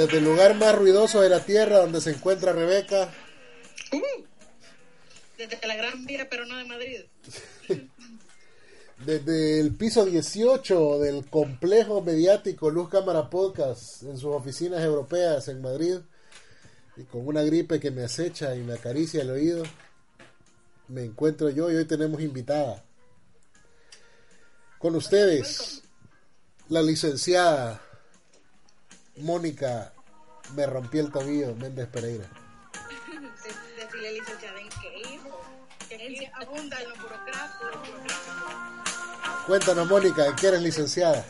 Desde 0.00 0.16
el 0.16 0.24
lugar 0.24 0.54
más 0.54 0.74
ruidoso 0.74 1.20
de 1.20 1.28
la 1.28 1.44
tierra 1.44 1.80
donde 1.80 2.00
se 2.00 2.12
encuentra 2.12 2.54
Rebeca, 2.54 3.12
Uh, 3.92 4.24
desde 5.36 5.66
la 5.66 5.76
Gran 5.76 6.06
Vía, 6.06 6.26
pero 6.30 6.46
no 6.46 6.56
de 6.56 6.64
Madrid. 6.64 7.00
desde 9.04 9.60
el 9.60 9.74
piso 9.74 10.06
18 10.06 11.00
del 11.00 11.26
complejo 11.26 12.00
mediático 12.00 12.70
Luz 12.70 12.88
Cámara 12.88 13.28
Podcast 13.28 14.04
en 14.04 14.16
sus 14.16 14.34
oficinas 14.34 14.80
europeas 14.82 15.48
en 15.48 15.60
Madrid 15.60 15.98
y 16.96 17.02
con 17.02 17.26
una 17.26 17.42
gripe 17.42 17.78
que 17.78 17.90
me 17.90 18.04
acecha 18.04 18.56
y 18.56 18.60
me 18.60 18.72
acaricia 18.72 19.20
el 19.20 19.28
oído, 19.28 19.64
me 20.88 21.04
encuentro 21.04 21.50
yo 21.50 21.70
y 21.70 21.76
hoy 21.76 21.84
tenemos 21.84 22.22
invitada. 22.22 22.82
Con 24.78 24.96
ustedes, 24.96 25.82
la 26.70 26.80
licenciada 26.80 27.82
Mónica 29.16 29.92
Me 30.54 30.66
rompí 30.66 30.98
el 30.98 31.10
tobillo 31.10 31.54
Méndez 31.56 31.88
Pereira. 31.88 32.24
De- 32.24 33.84
Decirle 33.84 34.12
licenciada 34.12 34.60
en 34.60 34.68
qué, 34.68 35.20
abunda 36.34 36.80
en 36.80 36.88
lo 36.88 36.96
burocrático. 36.96 37.64
lo 37.64 37.78
burocrático. 37.78 39.46
Cuéntanos, 39.46 39.88
Mónica, 39.88 40.26
¿en 40.26 40.36
qué 40.36 40.48
eres 40.48 40.62
licenciada? 40.62 41.24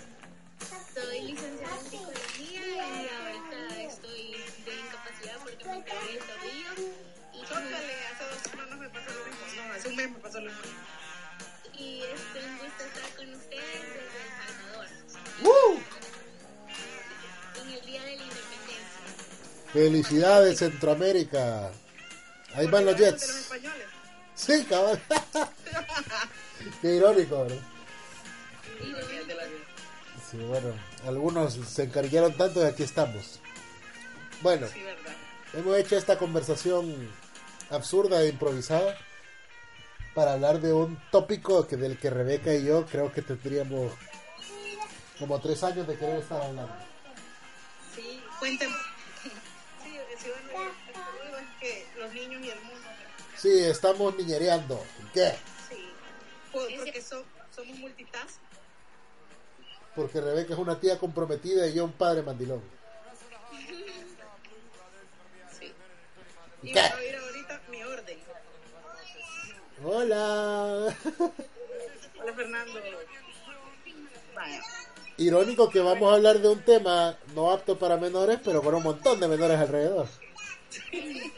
Felicidades, 19.73 20.59
Centroamérica. 20.59 21.71
Ahí 22.55 22.67
van 22.67 22.87
los 22.87 22.97
De 22.97 23.05
Jets. 23.05 23.51
Sí, 24.35 24.65
cabal. 24.69 25.01
Qué 26.83 26.97
irónico, 26.97 27.45
de 27.45 27.55
vida. 27.55 27.63
Sí, 30.31 30.39
bueno, 30.39 30.75
algunos 31.07 31.55
se 31.55 31.85
encarillaron 31.85 32.33
tanto 32.35 32.63
y 32.63 32.67
aquí 32.67 32.83
estamos. 32.83 33.41
Bueno, 34.43 34.67
Sí, 34.69 34.81
hemos 35.55 35.77
hecho 35.77 35.97
esta 35.97 36.19
conversación 36.19 37.11
absurda 37.71 38.23
e 38.23 38.29
improvisada 38.29 38.97
para 40.15 40.33
hablar 40.35 40.61
de 40.61 40.73
un 40.73 41.01
tópico 41.11 41.67
que 41.67 41.77
del 41.77 41.99
que 41.99 42.11
Rebeca 42.11 42.55
y 42.55 42.65
yo 42.65 42.87
creo 42.87 43.13
que 43.13 43.23
tendríamos 43.23 43.93
como 45.19 45.41
tres 45.41 45.63
años 45.63 45.87
de 45.87 45.97
querer 45.97 46.21
estar 46.21 46.41
hablando. 46.41 46.75
Sí, 47.95 48.23
cuéntenme. 48.39 48.90
Niños 52.31 52.47
y 52.47 52.51
el 52.51 52.61
mundo. 52.63 52.89
Sí, 53.37 53.59
estamos 53.65 54.17
niñereando. 54.17 54.83
¿Qué? 55.13 55.35
Sí. 55.69 55.89
Por- 56.53 56.75
Porque 56.77 57.03
so- 57.03 57.25
somos 57.55 57.79
multitask. 57.79 58.39
Porque 59.97 60.21
Rebeca 60.21 60.53
es 60.55 60.59
una 60.59 60.79
tía 60.79 60.99
comprometida 60.99 61.67
y 61.67 61.75
yo 61.75 61.85
un 61.85 61.93
padre 61.93 62.23
mandilón. 62.23 62.63
Sí. 65.59 65.73
Y 66.63 66.73
¿Qué? 66.73 66.81
a 66.81 66.97
oír 66.97 67.17
ahorita 67.17 67.61
mi 67.71 67.83
orden. 67.83 68.19
Hola. 69.85 70.95
Hola, 72.21 72.33
Fernando. 72.37 72.81
Vaya. 74.35 74.63
Irónico 75.17 75.69
que 75.71 75.81
vamos 75.81 76.11
a 76.11 76.15
hablar 76.17 76.39
de 76.39 76.49
un 76.49 76.63
tema 76.65 77.17
no 77.35 77.51
apto 77.51 77.79
para 77.79 77.97
menores, 77.97 78.39
pero 78.45 78.63
con 78.63 78.75
un 78.75 78.83
montón 78.83 79.21
de 79.21 79.29
menores 79.29 79.59
alrededor. 79.59 80.07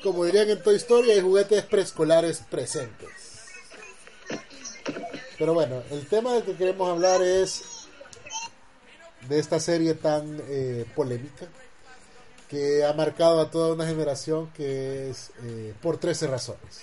Como 0.02 0.24
dirían 0.24 0.50
en 0.50 0.62
Toy 0.62 0.76
Story, 0.76 1.10
hay 1.10 1.20
juguetes 1.20 1.64
preescolares 1.64 2.42
presentes. 2.50 3.10
Pero 5.38 5.54
bueno, 5.54 5.82
el 5.90 6.06
tema 6.06 6.34
del 6.34 6.44
que 6.44 6.54
queremos 6.54 6.88
hablar 6.88 7.22
es 7.22 7.62
de 9.28 9.38
esta 9.38 9.60
serie 9.60 9.94
tan 9.94 10.40
eh, 10.48 10.84
polémica 10.94 11.46
que 12.48 12.84
ha 12.84 12.92
marcado 12.92 13.40
a 13.40 13.50
toda 13.50 13.72
una 13.72 13.86
generación 13.86 14.50
que 14.52 15.10
es 15.10 15.30
eh, 15.44 15.74
por 15.80 15.98
13 15.98 16.26
razones. 16.26 16.82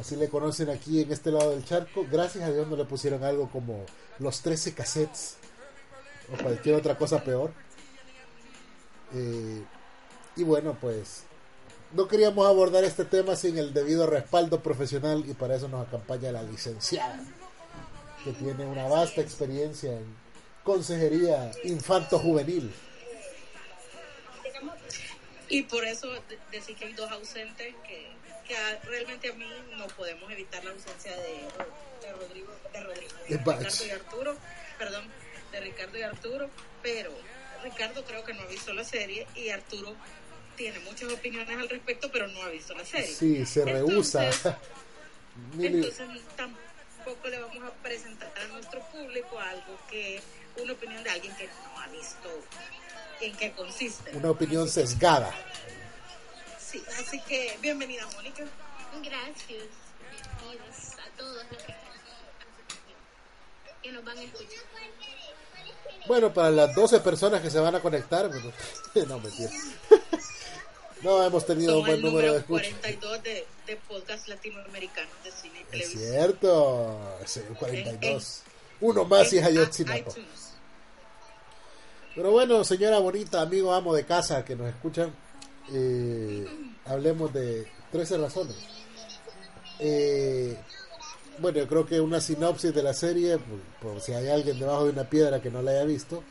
Así 0.00 0.16
le 0.16 0.28
conocen 0.28 0.70
aquí 0.70 1.02
en 1.02 1.12
este 1.12 1.30
lado 1.30 1.50
del 1.50 1.64
charco. 1.64 2.06
Gracias 2.10 2.44
a 2.44 2.50
Dios 2.50 2.66
no 2.66 2.76
le 2.76 2.84
pusieron 2.84 3.22
algo 3.22 3.48
como 3.50 3.84
los 4.18 4.40
13 4.40 4.74
cassettes 4.74 5.36
o 6.32 6.42
cualquier 6.42 6.76
otra 6.76 6.96
cosa 6.96 7.22
peor. 7.22 7.52
Eh, 9.14 9.62
y 10.36 10.42
bueno, 10.42 10.76
pues 10.80 11.24
no 11.94 12.08
queríamos 12.08 12.46
abordar 12.46 12.84
este 12.84 13.04
tema 13.04 13.36
sin 13.36 13.56
el 13.58 13.72
debido 13.72 14.06
respaldo 14.06 14.60
profesional 14.60 15.24
y 15.28 15.34
para 15.34 15.56
eso 15.56 15.68
nos 15.68 15.86
acompaña 15.86 16.32
la 16.32 16.42
licenciada, 16.42 17.20
que 18.24 18.32
tiene 18.32 18.66
una 18.66 18.88
vasta 18.88 19.20
experiencia 19.20 19.92
en 19.92 20.04
consejería 20.64 21.50
infanto-juvenil. 21.64 22.72
Y 25.48 25.62
por 25.64 25.84
eso 25.84 26.10
de- 26.10 26.38
decir 26.50 26.76
que 26.76 26.86
hay 26.86 26.92
dos 26.94 27.10
ausentes 27.12 27.74
que, 27.86 28.12
realmente 28.84 29.30
a 29.30 29.34
mí 29.34 29.46
no 29.76 29.86
podemos 29.88 30.30
evitar 30.30 30.62
la 30.64 30.72
ausencia 30.72 31.12
de, 31.16 32.06
de 32.06 32.12
Rodrigo, 32.12 32.52
de 32.72 32.80
Rodrigo, 32.80 33.12
De. 33.28 33.36
Ricardo 33.38 33.86
y 33.86 33.90
Arturo, 33.90 34.36
perdón, 34.78 35.04
de 35.52 35.60
Ricardo 35.60 35.98
y 35.98 36.02
Arturo, 36.02 36.50
pero 36.82 37.10
Ricardo 37.62 38.04
creo 38.04 38.24
que 38.24 38.34
no 38.34 38.42
ha 38.42 38.46
visto 38.46 38.72
la 38.74 38.84
serie 38.84 39.26
y 39.34 39.48
Arturo 39.50 39.94
tiene 40.56 40.78
muchas 40.80 41.12
opiniones 41.12 41.58
al 41.58 41.68
respecto, 41.68 42.10
pero 42.10 42.26
no 42.28 42.42
ha 42.42 42.48
visto 42.48 42.74
la 42.74 42.84
serie. 42.84 43.06
Sí, 43.06 43.46
se 43.46 43.64
rehúsa. 43.64 44.26
Entonces, 45.58 45.98
tampoco 46.36 47.28
le 47.28 47.38
vamos 47.38 47.64
a 47.64 47.70
presentar 47.82 48.32
a 48.38 48.46
nuestro 48.48 48.80
público 48.90 49.38
algo 49.38 49.78
que 49.90 50.20
una 50.62 50.72
opinión 50.72 51.02
de 51.02 51.10
alguien 51.10 51.34
que 51.36 51.46
no 51.46 51.80
ha 51.80 51.86
visto 51.88 52.28
en 53.20 53.36
qué 53.36 53.52
consiste. 53.52 54.16
una 54.16 54.30
opinión 54.30 54.68
sesgada. 54.68 55.32
Sí, 56.58 56.82
así 56.98 57.20
que 57.22 57.56
bienvenida 57.60 58.06
Mónica. 58.16 58.44
Gracias. 59.02 59.64
Bienvenidos 60.40 60.98
a 60.98 61.16
todos 61.16 61.44
los 61.50 61.62
que, 61.62 61.74
que 63.82 63.92
nos 63.92 64.04
van 64.04 64.18
a 64.18 64.22
escuchar. 64.22 64.64
Bueno, 66.06 66.34
para 66.34 66.50
las 66.50 66.74
12 66.74 67.00
personas 67.00 67.40
que 67.40 67.50
se 67.50 67.58
van 67.58 67.74
a 67.74 67.80
conectar, 67.80 68.30
no 69.08 69.18
mentira. 69.18 69.50
No, 71.04 71.22
hemos 71.22 71.44
tenido 71.46 71.78
un 71.80 71.86
buen 71.86 72.00
número 72.00 72.32
de 72.32 72.38
escuchas. 72.38 72.68
42 72.80 73.22
de, 73.22 73.46
de 73.66 73.76
podcast 73.88 74.26
latinoamericanos 74.28 75.12
de 75.22 75.30
cine 75.30 75.58
y 75.58 75.62
Es 75.62 75.68
televisión. 75.92 76.12
cierto, 76.12 76.98
sí, 77.26 77.40
42. 77.58 78.42
Uno 78.80 79.04
más 79.04 79.32
y 79.32 79.36
es 79.38 79.42
En 79.42 79.48
Ayotzinapa. 79.48 80.12
Pero 82.14 82.30
bueno, 82.30 82.64
señora 82.64 82.98
bonita, 83.00 83.42
amigo, 83.42 83.72
amo 83.74 83.94
de 83.94 84.04
casa 84.06 84.44
que 84.44 84.56
nos 84.56 84.68
escuchan, 84.68 85.12
eh, 85.72 86.46
hablemos 86.86 87.32
de 87.32 87.66
13 87.92 88.18
razones. 88.18 88.56
Eh, 89.80 90.56
bueno, 91.38 91.58
yo 91.58 91.66
creo 91.68 91.84
que 91.86 92.00
una 92.00 92.20
sinopsis 92.20 92.72
de 92.72 92.82
la 92.82 92.94
serie, 92.94 93.38
por, 93.38 93.92
por 93.92 94.00
si 94.00 94.12
hay 94.12 94.28
alguien 94.28 94.58
debajo 94.58 94.84
de 94.84 94.90
una 94.90 95.04
piedra 95.10 95.42
que 95.42 95.50
no 95.50 95.60
la 95.60 95.72
haya 95.72 95.84
visto, 95.84 96.22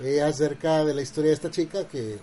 es 0.00 0.22
acerca 0.22 0.84
de 0.84 0.94
la 0.94 1.02
historia 1.02 1.28
de 1.30 1.34
esta 1.34 1.50
chica 1.50 1.86
que 1.86 2.18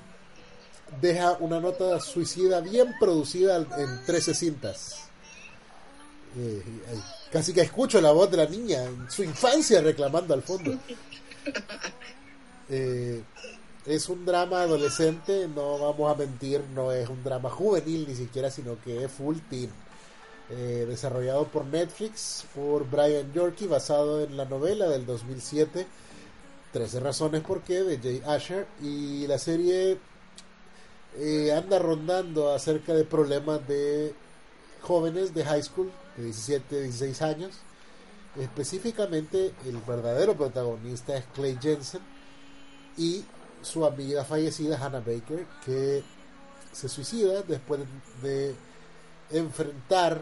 deja 1.01 1.37
una 1.39 1.59
nota 1.59 1.99
suicida 1.99 2.61
bien 2.61 2.93
producida 2.99 3.57
en 3.57 4.05
13 4.05 4.33
cintas. 4.33 4.99
Eh, 6.37 6.63
casi 7.31 7.53
que 7.53 7.61
escucho 7.61 8.01
la 8.01 8.11
voz 8.11 8.31
de 8.31 8.37
la 8.37 8.45
niña 8.45 8.83
en 8.83 9.09
su 9.09 9.23
infancia 9.23 9.81
reclamando 9.81 10.33
al 10.33 10.41
fondo. 10.41 10.77
Eh, 12.69 13.21
es 13.85 14.07
un 14.07 14.25
drama 14.25 14.61
adolescente, 14.61 15.49
no 15.53 15.77
vamos 15.77 16.09
a 16.09 16.17
mentir, 16.17 16.61
no 16.73 16.93
es 16.93 17.07
un 17.09 17.21
drama 17.21 17.49
juvenil 17.49 18.05
ni 18.07 18.15
siquiera, 18.15 18.49
sino 18.49 18.81
que 18.81 19.03
es 19.03 19.11
full 19.11 19.37
teen. 19.49 19.69
Eh, 20.49 20.85
desarrollado 20.87 21.45
por 21.49 21.65
Netflix, 21.65 22.45
por 22.55 22.89
Brian 22.89 23.31
Yorkie, 23.33 23.67
basado 23.67 24.23
en 24.23 24.37
la 24.37 24.45
novela 24.45 24.87
del 24.87 25.05
2007 25.05 25.85
13 26.73 26.99
razones 26.99 27.41
por 27.41 27.61
qué 27.61 27.83
de 27.83 27.99
Jay 27.99 28.21
Asher 28.25 28.65
y 28.81 29.27
la 29.27 29.37
serie 29.37 29.99
eh, 31.17 31.53
anda 31.53 31.79
rondando 31.79 32.51
acerca 32.51 32.93
de 32.93 33.03
problemas 33.03 33.67
de 33.67 34.13
jóvenes 34.81 35.33
de 35.33 35.45
high 35.45 35.63
school 35.63 35.91
de 36.17 36.23
17, 36.25 36.81
16 36.83 37.21
años. 37.21 37.51
Específicamente 38.39 39.53
el 39.65 39.77
verdadero 39.77 40.35
protagonista 40.35 41.15
es 41.15 41.25
Clay 41.35 41.57
Jensen 41.61 42.01
y 42.97 43.23
su 43.61 43.85
amiga 43.85 44.25
fallecida 44.25 44.77
Hannah 44.77 44.99
Baker 44.99 45.45
que 45.65 46.03
se 46.71 46.89
suicida 46.89 47.43
después 47.43 47.81
de 48.21 48.55
enfrentar 49.29 50.21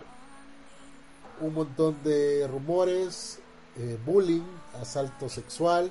un 1.39 1.53
montón 1.53 1.97
de 2.03 2.47
rumores, 2.47 3.39
eh, 3.77 3.97
bullying, 4.05 4.44
asalto 4.79 5.29
sexual 5.29 5.89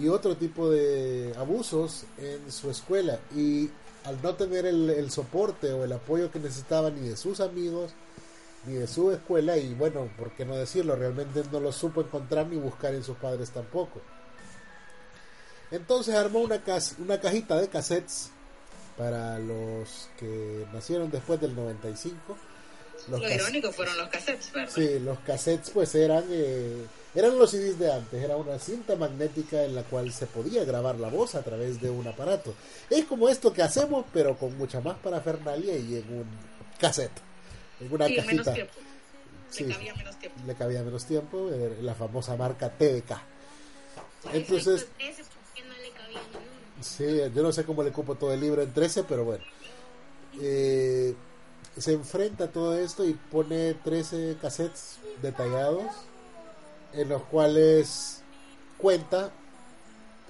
y 0.00 0.08
otro 0.08 0.36
tipo 0.36 0.68
de 0.68 1.32
abusos 1.38 2.04
en 2.18 2.50
su 2.50 2.70
escuela 2.70 3.20
y 3.34 3.70
al 4.06 4.22
no 4.22 4.34
tener 4.34 4.66
el, 4.66 4.88
el 4.90 5.10
soporte 5.10 5.72
o 5.72 5.84
el 5.84 5.92
apoyo 5.92 6.30
que 6.30 6.38
necesitaba 6.38 6.90
ni 6.90 7.08
de 7.08 7.16
sus 7.16 7.40
amigos 7.40 7.92
ni 8.66 8.74
de 8.74 8.86
su 8.86 9.12
escuela 9.12 9.56
y 9.56 9.74
bueno, 9.74 10.08
por 10.18 10.32
qué 10.32 10.44
no 10.44 10.56
decirlo, 10.56 10.96
realmente 10.96 11.42
no 11.52 11.60
lo 11.60 11.72
supo 11.72 12.00
encontrar 12.00 12.46
ni 12.48 12.56
buscar 12.56 12.94
en 12.94 13.04
sus 13.04 13.16
padres 13.16 13.50
tampoco. 13.50 14.00
Entonces 15.70 16.14
armó 16.14 16.40
una, 16.40 16.60
una 16.98 17.20
cajita 17.20 17.60
de 17.60 17.68
cassettes 17.68 18.30
para 18.96 19.38
los 19.38 20.08
que 20.18 20.66
nacieron 20.72 21.10
después 21.10 21.40
del 21.40 21.54
95. 21.54 22.36
Los 23.08 23.20
Lo 23.20 23.32
irónico 23.32 23.72
fueron 23.72 23.96
los 23.98 24.08
cassettes, 24.08 24.52
¿verdad? 24.52 24.72
Sí, 24.74 24.98
los 24.98 25.18
cassettes 25.20 25.70
pues 25.70 25.94
eran 25.94 26.24
eh, 26.28 26.84
eran 27.16 27.38
los 27.38 27.50
CDs 27.50 27.78
de 27.78 27.90
antes, 27.90 28.22
era 28.22 28.36
una 28.36 28.58
cinta 28.58 28.94
magnética 28.94 29.64
en 29.64 29.74
la 29.74 29.84
cual 29.84 30.12
se 30.12 30.26
podía 30.26 30.64
grabar 30.64 31.00
la 31.00 31.08
voz 31.08 31.34
a 31.34 31.42
través 31.42 31.80
de 31.80 31.88
un 31.88 32.06
aparato. 32.06 32.52
Es 32.90 33.06
como 33.06 33.30
esto 33.30 33.54
que 33.54 33.62
hacemos, 33.62 34.04
pero 34.12 34.36
con 34.36 34.56
mucha 34.58 34.82
más 34.82 34.98
parafernalia 34.98 35.78
y 35.78 35.96
en 35.96 36.12
un 36.12 36.26
cassette, 36.78 37.18
en 37.80 37.90
una 37.90 38.06
menos 38.06 38.24
cajita. 38.24 38.52
tiempo. 38.52 38.72
Sí. 39.50 39.64
Le 39.64 39.72
cabía 39.72 39.94
menos 39.94 40.18
tiempo. 40.18 40.40
Le 40.46 40.54
cabía 40.54 40.82
menos 40.82 41.04
tiempo, 41.06 41.50
eh, 41.50 41.78
la 41.80 41.94
famosa 41.94 42.36
marca 42.36 42.68
TDK. 42.68 43.18
Entonces. 44.34 44.86
Sí, 46.82 47.18
yo 47.34 47.42
no 47.42 47.50
sé 47.50 47.64
cómo 47.64 47.82
le 47.82 47.92
cupo 47.92 48.16
todo 48.16 48.34
el 48.34 48.40
libro 48.40 48.60
en 48.60 48.74
13, 48.74 49.04
pero 49.04 49.24
bueno. 49.24 49.44
Eh, 50.38 51.14
se 51.76 51.92
enfrenta 51.92 52.44
a 52.44 52.48
todo 52.48 52.76
esto 52.76 53.04
y 53.04 53.14
pone 53.14 53.74
13 53.74 54.38
cassettes 54.40 54.98
detallados 55.22 55.84
en 56.92 57.08
los 57.08 57.22
cuales 57.24 58.22
cuenta 58.78 59.30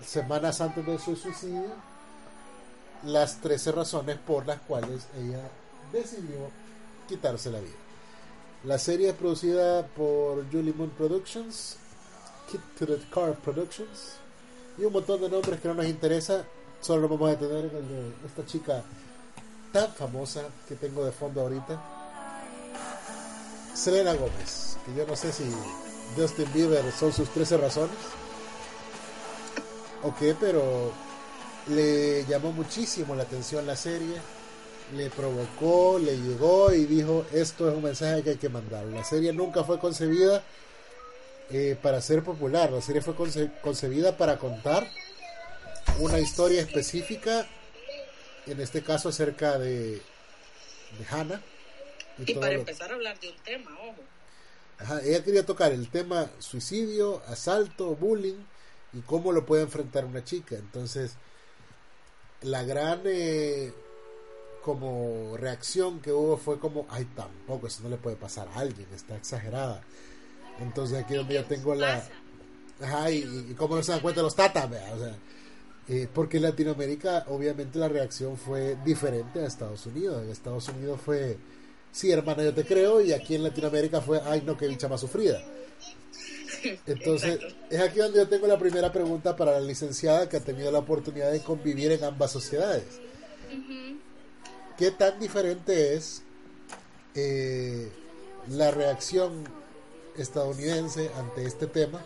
semanas 0.04 0.60
antes 0.60 0.84
de 0.84 0.98
su 0.98 1.16
suicidio 1.16 1.64
las 3.04 3.40
13 3.40 3.72
razones 3.72 4.18
por 4.18 4.46
las 4.46 4.60
cuales 4.60 5.06
ella 5.16 5.48
decidió 5.92 6.50
quitarse 7.08 7.50
la 7.50 7.60
vida. 7.60 7.76
La 8.64 8.78
serie 8.78 9.10
es 9.10 9.14
producida 9.14 9.86
por 9.86 10.50
Julie 10.50 10.72
Moon 10.72 10.90
Productions, 10.90 11.76
Kid 12.50 12.60
to 12.78 12.86
the 12.86 12.98
Car 13.10 13.34
Productions, 13.34 14.14
y 14.78 14.84
un 14.84 14.92
montón 14.92 15.20
de 15.20 15.28
nombres 15.28 15.60
que 15.60 15.68
no 15.68 15.74
nos 15.74 15.86
interesa. 15.86 16.44
Solo 16.80 17.08
vamos 17.08 17.28
a 17.28 17.36
detener 17.36 17.66
en 17.66 17.76
el 17.76 17.88
de 18.20 18.26
esta 18.26 18.44
chica 18.44 18.82
tan 19.72 19.92
famosa 19.92 20.42
que 20.68 20.74
tengo 20.76 21.04
de 21.04 21.12
fondo 21.12 21.40
ahorita. 21.42 21.80
Selena 23.74 24.14
Gómez, 24.14 24.78
que 24.86 24.94
yo 24.94 25.06
no 25.06 25.14
sé 25.16 25.32
si 25.32 25.44
Justin 26.16 26.50
Bieber 26.54 26.84
son 26.92 27.12
sus 27.12 27.28
13 27.30 27.58
razones 27.58 27.96
o 30.02 30.14
qué, 30.16 30.34
pero 30.38 30.92
le 31.68 32.24
llamó 32.26 32.52
muchísimo 32.52 33.14
la 33.14 33.24
atención 33.24 33.66
la 33.66 33.76
serie, 33.76 34.16
le 34.94 35.10
provocó, 35.10 35.98
le 35.98 36.16
llegó 36.16 36.72
y 36.72 36.86
dijo, 36.86 37.26
esto 37.32 37.68
es 37.68 37.74
un 37.76 37.82
mensaje 37.82 38.22
que 38.22 38.30
hay 38.30 38.36
que 38.36 38.48
mandar. 38.48 38.84
La 38.86 39.04
serie 39.04 39.32
nunca 39.32 39.64
fue 39.64 39.78
concebida 39.78 40.42
eh, 41.50 41.76
para 41.82 42.00
ser 42.00 42.22
popular. 42.22 42.70
La 42.70 42.80
serie 42.80 43.02
fue 43.02 43.14
conce- 43.14 43.50
concebida 43.60 44.16
para 44.16 44.38
contar 44.38 44.86
una 45.98 46.18
historia 46.20 46.62
específica, 46.62 47.46
en 48.46 48.60
este 48.60 48.82
caso 48.82 49.08
acerca 49.08 49.58
de, 49.58 50.00
de 50.98 51.06
Hannah. 51.10 51.40
Y 52.18 52.34
para 52.34 52.52
lo- 52.52 52.60
empezar 52.60 52.90
a 52.90 52.94
hablar 52.94 53.18
de 53.20 53.28
un 53.28 53.36
tema, 53.38 53.70
ojo. 53.80 54.02
Ajá, 54.78 55.00
ella 55.02 55.24
quería 55.24 55.44
tocar 55.46 55.72
el 55.72 55.88
tema 55.88 56.30
suicidio, 56.38 57.22
asalto, 57.28 57.94
bullying 57.96 58.44
y 58.92 59.00
cómo 59.00 59.32
lo 59.32 59.46
puede 59.46 59.62
enfrentar 59.62 60.04
una 60.04 60.22
chica. 60.24 60.56
Entonces, 60.56 61.12
la 62.42 62.62
gran 62.62 63.00
eh, 63.04 63.72
como 64.62 65.36
reacción 65.36 66.00
que 66.00 66.12
hubo 66.12 66.36
fue 66.36 66.58
como, 66.58 66.86
ay, 66.90 67.04
tampoco, 67.16 67.66
eso 67.66 67.82
no 67.82 67.88
le 67.88 67.96
puede 67.96 68.16
pasar 68.16 68.48
a 68.48 68.60
alguien, 68.60 68.86
está 68.94 69.16
exagerada. 69.16 69.82
Entonces 70.60 70.98
aquí 71.02 71.14
donde 71.14 71.34
yo 71.34 71.44
tengo 71.44 71.74
la... 71.74 72.02
Ajá, 72.82 73.10
y, 73.10 73.18
y 73.50 73.54
cómo 73.54 73.76
no 73.76 73.82
se 73.82 73.92
dan 73.92 74.00
cuenta 74.00 74.20
los 74.22 74.36
tatas, 74.36 74.68
vea, 74.68 74.92
o 74.94 74.98
sea, 74.98 75.16
eh, 75.88 76.08
porque 76.12 76.38
en 76.38 76.44
Latinoamérica 76.44 77.24
obviamente 77.28 77.78
la 77.78 77.88
reacción 77.88 78.36
fue 78.36 78.76
diferente 78.84 79.40
a 79.40 79.46
Estados 79.46 79.86
Unidos. 79.86 80.24
En 80.24 80.30
Estados 80.30 80.68
Unidos 80.68 81.00
fue, 81.04 81.38
sí, 81.92 82.10
hermana, 82.10 82.42
yo 82.42 82.52
te 82.52 82.64
creo, 82.64 83.00
y 83.00 83.12
aquí 83.12 83.36
en 83.36 83.44
Latinoamérica 83.44 84.00
fue, 84.00 84.20
ay, 84.24 84.42
no, 84.44 84.56
qué 84.56 84.66
bicha 84.66 84.88
más 84.88 85.00
sufrida. 85.00 85.40
Entonces, 86.86 87.36
Exacto. 87.36 87.56
es 87.70 87.80
aquí 87.80 87.98
donde 87.98 88.18
yo 88.18 88.28
tengo 88.28 88.48
la 88.48 88.58
primera 88.58 88.92
pregunta 88.92 89.36
para 89.36 89.52
la 89.52 89.60
licenciada 89.60 90.28
que 90.28 90.38
ha 90.38 90.40
tenido 90.40 90.72
la 90.72 90.80
oportunidad 90.80 91.30
de 91.30 91.40
convivir 91.40 91.92
en 91.92 92.02
ambas 92.02 92.32
sociedades. 92.32 93.00
¿Qué 94.76 94.90
tan 94.90 95.18
diferente 95.20 95.94
es 95.94 96.22
eh, 97.14 97.90
la 98.48 98.72
reacción 98.72 99.44
estadounidense 100.16 101.10
ante 101.16 101.44
este 101.44 101.66
tema 101.66 102.02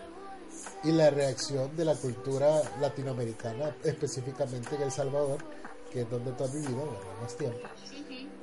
y 0.83 0.93
la 0.93 1.11
reacción 1.11 1.77
de 1.77 1.85
la 1.85 1.95
cultura 1.95 2.63
latinoamericana, 2.81 3.77
específicamente 3.85 4.77
en 4.77 4.83
El 4.83 4.93
Salvador, 4.93 5.39
que 5.93 6.03
es 6.03 6.11
donde 6.11 6.33
tú 6.33 6.45
has 6.45 6.53
vivido 6.53 6.77
¿verdad? 6.77 7.21
más 7.23 7.37
tiempo, 7.37 7.69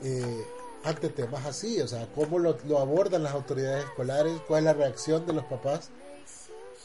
eh, 0.04 0.45
ante 0.84 1.10
temas 1.10 1.45
así? 1.45 1.81
O 1.81 1.88
sea, 1.88 2.07
¿cómo 2.13 2.39
lo, 2.39 2.57
lo 2.66 2.80
abordan 2.80 3.24
las 3.24 3.34
autoridades 3.34 3.86
escolares? 3.86 4.39
¿Cuál 4.48 4.60
es 4.60 4.66
la 4.66 4.74
reacción 4.74 5.25
de 5.25 5.34
los 5.34 5.45
papás 5.45 5.89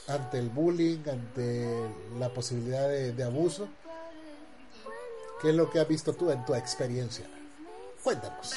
ante 0.09 0.39
el 0.39 0.49
bullying, 0.49 1.01
ante 1.09 1.69
la 2.19 2.33
posibilidad 2.33 2.89
de, 2.89 3.13
de 3.13 3.25
abuso? 3.25 3.69
¿Qué 5.41 5.51
es 5.51 5.55
lo 5.55 5.71
que 5.71 5.81
has 5.81 5.89
visto 5.89 6.15
tú 6.15 6.31
en 6.31 6.45
tu 6.45 6.55
experiencia? 6.55 7.27
Cuéntanos. 8.03 8.55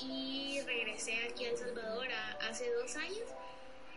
Y 0.00 0.60
regresé 0.66 1.14
aquí 1.28 1.44
a 1.44 1.50
El 1.50 1.56
Salvador 1.56 2.06
hace 2.48 2.70
dos 2.72 2.96
años. 2.96 3.28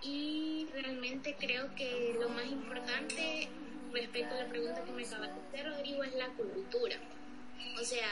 Y 0.02 0.68
realmente 0.74 1.36
creo 1.40 1.74
que 1.76 2.16
lo 2.20 2.30
más 2.30 2.46
importante 2.46 3.50
respecto 3.92 4.36
a 4.36 4.44
la 4.44 4.50
pregunta 4.50 4.84
que 4.84 4.92
me 4.92 5.06
acabas 5.06 5.32
de 5.34 5.42
hacer, 5.42 5.72
Rodrigo, 5.72 6.04
es 6.04 6.14
la 6.16 6.28
cultura. 6.30 6.98
O 7.80 7.84
sea, 7.84 8.08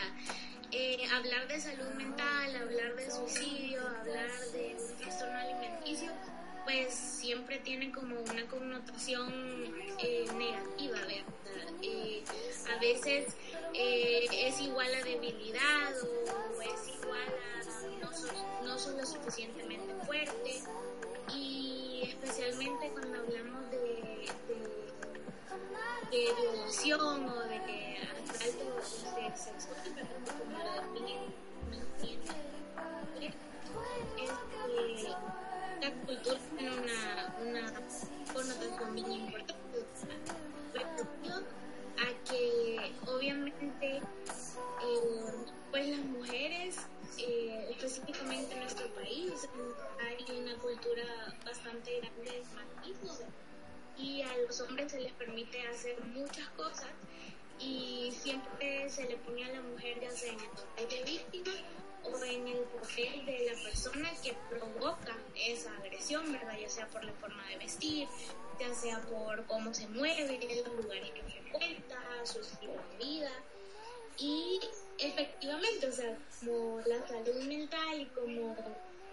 eh, 0.71 1.05
hablar 1.13 1.47
de 1.47 1.59
salud 1.59 1.89
mental, 1.95 2.55
hablar 2.55 2.95
de 2.95 3.11
suicidio, 3.11 3.87
hablar 3.87 4.31
de 4.53 4.75
un 4.79 4.97
trastorno 4.97 5.37
alimenticio, 5.37 6.11
pues 6.63 6.93
siempre 6.93 7.59
tiene 7.59 7.91
como 7.91 8.15
una 8.19 8.45
connotación 8.47 9.31
eh, 9.99 10.25
negativa, 10.37 10.97
¿verdad? 10.99 11.73
Eh, 11.81 12.23
a 12.75 12.79
veces 12.79 13.33
eh, 13.73 14.25
es 14.31 14.59
igual 14.61 14.93
a 14.95 15.03
debilidad 15.03 15.91
o 16.01 16.61
es 16.61 16.87
igual 17.01 17.19
a 17.27 18.05
no, 18.05 18.13
so- 18.13 18.63
no 18.63 18.79
son 18.79 18.97
lo 18.97 19.05
suficientemente 19.05 19.93
fuerte 20.05 20.61
y 21.35 22.01
especialmente 22.03 22.89
cuando 22.91 23.19
hablamos 23.19 23.69
de, 23.71 24.27
de 26.11 26.33
violación 26.41 27.29
o 27.29 27.39
de 27.41 27.61
que 27.65 27.97
asalto 28.31 28.81
sexual, 29.35 29.95
como. 30.93 31.33
Este, 34.11 35.52
la 35.83 35.91
cultura 35.91 36.37
tiene 36.57 36.71
una, 36.77 37.35
una 37.41 37.73
connotación 38.33 38.95
bien 38.95 39.11
importante. 39.11 39.85
Respecto 40.73 41.43
a 41.99 42.29
que 42.29 42.91
obviamente 43.05 43.97
eh, 43.97 44.01
pues 45.71 45.87
las 45.89 46.05
mujeres 46.05 46.77
eh, 47.17 47.67
específicamente 47.71 48.53
en 48.53 48.59
nuestro 48.61 48.87
país 48.95 49.49
hay 49.99 50.39
una 50.39 50.55
cultura 50.55 51.03
bastante 51.45 51.99
grande 51.99 52.31
de 52.31 52.43
machismo 52.55 53.27
y 53.97 54.21
a 54.21 54.37
los 54.47 54.61
hombres 54.61 54.91
se 54.91 55.01
les 55.01 55.11
permite 55.13 55.67
hacer 55.67 56.01
muchas 56.05 56.47
cosas 56.51 56.91
y 57.59 58.11
siempre 58.11 58.89
se 58.89 59.05
le 59.05 59.17
pone 59.17 59.45
a 59.45 59.49
la 59.49 59.61
mujer 59.61 59.99
ya 60.01 60.11
sea 60.11 60.33
en 60.33 60.39
el 60.39 60.49
papel 60.49 60.89
de 60.89 61.03
víctima 61.03 61.53
o 62.03 62.23
en 62.23 62.47
el 62.47 62.59
papel 62.59 63.25
de 63.25 63.51
la 63.51 63.63
persona 63.63 64.11
que 64.21 64.35
provoca 64.49 65.17
esa 65.35 65.75
agresión, 65.77 66.31
¿verdad? 66.31 66.57
Ya 66.59 66.69
sea 66.69 66.87
por 66.87 67.03
la 67.03 67.13
forma 67.13 67.47
de 67.47 67.57
vestir, 67.57 68.07
ya 68.59 68.73
sea 68.73 68.99
por 69.01 69.45
cómo 69.45 69.73
se 69.73 69.87
mueve, 69.87 70.39
los 70.65 70.83
lugares 70.83 71.11
que 71.11 71.23
frecuenta, 71.23 72.25
su 72.25 72.41
estilo 72.41 72.73
de 72.73 73.05
vida. 73.05 73.31
Y 74.17 74.59
efectivamente, 74.99 75.87
o 75.87 75.91
sea, 75.91 76.17
como 76.39 76.81
la 76.85 77.07
salud 77.07 77.41
mental 77.43 78.01
y 78.01 78.05
como, 78.07 78.55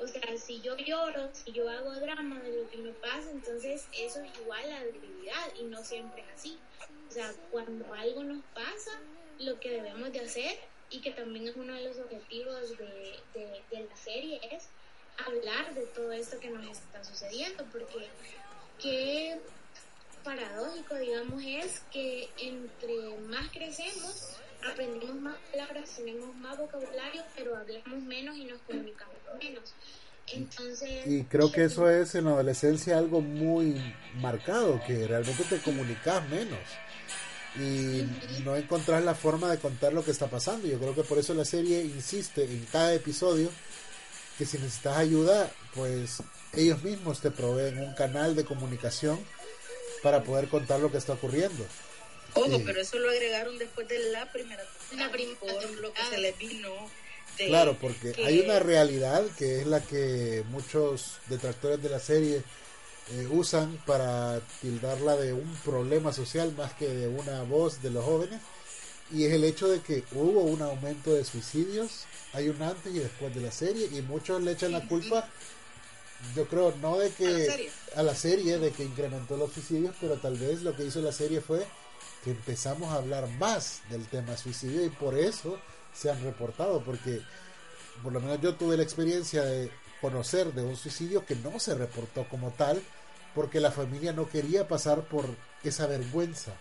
o 0.01 0.07
sea, 0.07 0.37
si 0.37 0.61
yo 0.61 0.77
lloro, 0.77 1.31
si 1.33 1.53
yo 1.53 1.69
hago 1.71 1.95
drama 1.95 2.41
de 2.41 2.57
lo 2.57 2.71
que 2.71 2.79
me 2.79 2.93
pasa, 2.93 3.31
entonces 3.31 3.87
eso 3.97 4.21
es 4.21 4.39
igual 4.41 4.71
a 4.71 4.85
debilidad 4.85 5.55
y 5.59 5.65
no 5.65 5.83
siempre 5.83 6.23
es 6.23 6.29
así. 6.39 6.59
O 7.11 7.13
sea, 7.13 7.33
cuando 7.51 7.93
algo 7.93 8.23
nos 8.23 8.45
pasa, 8.55 8.93
lo 9.41 9.59
que 9.59 9.71
debemos 9.71 10.13
de 10.13 10.21
hacer 10.21 10.57
y 10.91 11.01
que 11.01 11.11
también 11.11 11.49
es 11.49 11.57
uno 11.57 11.75
de 11.75 11.83
los 11.83 11.99
objetivos 11.99 12.79
de, 12.79 13.19
de, 13.35 13.63
de 13.73 13.85
la 13.85 13.97
serie 13.97 14.41
es 14.53 14.69
hablar 15.27 15.75
de 15.75 15.87
todo 15.87 16.13
esto 16.13 16.39
que 16.39 16.51
nos 16.51 16.65
está 16.67 17.03
sucediendo, 17.03 17.65
porque 17.73 18.07
qué 18.81 19.41
paradójico, 20.23 20.95
digamos, 20.95 21.43
es 21.45 21.83
que 21.93 22.29
entre 22.39 23.19
más 23.29 23.49
crecemos, 23.51 24.37
aprendemos 24.71 25.17
más 25.17 25.37
palabras, 25.51 25.91
tenemos 25.97 26.33
más 26.37 26.59
vocabulario, 26.59 27.25
pero 27.35 27.57
hablamos 27.57 28.03
menos 28.03 28.37
y 28.37 28.45
nos 28.45 28.61
comunicamos 28.63 29.17
menos. 29.43 29.75
Entonces, 30.33 31.09
Y 31.09 31.25
creo 31.25 31.51
que 31.51 31.65
eso 31.65 31.91
es 31.91 32.15
en 32.15 32.27
la 32.27 32.33
adolescencia 32.33 32.97
algo 32.99 33.21
muy 33.21 33.75
marcado, 34.15 34.81
que 34.87 35.09
realmente 35.09 35.43
te 35.43 35.59
comunicas 35.59 36.29
menos 36.29 36.61
y 37.57 38.07
no 38.45 38.57
encontrás 38.57 39.03
la 39.05 39.15
forma 39.15 39.51
de 39.51 39.59
contar 39.59 39.93
lo 39.93 40.05
que 40.05 40.11
está 40.13 40.29
pasando. 40.29 40.67
Yo 40.69 40.79
creo 40.79 40.95
que 40.95 41.03
por 41.03 41.19
eso 41.19 41.35
la 41.35 41.45
serie 41.45 41.83
insiste 41.83 42.45
en 42.45 42.65
cada 42.71 42.95
episodio 42.95 43.51
que 44.39 44.47
si 44.47 44.57
necesitas 44.59 44.97
ayuda, 44.97 45.51
pues 45.75 46.19
ellos 46.55 46.83
mismos 46.83 47.21
te 47.21 47.31
proveen 47.31 47.79
un 47.79 47.95
canal 47.95 48.35
de 48.37 48.45
comunicación 48.45 49.19
para 50.03 50.23
poder 50.23 50.49
contar 50.49 50.81
lo 50.81 50.91
que 50.91 50.99
está 50.99 51.13
ocurriendo. 51.15 51.65
Ojo, 52.35 52.61
pero 52.65 52.81
eso 52.81 52.99
lo 52.99 53.11
agregaron 53.11 53.59
después 53.59 53.89
de 53.89 53.99
la 54.11 54.31
primera 54.33 54.63
por 54.91 54.99
lo 55.01 55.13
que 55.13 55.67
temporada. 55.67 56.11
se 56.11 56.19
les 56.19 56.39
vino. 56.39 56.71
de- 57.39 57.47
Claro, 57.47 57.77
porque 57.81 58.13
que- 58.13 58.25
hay 58.27 58.41
una 58.41 58.59
realidad 58.61 59.25
que 59.39 59.61
es 59.61 59.67
la 59.67 59.81
que 59.81 60.45
muchos 60.51 61.15
detractores 61.29 61.83
de 61.83 61.89
la 61.89 61.99
serie 61.99 62.43
eh, 63.13 63.29
usan 63.31 63.77
para 63.87 64.41
tildarla 64.61 65.17
de 65.17 65.33
un 65.33 65.55
problema 65.65 66.13
social 66.13 66.55
más 66.57 66.73
que 66.75 66.89
de 66.89 67.09
una 67.09 67.43
voz 67.43 67.83
de 67.83 67.91
los 67.91 68.05
jóvenes. 68.05 68.41
Y 69.13 69.25
es 69.25 69.33
el 69.33 69.43
hecho 69.45 69.67
de 69.69 69.81
que 69.81 70.05
hubo 70.13 70.43
un 70.43 70.63
aumento 70.63 71.13
de 71.13 71.25
suicidios, 71.25 72.05
hay 72.33 72.49
un 72.49 72.63
antes 72.63 72.95
y 72.95 73.01
después 73.01 73.35
de 73.35 73.41
la 73.41 73.51
serie 73.51 73.89
y 73.93 74.03
muchos 74.03 74.41
le 74.41 74.53
echan 74.53 74.71
la 74.71 74.87
culpa, 74.87 75.29
yo 76.37 76.47
creo, 76.47 76.73
no 76.81 76.99
de 76.99 77.11
que 77.11 77.27
A 77.27 77.31
la 77.31 77.45
serie. 77.47 77.71
a 77.97 78.03
la 78.03 78.15
serie 78.15 78.59
de 78.59 78.71
que 78.71 78.85
incrementó 78.85 79.37
los 79.37 79.53
suicidios, 79.53 79.97
pero 80.01 80.17
tal 80.19 80.37
vez 80.37 80.63
lo 80.63 80.77
que 80.77 80.85
hizo 80.85 81.01
la 81.01 81.13
serie 81.13 81.41
fue 81.41 81.67
que 82.23 82.31
empezamos 82.31 82.93
a 82.93 82.97
hablar 82.97 83.27
más 83.39 83.81
del 83.91 84.07
tema 84.07 84.37
suicidio 84.37 84.85
y 84.85 84.91
por 84.91 85.19
eso 85.19 85.59
se 85.93 86.11
han 86.11 86.23
reportado, 86.23 86.81
porque 86.85 87.21
por 88.03 88.13
lo 88.13 88.21
menos 88.21 88.41
yo 88.41 88.55
tuve 88.55 88.77
la 88.77 88.83
experiencia 88.83 89.43
de 89.43 89.71
conocer 90.01 90.53
de 90.53 90.63
un 90.63 90.77
suicidio 90.77 91.25
que 91.27 91.35
no 91.37 91.59
se 91.59 91.75
reportó 91.75 92.29
como 92.29 92.51
tal, 92.53 92.81
porque 93.35 93.61
la 93.61 93.71
familia 93.71 94.13
no 94.13 94.29
quería 94.29 94.67
pasar 94.69 95.03
por 95.03 95.25
esa 95.63 95.87
vergüenza 95.87 96.53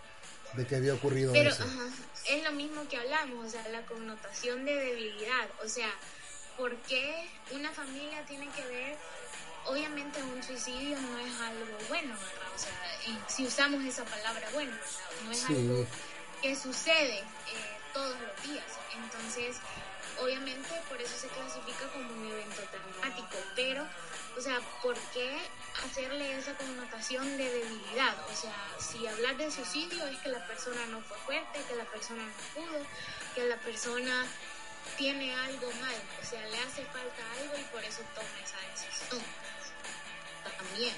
de 0.54 0.66
que 0.66 0.76
había 0.76 0.94
ocurrido 0.94 1.32
Pero 1.34 1.50
eso. 1.50 1.64
ajá, 1.64 1.88
es 2.28 2.44
lo 2.44 2.52
mismo 2.52 2.88
que 2.88 2.98
hablamos, 2.98 3.48
o 3.48 3.50
sea, 3.50 3.68
la 3.70 3.86
connotación 3.86 4.66
de 4.66 4.76
debilidad. 4.76 5.48
O 5.64 5.68
sea, 5.68 5.90
¿por 6.58 6.76
qué 6.84 7.30
una 7.52 7.72
familia 7.72 8.26
tiene 8.26 8.50
que 8.50 8.66
ver? 8.68 8.98
Obviamente 9.68 10.22
un 10.24 10.42
suicidio 10.42 11.00
no 11.00 11.20
es 11.20 11.34
algo 11.42 11.78
bueno, 11.90 12.16
¿verdad? 12.16 12.54
O 12.56 12.60
sea, 12.60 13.20
si 13.28 13.46
usamos 13.46 13.84
esa 13.86 14.04
palabra 14.06 14.48
bueno, 14.54 14.72
¿verdad? 14.72 15.24
no 15.26 15.32
es 15.32 15.40
Sí. 15.40 15.54
algo 15.54 15.86
que 16.42 16.56
sucede 16.56 17.20
eh, 17.20 17.24
todos 17.94 18.16
los 18.20 18.44
días. 18.50 18.66
Entonces, 19.04 19.58
obviamente 20.22 20.70
por 20.90 21.00
eso 21.02 21.16
se 21.18 21.28
clasifica 21.28 21.88
como 21.94 22.10
un 22.12 22.32
evento 22.32 22.62
traumático, 22.72 23.38
pero, 23.56 23.86
o 24.38 24.42
sea, 24.42 24.60
¿por 24.82 24.96
qué 25.14 25.38
hacerle 25.86 26.38
esa 26.38 26.54
connotación 26.56 27.38
de 27.38 27.50
debilidad? 27.50 28.16
O 28.32 28.36
sea, 28.36 28.56
si 28.80 29.06
hablar 29.08 29.38
de 29.38 29.52
suicidio 29.52 30.06
es 30.08 30.18
que 30.20 30.30
la 30.30 30.46
persona 30.48 30.86
no 30.88 31.02
fue 31.02 31.18
fuerte, 31.18 31.60
que 31.68 31.76
la 31.76 31.86
persona 31.86 32.24
no 32.24 32.62
pudo, 32.62 32.80
que 33.36 33.46
la 33.46 33.58
persona 33.58 34.26
tiene 34.98 35.34
algo 35.34 35.72
mal, 35.82 35.96
o 36.22 36.26
sea, 36.26 36.42
le 36.48 36.58
hace 36.60 36.84
falta 36.86 37.24
algo 37.40 37.54
y 37.58 37.64
por 37.72 37.84
eso 37.84 38.02
toma 38.16 38.28
esa 38.44 38.58
decisión. 38.72 39.22
También. 40.58 40.96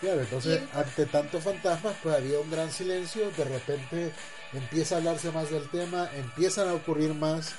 Claro, 0.00 0.20
entonces 0.20 0.62
ante 0.74 1.06
tantos 1.06 1.42
fantasmas 1.42 1.94
pues 2.02 2.14
había 2.14 2.38
un 2.40 2.50
gran 2.50 2.70
silencio, 2.70 3.30
de 3.30 3.44
repente 3.44 4.12
empieza 4.52 4.96
a 4.96 4.98
hablarse 4.98 5.30
más 5.30 5.50
del 5.50 5.68
tema, 5.70 6.10
empiezan 6.14 6.68
a 6.68 6.74
ocurrir 6.74 7.14
más 7.14 7.52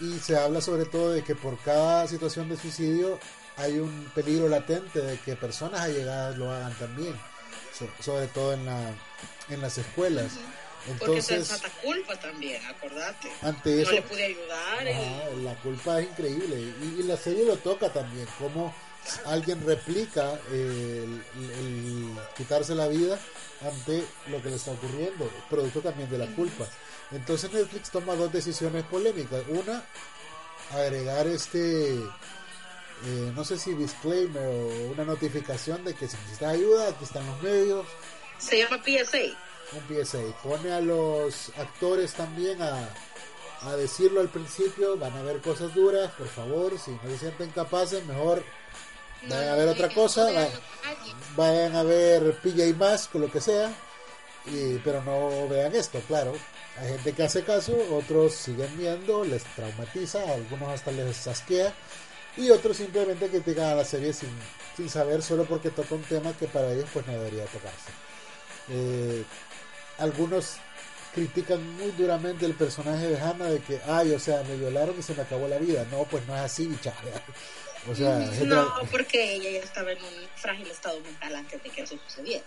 y 0.00 0.18
se 0.18 0.36
habla 0.36 0.60
sobre 0.60 0.84
todo 0.84 1.12
de 1.12 1.24
que 1.24 1.34
por 1.34 1.58
cada 1.60 2.06
situación 2.06 2.48
de 2.48 2.56
suicidio 2.56 3.18
hay 3.58 3.78
un 3.78 4.10
peligro 4.14 4.48
latente 4.48 5.00
de 5.00 5.18
que 5.18 5.36
personas 5.36 5.80
allegadas 5.82 6.36
lo 6.38 6.50
hagan 6.52 6.72
también, 6.78 7.14
so- 7.76 7.90
sobre 8.02 8.26
todo 8.28 8.52
en 8.54 8.64
la 8.66 8.92
en 9.50 9.60
las 9.62 9.78
escuelas. 9.78 10.32
Porque 10.98 11.20
se 11.20 11.34
Entonces, 11.34 11.62
culpa 11.82 12.16
también, 12.18 12.64
acordate. 12.66 13.30
ante 13.42 13.74
No 13.76 13.82
eso 13.82 13.92
le 13.92 14.02
pude 14.02 14.24
ayudar. 14.24 14.86
y- 15.36 15.42
la 15.42 15.54
culpa 15.56 16.00
es 16.00 16.08
increíble 16.08 16.56
y, 16.56 17.00
y 17.00 17.02
la 17.02 17.16
serie 17.16 17.44
lo 17.44 17.56
toca 17.56 17.92
también 17.92 18.26
como 18.38 18.74
alguien 19.26 19.64
replica 19.66 20.32
el 20.50 21.22
quitarse 22.36 22.74
la 22.74 22.88
vida 22.88 23.18
ante 23.62 24.04
lo 24.28 24.42
que 24.42 24.50
le 24.50 24.56
está 24.56 24.70
ocurriendo 24.72 25.30
producto 25.50 25.80
también 25.80 26.08
de 26.10 26.18
la 26.18 26.26
culpa 26.34 26.66
entonces 27.10 27.50
Netflix 27.52 27.90
toma 27.90 28.14
dos 28.14 28.30
decisiones 28.32 28.84
polémicas 28.84 29.42
una 29.48 29.82
agregar 30.72 31.26
este 31.26 31.98
eh, 33.04 33.32
no 33.34 33.44
sé 33.44 33.58
si 33.58 33.74
disclaimer 33.74 34.46
o 34.46 34.92
una 34.92 35.04
notificación 35.04 35.84
de 35.84 35.94
que 35.94 36.08
si 36.08 36.16
necesitas 36.16 36.54
ayuda 36.54 36.88
aquí 36.88 37.04
están 37.04 37.26
los 37.26 37.42
medios 37.42 37.86
Se 38.38 38.58
llama 38.58 38.82
PSA. 38.84 39.18
un 39.72 40.04
PSA. 40.04 40.18
Pone 40.42 40.72
a 40.72 40.80
los 40.80 41.50
actores 41.58 42.12
también 42.14 42.60
a, 42.62 42.88
a 43.62 43.76
decirlo 43.76 44.20
al 44.20 44.28
principio, 44.28 44.96
van 44.96 45.16
a 45.16 45.22
ver 45.22 45.40
cosas 45.40 45.74
duras, 45.74 46.10
por 46.18 46.28
favor, 46.28 46.78
si 46.78 46.90
no 46.92 47.00
se 47.10 47.18
sienten 47.18 47.50
capaces, 47.50 48.04
mejor 48.06 48.42
No, 49.22 49.34
vayan 49.34 49.52
a 49.52 49.56
ver 49.56 49.68
otra 49.68 49.88
cosa, 49.94 50.24
no, 50.30 50.34
va- 50.34 50.48
alguien. 50.88 51.16
vayan 51.36 51.76
a 51.76 51.82
ver 51.82 52.36
PJ 52.40 52.74
Masks 52.76 53.14
o 53.14 53.18
lo 53.18 53.30
que 53.30 53.40
sea, 53.40 53.72
y, 54.46 54.78
pero 54.78 55.02
no 55.02 55.48
vean 55.48 55.74
esto, 55.74 56.00
claro. 56.06 56.32
Hay 56.78 56.90
gente 56.90 57.12
que 57.12 57.24
hace 57.24 57.42
caso, 57.42 57.76
otros 57.90 58.34
siguen 58.34 58.78
viendo, 58.78 59.24
les 59.24 59.42
traumatiza, 59.56 60.20
a 60.20 60.34
algunos 60.34 60.68
hasta 60.68 60.92
les 60.92 61.26
asquea, 61.26 61.74
y 62.38 62.50
otros 62.50 62.76
simplemente 62.76 63.28
critican 63.28 63.66
a 63.66 63.74
la 63.74 63.84
serie 63.84 64.12
sin, 64.12 64.30
sin 64.76 64.88
saber, 64.88 65.22
solo 65.22 65.44
porque 65.44 65.70
toca 65.70 65.94
un 65.94 66.02
tema 66.02 66.32
que 66.36 66.46
para 66.46 66.72
ellos 66.72 66.88
pues 66.92 67.06
no 67.06 67.12
debería 67.12 67.44
tocarse. 67.46 67.90
Eh, 68.70 69.24
algunos 69.98 70.56
critican 71.14 71.76
muy 71.76 71.90
duramente 71.92 72.46
el 72.46 72.54
personaje 72.54 73.08
de 73.08 73.20
Hannah 73.20 73.46
de 73.46 73.60
que, 73.60 73.80
ay, 73.86 74.12
o 74.12 74.20
sea, 74.20 74.42
me 74.44 74.56
violaron 74.56 74.96
y 74.98 75.02
se 75.02 75.14
me 75.14 75.22
acabó 75.22 75.48
la 75.48 75.58
vida. 75.58 75.84
No, 75.90 76.04
pues 76.04 76.24
no 76.26 76.36
es 76.36 76.42
así, 76.42 76.66
bicha. 76.66 76.94
O 77.90 77.94
sea, 77.94 78.22
es 78.22 78.42
No, 78.42 78.72
porque 78.90 79.34
ella 79.34 79.50
ya 79.50 79.64
estaba 79.64 79.90
en 79.92 79.98
un 79.98 80.28
frágil 80.36 80.68
estado 80.68 81.00
mental 81.00 81.34
antes 81.34 81.62
de 81.62 81.70
que 81.70 81.82
eso 81.82 81.98
sucediera. 82.06 82.44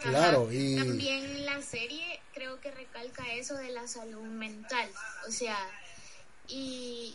claro, 0.00 0.50
y 0.50 0.76
También 0.76 1.46
la 1.46 1.60
serie 1.62 2.20
creo 2.34 2.60
que 2.60 2.70
recalca 2.72 3.32
eso 3.34 3.54
de 3.54 3.70
la 3.70 3.86
salud 3.86 4.22
mental, 4.22 4.88
o 5.28 5.30
sea, 5.30 5.58
y 6.48 7.14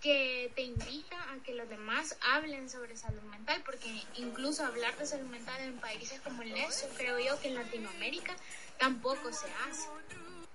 que 0.00 0.52
te 0.54 0.62
invita 0.62 1.16
a 1.32 1.42
que 1.42 1.54
los 1.54 1.68
demás 1.68 2.16
hablen 2.20 2.68
sobre 2.68 2.96
salud 2.96 3.22
mental, 3.22 3.62
porque 3.64 3.88
incluso 4.16 4.64
hablar 4.64 4.96
de 4.96 5.06
salud 5.06 5.28
mental 5.28 5.60
en 5.62 5.78
países 5.78 6.20
como 6.20 6.42
el 6.42 6.50
nuestro, 6.50 6.88
creo 6.96 7.18
yo 7.18 7.40
que 7.40 7.48
en 7.48 7.54
Latinoamérica 7.54 8.36
tampoco 8.78 9.32
se 9.32 9.46
hace. 9.68 9.88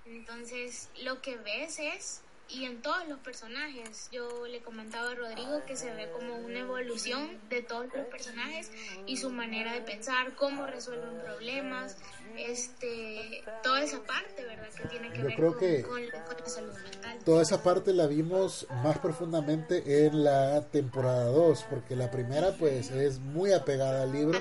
Entonces, 0.06 0.90
lo 1.04 1.22
que 1.22 1.38
ves 1.38 1.80
es, 1.80 2.22
y 2.53 2.65
en 2.65 2.81
todos 2.81 3.08
los 3.08 3.20
personajes, 3.20 4.10
yo 4.12 4.46
le 4.48 4.62
comentaba 4.62 5.12
a 5.12 5.15
Rodrigo 5.15 5.63
que 5.65 5.75
se 5.75 5.93
ve 5.93 6.10
como 6.12 6.36
una 6.38 6.60
evolución 6.60 7.39
de 7.50 7.62
todos 7.62 7.86
los 7.93 8.05
personajes 8.08 8.72
y 9.05 9.17
su 9.17 9.29
manera 9.29 9.74
de 9.74 9.81
pensar, 9.81 10.36
cómo 10.36 10.65
resuelven 10.67 11.20
problemas, 11.24 11.98
este, 12.38 13.43
toda 13.63 13.84
esa 13.84 14.00
parte, 14.03 14.43
¿verdad? 14.43 14.67
Que 14.75 14.88
tiene 14.88 15.12
que 15.12 15.20
Yo 15.20 15.24
ver 15.25 15.36
creo 15.36 15.51
con, 15.51 15.60
que- 15.60 15.81
con- 15.84 15.91
con 16.25 16.38
la 16.39 16.46
salud 16.50 16.74
mental. 16.84 17.20
toda 17.25 17.41
esa 17.41 17.63
parte 17.63 17.93
la 17.93 18.08
vimos 18.08 18.67
más 18.84 18.98
profundamente 19.00 20.05
en 20.05 20.24
la 20.24 20.62
temporada 20.70 21.25
2, 21.25 21.65
porque 21.70 21.96
la 21.96 22.10
primera 22.12 22.51
pues 22.58 22.91
es 22.91 23.20
muy 23.20 23.53
apegada 23.53 24.03
al 24.03 24.12
libro, 24.12 24.39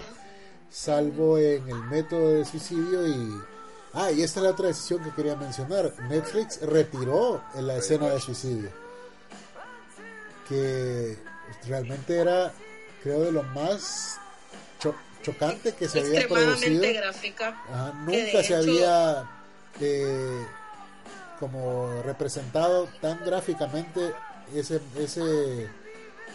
salvo 0.69 1.39
en 1.39 1.69
el 1.69 1.83
método 1.85 2.33
de 2.35 2.45
suicidio 2.45 3.07
y, 3.07 3.35
Ah, 3.93 4.11
y 4.13 4.23
esta 4.23 4.41
es 4.41 4.45
la 4.45 4.51
otra 4.51 4.69
decisión 4.69 5.03
que 5.03 5.11
quería 5.11 5.35
mencionar. 5.37 5.93
Netflix 6.09 6.61
retiró 6.63 7.43
en 7.55 7.67
la 7.67 7.77
escena 7.77 8.09
de 8.09 8.21
suicidio. 8.21 8.71
Que 10.49 11.17
realmente 11.67 12.19
era, 12.19 12.53
creo, 13.03 13.21
de 13.23 13.33
lo 13.33 13.43
más 13.43 14.19
cho- 14.79 14.95
chocante 15.23 15.73
que 15.75 15.89
se 15.89 16.01
había 16.01 16.27
producido. 16.29 16.47
extremadamente 16.51 16.93
gráfica. 16.93 17.49
Ajá, 17.69 17.93
nunca 18.05 18.15
se 18.15 18.39
hecho- 18.41 18.57
había 18.57 19.31
eh, 19.81 20.47
como 21.39 22.03
representado 22.05 22.89
tan 23.01 23.25
gráficamente 23.25 24.13
ese 24.55 24.81
ese 24.99 25.69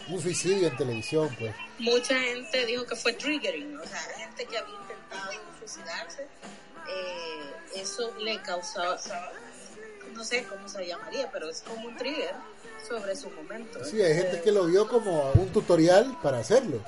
un 0.07 0.21
suicidio 0.21 0.67
en 0.69 0.77
televisión 0.77 1.29
pues 1.37 1.53
mucha 1.79 2.17
gente 2.17 2.65
dijo 2.65 2.85
que 2.85 2.95
fue 2.95 3.11
triggering, 3.13 3.77
o 3.77 3.85
sea, 3.85 3.99
gente 4.17 4.45
que 4.45 4.57
había 4.57 4.73
intentado 5.05 5.31
suicidarse, 5.59 6.23
eh, 6.23 7.79
eso 7.81 8.13
le 8.19 8.41
causaba, 8.41 8.97
no 10.13 10.23
sé 10.23 10.43
cómo 10.43 10.67
se 10.67 10.87
llamaría, 10.87 11.29
pero 11.31 11.49
es 11.49 11.61
como 11.61 11.87
un 11.87 11.97
trigger 11.97 12.33
sobre 12.87 13.15
su 13.15 13.29
momento. 13.31 13.83
sí 13.83 14.01
hay 14.01 14.13
gente 14.13 14.41
que 14.41 14.51
lo 14.51 14.65
vio 14.65 14.87
como 14.87 15.31
un 15.31 15.47
tutorial 15.49 16.15
para 16.21 16.37
hacerlo 16.37 16.81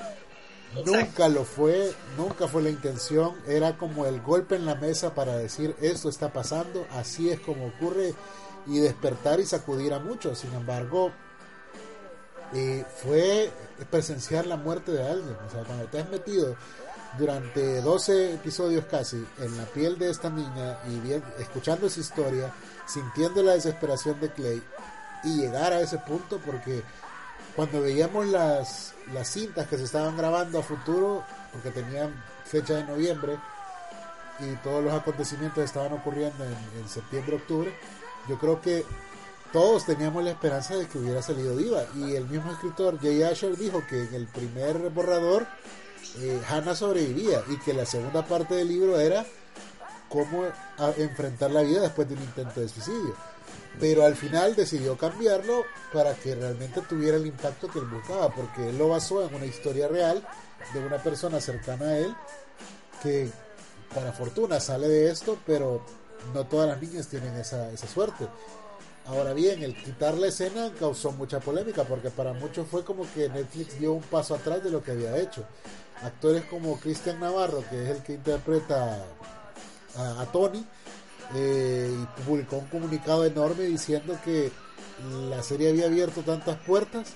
Exacto. 0.76 0.92
nunca 0.92 1.28
lo 1.28 1.44
fue 1.44 1.92
nunca 2.16 2.48
fue 2.48 2.62
la 2.62 2.70
intención 2.70 3.36
era 3.48 3.78
como 3.78 4.06
el 4.06 4.22
golpe 4.22 4.56
en 4.56 4.68
la 4.68 4.76
mesa 4.76 5.16
para 5.16 5.36
decir 5.38 5.76
esto 5.82 6.10
está 6.10 6.32
pasando 6.32 6.86
así 6.92 7.32
es 7.32 7.40
como 7.40 7.66
ocurre 7.68 8.14
y 8.68 8.78
despertar 8.78 9.40
y 9.40 9.46
sacudir 9.48 9.92
a 9.94 10.00
muchos 10.00 10.38
sin 10.38 10.54
embargo 10.54 11.12
eh, 12.54 12.86
fue 13.02 13.52
presenciar 13.90 14.46
la 14.46 14.56
muerte 14.56 14.92
de 14.92 15.04
alguien. 15.06 15.36
O 15.46 15.50
sea, 15.52 15.64
cuando 15.64 15.86
te 15.86 16.00
has 16.00 16.10
metido 16.10 16.56
durante 17.18 17.82
12 17.82 18.36
episodios 18.36 18.86
casi 18.86 19.26
en 19.40 19.58
la 19.58 19.64
piel 19.66 19.98
de 19.98 20.10
esta 20.10 20.30
niña 20.30 20.78
y 20.90 21.00
bien, 21.00 21.24
escuchando 21.40 21.88
esa 21.88 22.00
historia, 22.00 22.54
sintiendo 22.86 23.42
la 23.42 23.54
desesperación 23.54 24.20
de 24.20 24.32
Clay 24.32 24.62
y 25.24 25.38
llegar 25.38 25.74
a 25.74 25.82
ese 25.82 25.98
punto, 26.00 26.40
porque 26.46 26.84
cuando 27.56 27.82
veíamos 27.82 28.28
las, 28.28 28.94
las 29.14 29.28
cintas 29.30 29.68
que 29.68 29.78
se 29.78 29.86
estaban 29.86 30.16
grabando 30.16 30.60
a 30.60 30.64
futuro, 30.64 31.24
porque 31.52 31.72
tenían 31.72 32.14
fecha 32.46 32.76
de 32.76 32.84
noviembre 32.84 33.38
y 34.40 34.56
todos 34.58 34.84
los 34.84 34.94
acontecimientos 34.94 35.64
estaban 35.64 35.94
ocurriendo 35.94 36.44
en, 36.44 36.80
en 36.80 36.88
septiembre, 36.88 37.38
octubre, 37.38 37.74
yo 38.28 38.38
creo 38.38 38.62
que 38.62 38.86
todos 39.52 39.86
teníamos 39.86 40.24
la 40.24 40.32
esperanza 40.32 40.76
de 40.76 40.88
que 40.88 40.98
hubiera 40.98 41.22
salido 41.22 41.56
viva. 41.56 41.84
Y 41.96 42.16
el 42.16 42.28
mismo 42.28 42.52
escritor 42.52 43.00
Jay 43.02 43.24
Asher 43.24 43.56
dijo 43.58 43.82
que 43.90 44.04
en 44.04 44.14
el 44.14 44.28
primer 44.28 44.78
borrador 44.90 45.48
eh, 46.20 46.42
Hannah 46.50 46.75
sobrevivía 46.75 47.44
y 47.50 47.58
que 47.58 47.74
la 47.74 47.86
segunda 47.86 48.25
parte 48.25 48.56
del 48.56 48.68
libro 48.68 49.00
era 49.00 49.25
cómo 50.10 50.46
enfrentar 50.98 51.51
la 51.51 51.62
vida 51.62 51.82
después 51.82 52.08
de 52.08 52.16
un 52.16 52.22
intento 52.22 52.62
de 52.62 52.70
suicidio. 52.70 53.16
Pero 53.80 54.06
al 54.06 54.16
final 54.16 54.56
decidió 54.56 54.98
cambiarlo 54.98 55.63
para 55.94 56.13
que 56.16 56.36
realmente 56.36 56.82
tuviera 56.82 57.18
el 57.18 57.25
impacto 57.25 57.68
que 57.68 57.80
él 57.80 57.86
buscaba 57.86 58.30
porque 58.34 58.70
él 58.70 58.77
lo 58.77 58.89
basó 58.89 59.27
en 59.27 59.36
una 59.36 59.46
historia 59.46 59.88
real 59.88 60.25
de 60.74 60.80
una 60.80 60.98
persona 60.98 61.39
cercana 61.39 61.86
a 61.86 61.98
él 61.98 62.16
que 63.04 63.30
para 63.94 64.12
fortuna 64.12 64.60
sale 64.60 64.88
de 64.88 65.12
esto 65.12 65.38
pero 65.46 65.82
no 66.34 66.46
todas 66.46 66.68
las 66.68 66.82
niñas 66.82 67.08
tienen 67.08 67.36
esa, 67.36 67.72
esa 67.72 67.88
suerte 67.88 68.27
Ahora 69.08 69.34
bien, 69.34 69.64
el 69.64 69.74
quitar 69.74 70.16
la 70.16 70.28
escena 70.28 70.70
causó 70.78 71.14
mucha 71.14 71.40
polémica 71.40 71.86
porque 71.86 72.10
para 72.10 72.34
muchos 72.34 72.68
fue 72.68 72.84
como 72.84 73.10
que 73.14 73.30
Netflix 73.30 73.80
dio 73.80 73.94
un 73.94 74.02
paso 74.02 74.36
atrás 74.36 74.62
de 74.62 74.70
lo 74.70 74.84
que 74.84 74.92
había 74.92 75.18
hecho. 75.18 75.46
Actores 76.04 76.44
como 76.46 76.78
Cristian 76.78 77.22
Navarro, 77.22 77.64
que 77.70 77.84
es 77.84 77.90
el 77.90 78.04
que 78.04 78.14
interpreta 78.14 79.06
a, 79.96 80.26
Tony, 80.34 80.64
eh, 81.36 81.90
publicó 82.26 82.58
un 82.58 82.68
comunicado 82.68 83.24
enorme 83.24 83.64
diciendo 83.64 84.20
que 84.26 84.52
la 85.30 85.41
serie 85.41 85.70
había 85.70 85.86
abierto 85.86 86.22
tantas 86.22 86.58
puertas 86.58 87.13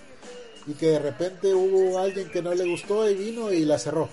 y 0.67 0.73
que 0.73 0.91
de 0.91 0.99
repente 0.99 1.53
hubo 1.53 1.99
alguien 1.99 2.31
que 2.31 2.41
no 2.41 2.53
le 2.53 2.69
gustó 2.69 3.09
y 3.09 3.15
vino 3.15 3.51
y 3.51 3.65
la 3.65 3.77
cerró. 3.77 4.07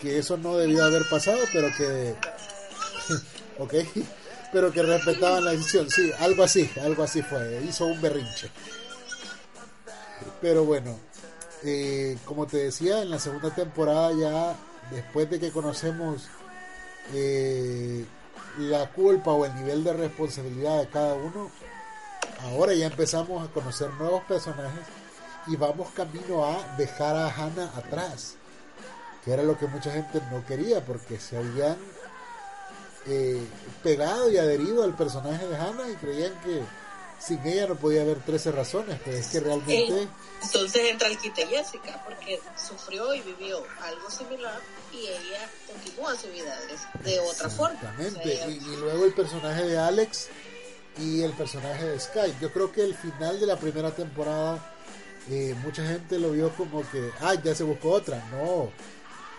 Que 0.00 0.18
eso 0.18 0.38
no 0.38 0.56
debía 0.56 0.86
haber 0.86 1.06
pasado, 1.06 1.38
pero 1.52 1.68
que... 1.76 2.14
ok 3.58 3.74
pero 4.56 4.72
que 4.72 4.82
respetaban 4.82 5.44
la 5.44 5.50
decisión. 5.50 5.90
Sí, 5.90 6.10
algo 6.18 6.42
así, 6.42 6.70
algo 6.82 7.02
así 7.02 7.20
fue. 7.20 7.62
Hizo 7.68 7.84
un 7.84 8.00
berrinche. 8.00 8.50
Pero 10.40 10.64
bueno, 10.64 10.98
eh, 11.62 12.16
como 12.24 12.46
te 12.46 12.56
decía, 12.56 13.02
en 13.02 13.10
la 13.10 13.18
segunda 13.18 13.54
temporada 13.54 14.12
ya, 14.18 14.56
después 14.90 15.28
de 15.28 15.38
que 15.38 15.50
conocemos 15.50 16.26
eh, 17.12 18.06
la 18.60 18.90
culpa 18.92 19.32
o 19.32 19.44
el 19.44 19.54
nivel 19.56 19.84
de 19.84 19.92
responsabilidad 19.92 20.78
de 20.78 20.88
cada 20.88 21.12
uno, 21.12 21.50
ahora 22.44 22.72
ya 22.72 22.86
empezamos 22.86 23.46
a 23.46 23.52
conocer 23.52 23.90
nuevos 23.98 24.22
personajes 24.24 24.86
y 25.48 25.56
vamos 25.56 25.90
camino 25.90 26.46
a 26.46 26.76
dejar 26.78 27.14
a 27.14 27.28
Hannah 27.28 27.72
atrás, 27.76 28.36
que 29.22 29.34
era 29.34 29.42
lo 29.42 29.58
que 29.58 29.66
mucha 29.66 29.92
gente 29.92 30.22
no 30.30 30.46
quería 30.46 30.82
porque 30.82 31.20
se 31.20 31.36
habían 31.36 31.76
eh, 33.08 33.40
pegado 33.82 34.30
y 34.30 34.38
adherido 34.38 34.82
al 34.84 34.94
personaje 34.96 35.46
de 35.46 35.56
Hannah 35.56 35.88
y 35.90 35.94
creían 35.96 36.32
que 36.40 36.62
sin 37.18 37.44
ella 37.46 37.66
no 37.68 37.76
podía 37.76 38.02
haber 38.02 38.18
13 38.22 38.52
razones, 38.52 38.98
pero 39.04 39.16
es 39.16 39.26
que 39.28 39.40
realmente 39.40 40.02
Eh, 40.02 40.08
entonces 40.42 40.82
entra 40.90 41.08
el 41.08 41.16
quite 41.16 41.46
Jessica, 41.46 42.02
porque 42.04 42.38
sufrió 42.56 43.14
y 43.14 43.22
vivió 43.22 43.62
algo 43.82 44.10
similar 44.10 44.60
y 44.92 45.06
ella 45.06 45.50
continúa 45.66 46.14
su 46.14 46.28
vida 46.28 46.54
de, 47.04 47.10
de 47.10 47.20
otra 47.20 47.48
forma. 47.48 47.78
O 47.78 47.80
sea, 47.80 48.06
Exactamente. 48.06 48.34
ella- 48.34 48.48
Y, 48.48 48.56
y 48.72 48.76
luego 48.76 49.04
el 49.06 49.14
personaje 49.14 49.64
de 49.64 49.78
Alex 49.78 50.28
y 50.98 51.22
el 51.22 51.32
personaje 51.32 51.84
de 51.86 51.98
Sky. 52.00 52.34
Yo 52.40 52.52
creo 52.52 52.70
que 52.70 52.82
el 52.82 52.94
final 52.94 53.40
de 53.40 53.46
la 53.46 53.56
primera 53.58 53.90
temporada, 53.94 54.74
eh, 55.30 55.54
mucha 55.62 55.84
gente 55.86 56.18
lo 56.18 56.32
vio 56.32 56.50
como 56.54 56.88
que, 56.90 57.10
ah, 57.20 57.34
ya 57.42 57.54
se 57.54 57.64
buscó 57.64 57.92
otra. 57.92 58.22
No. 58.30 58.70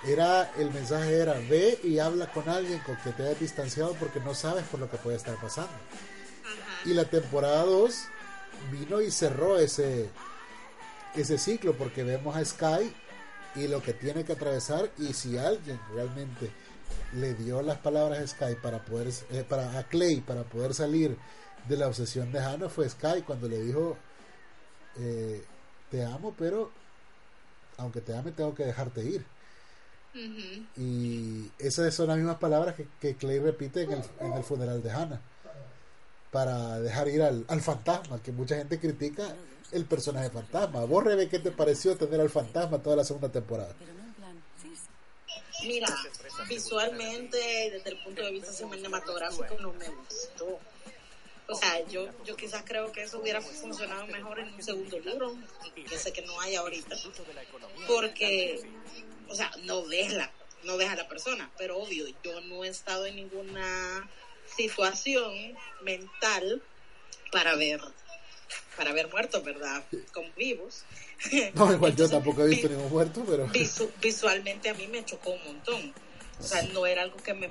Era, 0.05 0.51
el 0.57 0.71
mensaje 0.71 1.17
era, 1.17 1.33
ve 1.33 1.79
y 1.83 1.99
habla 1.99 2.31
con 2.31 2.47
alguien 2.47 2.79
con 2.79 2.95
que 2.97 3.12
te 3.12 3.23
hayas 3.23 3.39
distanciado 3.39 3.93
porque 3.95 4.19
no 4.19 4.33
sabes 4.36 4.63
por 4.65 4.79
lo 4.79 4.89
que 4.89 4.97
puede 4.97 5.17
estar 5.17 5.36
pasando. 5.36 5.73
Y 6.86 6.93
la 6.93 7.05
temporada 7.05 7.63
2 7.65 7.95
vino 8.71 9.01
y 9.01 9.12
cerró 9.12 9.57
ese, 9.57 10.10
ese 11.15 11.38
ciclo 11.38 11.73
porque 11.73 12.03
vemos 12.03 12.36
a 12.36 12.45
Sky 12.45 12.93
y 13.55 13.67
lo 13.67 13.81
que 13.81 13.93
tiene 13.93 14.23
que 14.23 14.33
atravesar 14.33 14.89
y 14.97 15.13
si 15.13 15.38
alguien 15.38 15.79
realmente 15.93 16.51
le 17.15 17.33
dio 17.33 17.62
las 17.62 17.77
palabras 17.77 18.19
a 18.19 18.27
Sky 18.27 18.55
para 18.62 18.83
poder 18.83 19.10
eh, 19.31 19.43
para 19.47 19.77
a 19.77 19.83
Clay 19.83 20.21
para 20.21 20.43
poder 20.43 20.73
salir 20.73 21.17
de 21.67 21.77
la 21.77 21.88
obsesión 21.88 22.31
de 22.31 22.39
Hannah 22.39 22.69
fue 22.69 22.88
Sky 22.88 23.23
cuando 23.25 23.47
le 23.47 23.60
dijo 23.62 23.97
eh, 24.97 25.43
te 25.89 26.05
amo 26.05 26.36
pero 26.38 26.71
aunque 27.77 28.01
te 28.01 28.15
ame 28.15 28.31
tengo 28.31 28.53
que 28.53 28.65
dejarte 28.65 29.03
ir 29.03 29.25
Y 30.77 31.51
esas 31.60 31.93
son 31.93 32.08
las 32.08 32.17
mismas 32.17 32.38
palabras 32.38 32.75
que, 32.75 32.88
que 32.99 33.15
Clay 33.15 33.39
repite 33.39 33.84
en 33.84 33.91
el, 33.93 34.03
en 34.19 34.34
el 34.34 34.43
funeral 34.43 34.82
de 34.82 34.91
Hannah. 34.91 35.21
Para 36.32 36.80
dejar 36.80 37.08
ir 37.08 37.21
al, 37.21 37.45
al 37.47 37.62
fantasma 37.62 38.21
que 38.21 38.32
mucha 38.32 38.58
gente 38.58 38.80
critica 38.80 39.36
el 39.71 39.86
personaje 39.86 40.30
fantasma. 40.30 40.86
Vos 40.86 41.03
Rebe 41.03 41.30
qué 41.30 41.39
te 41.39 41.51
pareció 41.51 41.95
tener 41.97 42.19
al 42.21 42.30
fantasma 42.30 42.80
toda 42.80 42.95
la 42.95 43.03
segunda 43.03 43.30
temporada 43.30 43.73
Mira, 45.63 45.88
visualmente, 46.47 47.38
desde 47.71 47.89
el 47.89 48.03
punto 48.03 48.21
de 48.21 48.32
vista 48.32 48.51
cinematográfico, 48.51 49.58
no 49.60 49.73
me 49.73 49.89
gustó. 49.89 50.60
O 51.49 51.55
sea, 51.55 51.86
yo, 51.88 52.10
yo 52.25 52.36
quizás 52.36 52.63
creo 52.65 52.91
que 52.91 53.03
eso 53.03 53.19
hubiera 53.19 53.39
funcionado 53.41 54.05
mejor 54.07 54.39
en 54.39 54.53
un 54.53 54.62
segundo 54.62 54.99
libro, 54.99 55.33
que 55.89 55.97
sé 55.97 56.12
que 56.12 56.21
no 56.23 56.39
hay 56.41 56.55
ahorita, 56.55 56.95
porque, 57.88 58.60
o 59.29 59.36
sea, 59.36 59.51
no 59.63 59.86
ves 59.86 60.12
la, 60.13 60.33
no 60.63 60.75
ves 60.77 60.89
a 60.89 60.95
la 60.95 61.07
persona, 61.07 61.49
pero 61.57 61.77
obvio, 61.77 62.05
yo 62.23 62.41
no 62.41 62.63
he 62.65 62.67
estado 62.67 63.05
en 63.05 63.15
ninguna 63.15 64.10
situación 64.57 65.33
mental 65.83 66.62
para 67.31 67.55
ver, 67.55 67.79
para 68.75 68.91
ver 68.91 69.07
muertos, 69.10 69.43
¿verdad? 69.43 69.83
Como 70.13 70.31
vivos. 70.33 70.83
no 71.53 71.71
igual 71.73 71.95
yo 71.95 72.10
tampoco 72.10 72.43
he 72.43 72.47
visto 72.49 72.67
vi- 72.67 72.75
ningún 72.75 72.91
muerto 72.91 73.23
pero 73.27 73.47
visu- 73.47 73.91
visualmente 74.01 74.69
a 74.69 74.73
mí 74.73 74.88
me 74.88 75.03
chocó 75.05 75.31
un 75.31 75.43
montón. 75.45 75.93
O 76.39 76.43
sea, 76.43 76.62
no 76.73 76.86
era 76.86 77.01
algo 77.01 77.17
que 77.17 77.33
me, 77.33 77.49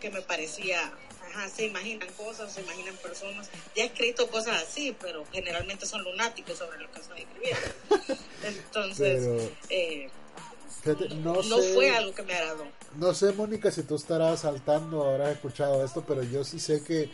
que 0.00 0.10
me 0.10 0.20
parecía, 0.22 0.92
ajá, 1.34 1.48
se 1.48 1.66
imaginan 1.66 2.08
cosas, 2.16 2.52
se 2.52 2.60
imaginan 2.62 2.94
personas. 2.96 3.48
Ya 3.74 3.84
he 3.84 3.86
escrito 3.86 4.26
cosas 4.28 4.62
así, 4.62 4.96
pero 5.00 5.24
generalmente 5.32 5.86
son 5.86 6.02
lunáticos 6.04 6.58
sobre 6.58 6.78
lo 6.78 6.90
que 6.92 7.00
estoy 7.00 7.20
escribiendo. 7.22 8.22
Entonces, 8.44 9.20
Pero- 9.24 9.50
eh, 9.70 10.10
Fíjate, 10.82 11.08
no, 11.14 11.34
no 11.42 11.58
sé, 11.60 11.74
fue 11.74 11.96
algo 11.96 12.14
que 12.14 12.22
me 12.24 12.34
agradó. 12.34 12.66
no 12.96 13.14
sé, 13.14 13.32
Mónica, 13.32 13.70
si 13.70 13.84
tú 13.84 13.94
estarás 13.96 14.40
saltando 14.40 15.00
o 15.00 15.10
habrás 15.10 15.30
escuchado 15.32 15.82
esto, 15.82 16.04
pero 16.06 16.22
yo 16.22 16.44
sí 16.44 16.60
sé 16.60 16.82
que 16.84 17.10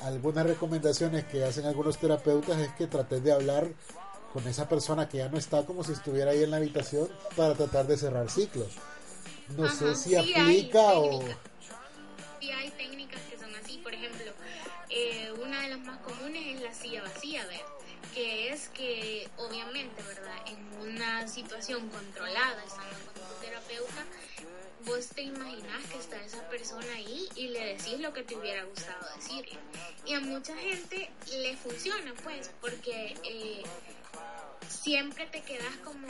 algunas 0.00 0.44
recomendaciones 0.44 1.24
que 1.26 1.44
hacen 1.44 1.64
algunos 1.66 1.96
terapeutas 1.98 2.58
es 2.60 2.72
que 2.72 2.88
trates 2.88 3.22
de 3.22 3.30
hablar 3.32 3.68
con 4.32 4.46
esa 4.48 4.68
persona 4.68 5.08
que 5.08 5.18
ya 5.18 5.28
no 5.28 5.38
está 5.38 5.64
como 5.64 5.84
si 5.84 5.92
estuviera 5.92 6.32
ahí 6.32 6.42
en 6.42 6.50
la 6.50 6.56
habitación 6.56 7.08
para 7.36 7.54
tratar 7.54 7.86
de 7.86 7.96
cerrar 7.96 8.28
ciclos. 8.28 8.72
No 9.56 9.70
sé 9.70 9.84
Ajá, 9.84 9.94
si 9.94 10.08
sí, 10.10 10.14
hay 10.16 10.34
aplica 10.34 10.94
o... 10.98 11.20
técnicas. 11.20 11.38
sí 12.40 12.50
hay 12.50 12.70
técnicas. 12.70 13.20
Por 13.84 13.94
ejemplo, 13.94 14.32
eh, 14.88 15.32
una 15.40 15.60
de 15.62 15.68
las 15.68 15.78
más 15.78 15.98
comunes 15.98 16.56
es 16.56 16.62
la 16.62 16.74
silla 16.74 17.02
vacía, 17.02 17.44
¿ver? 17.46 17.60
que 18.14 18.48
es 18.50 18.68
que 18.68 19.28
obviamente, 19.36 20.02
¿verdad? 20.02 20.36
En 20.46 20.88
una 20.88 21.26
situación 21.26 21.88
controlada, 21.88 22.62
estando 22.64 22.96
con 23.12 23.14
tu 23.14 23.40
terapeuta, 23.40 24.04
vos 24.86 25.06
te 25.08 25.22
imaginas 25.22 25.82
que 25.90 25.98
está 25.98 26.22
esa 26.24 26.42
persona 26.48 26.86
ahí 26.94 27.28
y 27.36 27.48
le 27.48 27.74
decís 27.74 27.98
lo 28.00 28.12
que 28.12 28.22
te 28.22 28.36
hubiera 28.36 28.64
gustado 28.64 29.06
decirle. 29.16 29.58
Y 30.06 30.14
a 30.14 30.20
mucha 30.20 30.54
gente 30.56 31.10
le 31.32 31.56
funciona, 31.56 32.12
pues, 32.22 32.50
porque 32.60 33.14
eh, 33.24 33.62
siempre 34.68 35.26
te 35.26 35.40
quedas 35.42 35.74
como, 35.84 36.06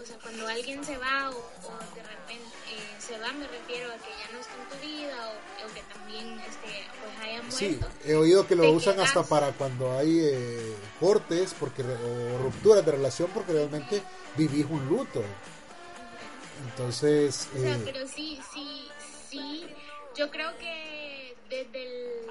o 0.00 0.04
sea, 0.06 0.16
cuando 0.22 0.46
alguien 0.46 0.84
se 0.84 0.96
va 0.98 1.30
o, 1.30 1.34
o 1.36 1.78
de 1.94 2.02
repente 2.02 2.44
eh, 2.70 2.96
se 2.98 3.18
va, 3.18 3.32
me 3.32 3.46
refiero 3.48 3.90
a 3.90 3.96
que 3.96 4.10
ya 4.10 4.32
no 4.32 4.40
está 4.40 4.52
en 4.54 4.68
tu 4.68 4.86
vida 4.86 5.28
o, 5.30 5.66
o 5.70 5.74
que 5.74 5.82
también 5.92 6.40
este, 6.40 6.84
pues 7.00 7.18
haya 7.22 7.42
muerto. 7.42 7.56
Sí, 7.56 7.80
he 8.10 8.14
oído 8.14 8.46
que 8.46 8.54
lo 8.56 8.70
usan 8.72 8.94
quedas- 8.94 9.08
hasta 9.08 9.22
para 9.24 9.52
cuando 9.52 9.96
hay 9.98 10.18
eh, 10.20 10.76
cortes 11.00 11.54
porque 11.58 11.82
o 11.82 12.38
rupturas 12.42 12.84
de 12.84 12.92
relación 12.92 13.30
porque 13.32 13.52
realmente 13.52 14.02
vivís 14.36 14.66
un 14.68 14.86
luto. 14.88 15.22
Entonces, 16.70 17.48
O 17.54 17.58
sea, 17.60 17.74
eh, 17.76 17.82
pero 17.84 18.06
sí, 18.06 18.38
sí, 18.52 18.88
sí, 19.30 19.66
yo 20.16 20.30
creo 20.30 20.56
que 20.58 21.36
desde 21.48 21.82
el, 21.82 22.26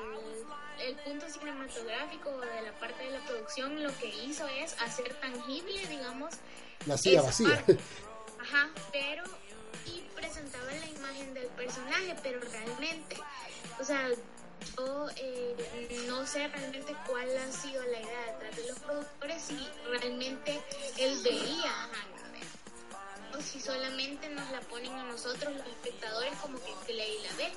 el 0.87 0.95
punto 0.97 1.27
cinematográfico 1.29 2.31
de 2.39 2.61
la 2.63 2.71
parte 2.79 3.03
de 3.03 3.11
la 3.11 3.19
producción 3.25 3.83
lo 3.83 3.95
que 3.97 4.07
hizo 4.07 4.47
es 4.47 4.75
hacer 4.81 5.13
tangible, 5.15 5.85
digamos, 5.87 6.33
la 6.85 6.97
silla 6.97 7.21
vacía. 7.21 7.55
parte. 7.55 7.77
Ajá, 8.39 8.69
pero 8.91 9.23
y 9.85 10.01
presentaba 10.15 10.65
la 10.65 10.87
imagen 10.87 11.33
del 11.33 11.47
personaje, 11.47 12.15
pero 12.23 12.39
realmente, 12.39 13.17
o 13.79 13.83
sea, 13.83 14.09
yo 14.77 15.07
eh, 15.15 16.05
no 16.07 16.25
sé 16.25 16.47
realmente 16.47 16.95
cuál 17.07 17.27
ha 17.37 17.51
sido 17.51 17.83
la 17.83 17.99
idea 17.99 18.33
detrás 18.33 18.55
de 18.55 18.67
los 18.67 18.79
productores, 18.79 19.41
si 19.41 19.67
realmente 19.89 20.59
él 20.97 21.19
veía 21.23 21.71
a. 21.71 22.20
o 23.37 23.41
si 23.41 23.59
solamente 23.59 24.29
nos 24.29 24.49
la 24.51 24.59
ponen 24.61 24.91
a 24.93 25.03
nosotros 25.05 25.53
los 25.55 25.65
espectadores 25.67 26.33
como 26.41 26.57
que 26.59 26.71
Clay 26.85 27.17
la 27.23 27.35
ve, 27.37 27.51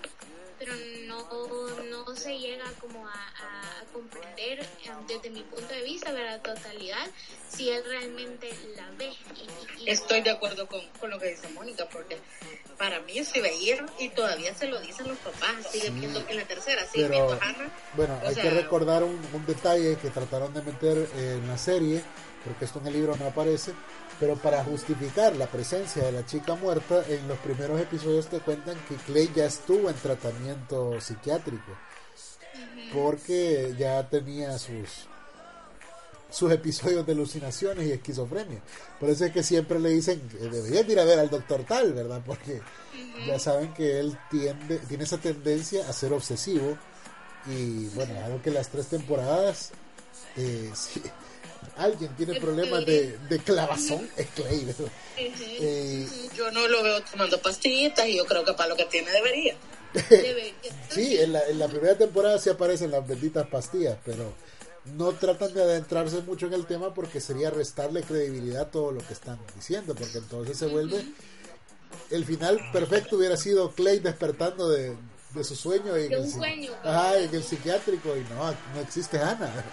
pero 0.58 0.72
no, 1.06 1.82
no 1.90 2.16
se 2.16 2.38
llega 2.38 2.64
como 2.80 3.06
a, 3.08 3.12
a- 3.12 3.80
a 3.80 3.84
comprender 3.92 4.60
eh, 4.60 4.90
desde 5.08 5.30
mi 5.30 5.42
punto 5.42 5.66
de 5.74 5.82
vista, 5.82 6.12
de 6.12 6.22
la 6.24 6.38
totalidad, 6.42 7.06
si 7.48 7.70
él 7.70 7.82
realmente 7.84 8.50
la 8.76 8.88
ve. 8.92 9.06
Y, 9.08 9.82
y- 9.82 9.84
y- 9.84 9.90
Estoy 9.90 10.20
de 10.22 10.30
acuerdo 10.30 10.66
con, 10.68 10.80
con 11.00 11.10
lo 11.10 11.18
que 11.18 11.30
dice 11.30 11.48
Mónica, 11.48 11.88
porque 11.90 12.18
para 12.78 13.00
mí 13.00 13.24
se 13.24 13.40
veía 13.40 13.84
y 13.98 14.08
todavía 14.10 14.54
se 14.54 14.68
lo 14.68 14.80
dicen 14.80 15.08
los 15.08 15.18
papás, 15.18 15.66
sigue 15.70 15.88
Sí. 15.88 15.90
viendo 15.92 16.24
en 16.28 16.36
la 16.36 16.44
tercera, 16.44 16.86
sigue 16.86 17.08
Pero, 17.08 17.26
viendo 17.26 17.32
a 17.44 17.46
Hannah. 17.48 17.70
bueno, 17.94 18.20
O 18.22 18.28
hay 18.28 18.34
sea- 18.34 18.44
que 18.44 18.50
recordar 18.50 19.02
un, 19.02 19.20
un 19.32 19.46
detalle 19.46 19.96
que 19.98 20.10
trataron 20.10 20.54
de 20.54 20.62
meter 20.62 21.08
en 21.16 21.48
la 21.48 21.58
serie, 21.58 22.02
porque 22.44 22.64
esto 22.64 22.78
en 22.80 22.86
el 22.88 22.92
libro 22.92 23.16
no 23.16 23.26
aparece, 23.26 23.72
pero 24.20 24.36
para 24.36 24.64
justificar 24.64 25.34
la 25.36 25.46
presencia 25.46 26.04
de 26.04 26.12
la 26.12 26.26
chica 26.26 26.54
muerta, 26.54 27.02
en 27.08 27.26
los 27.26 27.38
primeros 27.38 27.80
episodios 27.80 28.26
te 28.26 28.40
cuentan 28.40 28.76
que 28.88 28.96
Clay 28.96 29.30
ya 29.34 29.46
estuvo 29.46 29.88
en 29.88 29.96
tratamiento 29.96 31.00
psiquiátrico, 31.00 31.72
porque 32.92 33.74
ya 33.78 34.08
tenía 34.08 34.58
sus 34.58 35.08
sus 36.34 36.50
episodios 36.50 37.06
de 37.06 37.12
alucinaciones 37.12 37.86
y 37.86 37.92
esquizofrenia. 37.92 38.60
Por 38.98 39.08
eso 39.08 39.24
es 39.24 39.32
que 39.32 39.44
siempre 39.44 39.78
le 39.78 39.90
dicen 39.90 40.20
que 40.28 40.38
deberías 40.38 40.88
ir 40.88 40.98
a 40.98 41.04
ver 41.04 41.20
al 41.20 41.30
doctor 41.30 41.62
tal, 41.62 41.92
¿verdad? 41.92 42.22
Porque 42.26 42.60
ya 43.24 43.38
saben 43.38 43.72
que 43.72 44.00
él 44.00 44.18
tiende, 44.30 44.78
tiene 44.78 45.04
esa 45.04 45.18
tendencia 45.18 45.88
a 45.88 45.92
ser 45.92 46.12
obsesivo 46.12 46.76
y 47.46 47.86
bueno, 47.88 48.14
algo 48.24 48.42
que 48.42 48.50
las 48.50 48.68
tres 48.68 48.88
temporadas, 48.88 49.70
eh, 50.36 50.70
si 50.74 51.02
alguien 51.76 52.14
tiene 52.16 52.38
problemas 52.40 52.84
de, 52.86 53.18
de 53.28 53.38
clavazón, 53.40 54.08
es 54.16 54.26
Clay, 54.34 54.64
¿verdad? 54.64 54.92
Eh, 55.16 56.08
Yo 56.36 56.50
no 56.50 56.66
lo 56.68 56.82
veo 56.82 57.02
tomando 57.02 57.40
pastillitas 57.40 58.06
y 58.08 58.16
yo 58.16 58.24
creo 58.26 58.44
que 58.44 58.52
para 58.54 58.68
lo 58.70 58.76
que 58.76 58.84
tiene 58.86 59.10
debería. 59.10 59.56
debe- 59.94 60.54
sí, 60.90 61.18
en 61.18 61.32
la, 61.32 61.46
en 61.48 61.58
la 61.58 61.68
primera 61.68 61.96
temporada 61.96 62.38
sí 62.38 62.50
aparecen 62.50 62.90
las 62.90 63.06
benditas 63.06 63.46
pastillas, 63.48 63.96
pero 64.04 64.32
no 64.96 65.12
tratan 65.12 65.54
de 65.54 65.62
adentrarse 65.62 66.20
mucho 66.22 66.46
en 66.46 66.52
el 66.54 66.66
tema 66.66 66.92
porque 66.92 67.20
sería 67.20 67.50
restarle 67.50 68.02
credibilidad 68.02 68.62
a 68.62 68.70
todo 68.70 68.92
lo 68.92 69.00
que 69.06 69.12
están 69.14 69.38
diciendo, 69.56 69.94
porque 69.94 70.18
entonces 70.18 70.58
se 70.58 70.66
vuelve... 70.66 71.04
El 72.10 72.24
final 72.24 72.60
perfecto 72.72 73.16
hubiera 73.16 73.36
sido 73.36 73.70
Clay 73.70 74.00
despertando 74.00 74.68
de, 74.68 74.96
de 75.32 75.44
su 75.44 75.54
sueño. 75.56 75.96
Y 75.96 76.06
en 76.06 76.12
el 76.12 76.30
sueño. 76.30 76.72
Ajá, 76.82 77.18
en 77.18 77.32
el 77.34 77.42
psiquiátrico 77.42 78.16
y 78.16 78.20
no, 78.34 78.50
no 78.74 78.80
existe 78.82 79.18
Ana. 79.18 79.64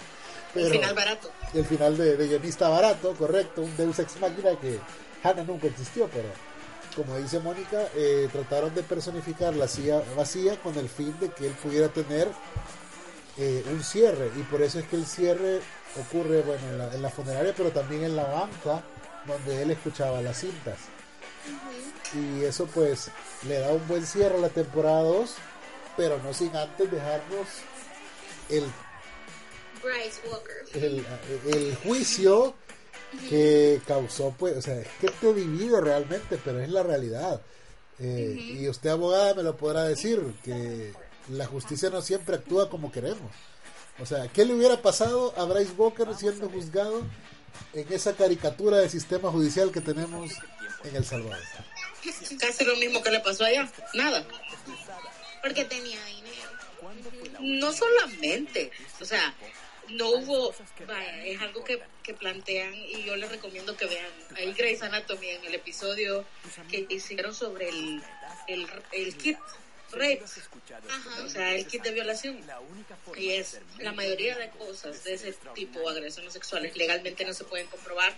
Pero, 0.54 0.66
El 0.66 0.72
final 0.72 0.94
barato. 0.94 1.30
el 1.54 1.64
final 1.64 1.96
de, 1.96 2.16
de 2.16 2.28
guionista 2.28 2.68
barato, 2.68 3.14
correcto, 3.14 3.62
un 3.62 3.76
Deus 3.76 3.98
Ex 3.98 4.20
Máquina 4.20 4.50
que 4.60 4.78
Hannah 5.22 5.44
nunca 5.44 5.66
existió, 5.66 6.08
pero 6.12 6.28
como 6.94 7.16
dice 7.16 7.38
Mónica, 7.40 7.88
eh, 7.94 8.28
trataron 8.30 8.74
de 8.74 8.82
personificar 8.82 9.54
la 9.54 9.66
silla 9.66 10.02
vacía 10.16 10.56
con 10.60 10.76
el 10.76 10.88
fin 10.88 11.14
de 11.20 11.30
que 11.30 11.46
él 11.46 11.54
pudiera 11.54 11.88
tener 11.88 12.28
eh, 13.38 13.64
un 13.72 13.82
cierre, 13.82 14.30
y 14.36 14.42
por 14.42 14.60
eso 14.60 14.78
es 14.78 14.86
que 14.86 14.96
el 14.96 15.06
cierre 15.06 15.60
ocurre 15.98 16.42
bueno 16.42 16.62
en 16.68 16.78
la, 16.78 16.94
en 16.94 17.02
la 17.02 17.08
funeraria, 17.10 17.54
pero 17.56 17.70
también 17.70 18.04
en 18.04 18.16
la 18.16 18.24
banca 18.24 18.82
donde 19.26 19.62
él 19.62 19.70
escuchaba 19.70 20.20
las 20.20 20.40
cintas. 20.40 20.78
Y 22.14 22.44
eso 22.44 22.66
pues 22.66 23.10
le 23.48 23.58
da 23.58 23.70
un 23.70 23.86
buen 23.88 24.04
cierre 24.06 24.36
a 24.36 24.40
la 24.40 24.48
temporada 24.50 25.02
2, 25.02 25.34
pero 25.96 26.18
no 26.18 26.34
sin 26.34 26.54
antes 26.54 26.90
dejarnos 26.90 27.46
el 28.50 28.64
Bryce 29.82 30.20
Walker. 30.30 30.64
el, 30.74 31.04
el 31.54 31.76
juicio 31.76 32.54
que 33.28 33.80
causó, 33.86 34.34
pues, 34.38 34.56
o 34.56 34.62
sea, 34.62 34.76
es 34.80 34.88
que 35.00 35.08
te 35.08 35.34
divide 35.34 35.80
realmente, 35.80 36.38
pero 36.42 36.60
es 36.60 36.70
la 36.70 36.82
realidad. 36.82 37.40
Eh, 37.98 38.36
Y 38.60 38.68
usted, 38.68 38.90
abogada, 38.90 39.34
me 39.34 39.42
lo 39.42 39.56
podrá 39.56 39.84
decir, 39.84 40.20
que 40.42 40.92
la 41.28 41.46
justicia 41.46 41.90
no 41.90 42.00
siempre 42.02 42.36
actúa 42.36 42.70
como 42.70 42.90
queremos. 42.90 43.30
O 43.98 44.06
sea, 44.06 44.28
¿qué 44.28 44.44
le 44.44 44.54
hubiera 44.54 44.80
pasado 44.80 45.34
a 45.36 45.44
Bryce 45.44 45.72
Walker 45.76 46.08
siendo 46.16 46.48
juzgado 46.48 47.02
en 47.74 47.92
esa 47.92 48.14
caricatura 48.14 48.78
de 48.78 48.88
sistema 48.88 49.30
judicial 49.30 49.70
que 49.70 49.80
tenemos 49.82 50.32
en 50.84 50.96
El 50.96 51.04
Salvador? 51.04 51.38
Casi 52.40 52.64
lo 52.64 52.76
mismo 52.76 53.02
que 53.02 53.10
le 53.10 53.20
pasó 53.20 53.44
allá. 53.44 53.70
Nada. 53.94 54.26
Porque 55.42 55.64
tenía 55.66 56.02
dinero. 56.06 56.50
No 57.40 57.72
solamente, 57.72 58.70
o 59.00 59.04
sea, 59.04 59.34
no 59.90 60.10
hubo, 60.10 60.54
vaya, 60.86 61.24
es 61.24 61.40
algo 61.40 61.64
que, 61.64 61.82
que 62.02 62.14
plantean 62.14 62.74
y 62.74 63.04
yo 63.04 63.16
les 63.16 63.30
recomiendo 63.30 63.76
que 63.76 63.86
vean. 63.86 64.10
Ahí 64.36 64.52
Grey's 64.52 64.82
Anatomy 64.82 65.28
en 65.28 65.44
el 65.44 65.54
episodio 65.54 66.24
que 66.70 66.86
hicieron 66.88 67.34
sobre 67.34 67.68
el, 67.68 68.02
el, 68.48 68.66
el 68.92 69.16
kit 69.16 69.38
rape, 69.92 70.22
o 71.24 71.28
sea, 71.28 71.54
el 71.54 71.66
kit 71.66 71.82
de 71.82 71.92
violación. 71.92 72.40
Y 73.16 73.30
es 73.30 73.60
la 73.78 73.92
mayoría 73.92 74.36
de 74.36 74.50
cosas 74.50 75.04
de 75.04 75.14
ese 75.14 75.34
tipo, 75.54 75.88
agresiones 75.88 76.32
sexuales, 76.32 76.76
legalmente 76.76 77.24
no 77.24 77.32
se 77.32 77.44
pueden 77.44 77.66
comprobar 77.66 78.14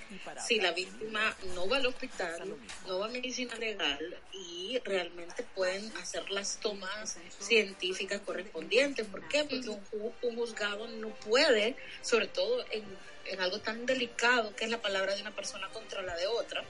si 0.47 0.61
la 0.61 0.73
víctima 0.73 1.37
no 1.55 1.69
va 1.69 1.79
al 1.79 1.87
hospital, 1.87 2.57
no 2.87 2.99
va 2.99 3.07
a 3.07 3.09
medicina 3.09 3.55
legal 3.57 4.17
y 4.33 4.79
realmente 4.85 5.45
pueden 5.55 5.95
hacer 5.99 6.31
las 6.31 6.59
tomas 6.59 7.17
científicas 7.39 8.21
correspondientes. 8.25 9.07
¿Por 9.07 9.27
qué? 9.29 9.45
Porque 9.45 9.69
un, 9.69 10.13
un 10.23 10.37
juzgado 10.37 10.89
no 10.89 11.09
puede, 11.17 11.77
sobre 12.03 12.29
todo 12.29 12.65
en, 12.71 12.85
en 13.27 13.41
algo 13.41 13.59
tan 13.61 13.87
delicado 13.87 14.55
que 14.55 14.65
es 14.65 14.71
la 14.71 14.81
palabra 14.81 15.15
de 15.15 15.23
una 15.23 15.35
persona 15.35 15.69
contra 15.69 16.03
la 16.03 16.17
de 16.17 16.27
otra, 16.27 16.65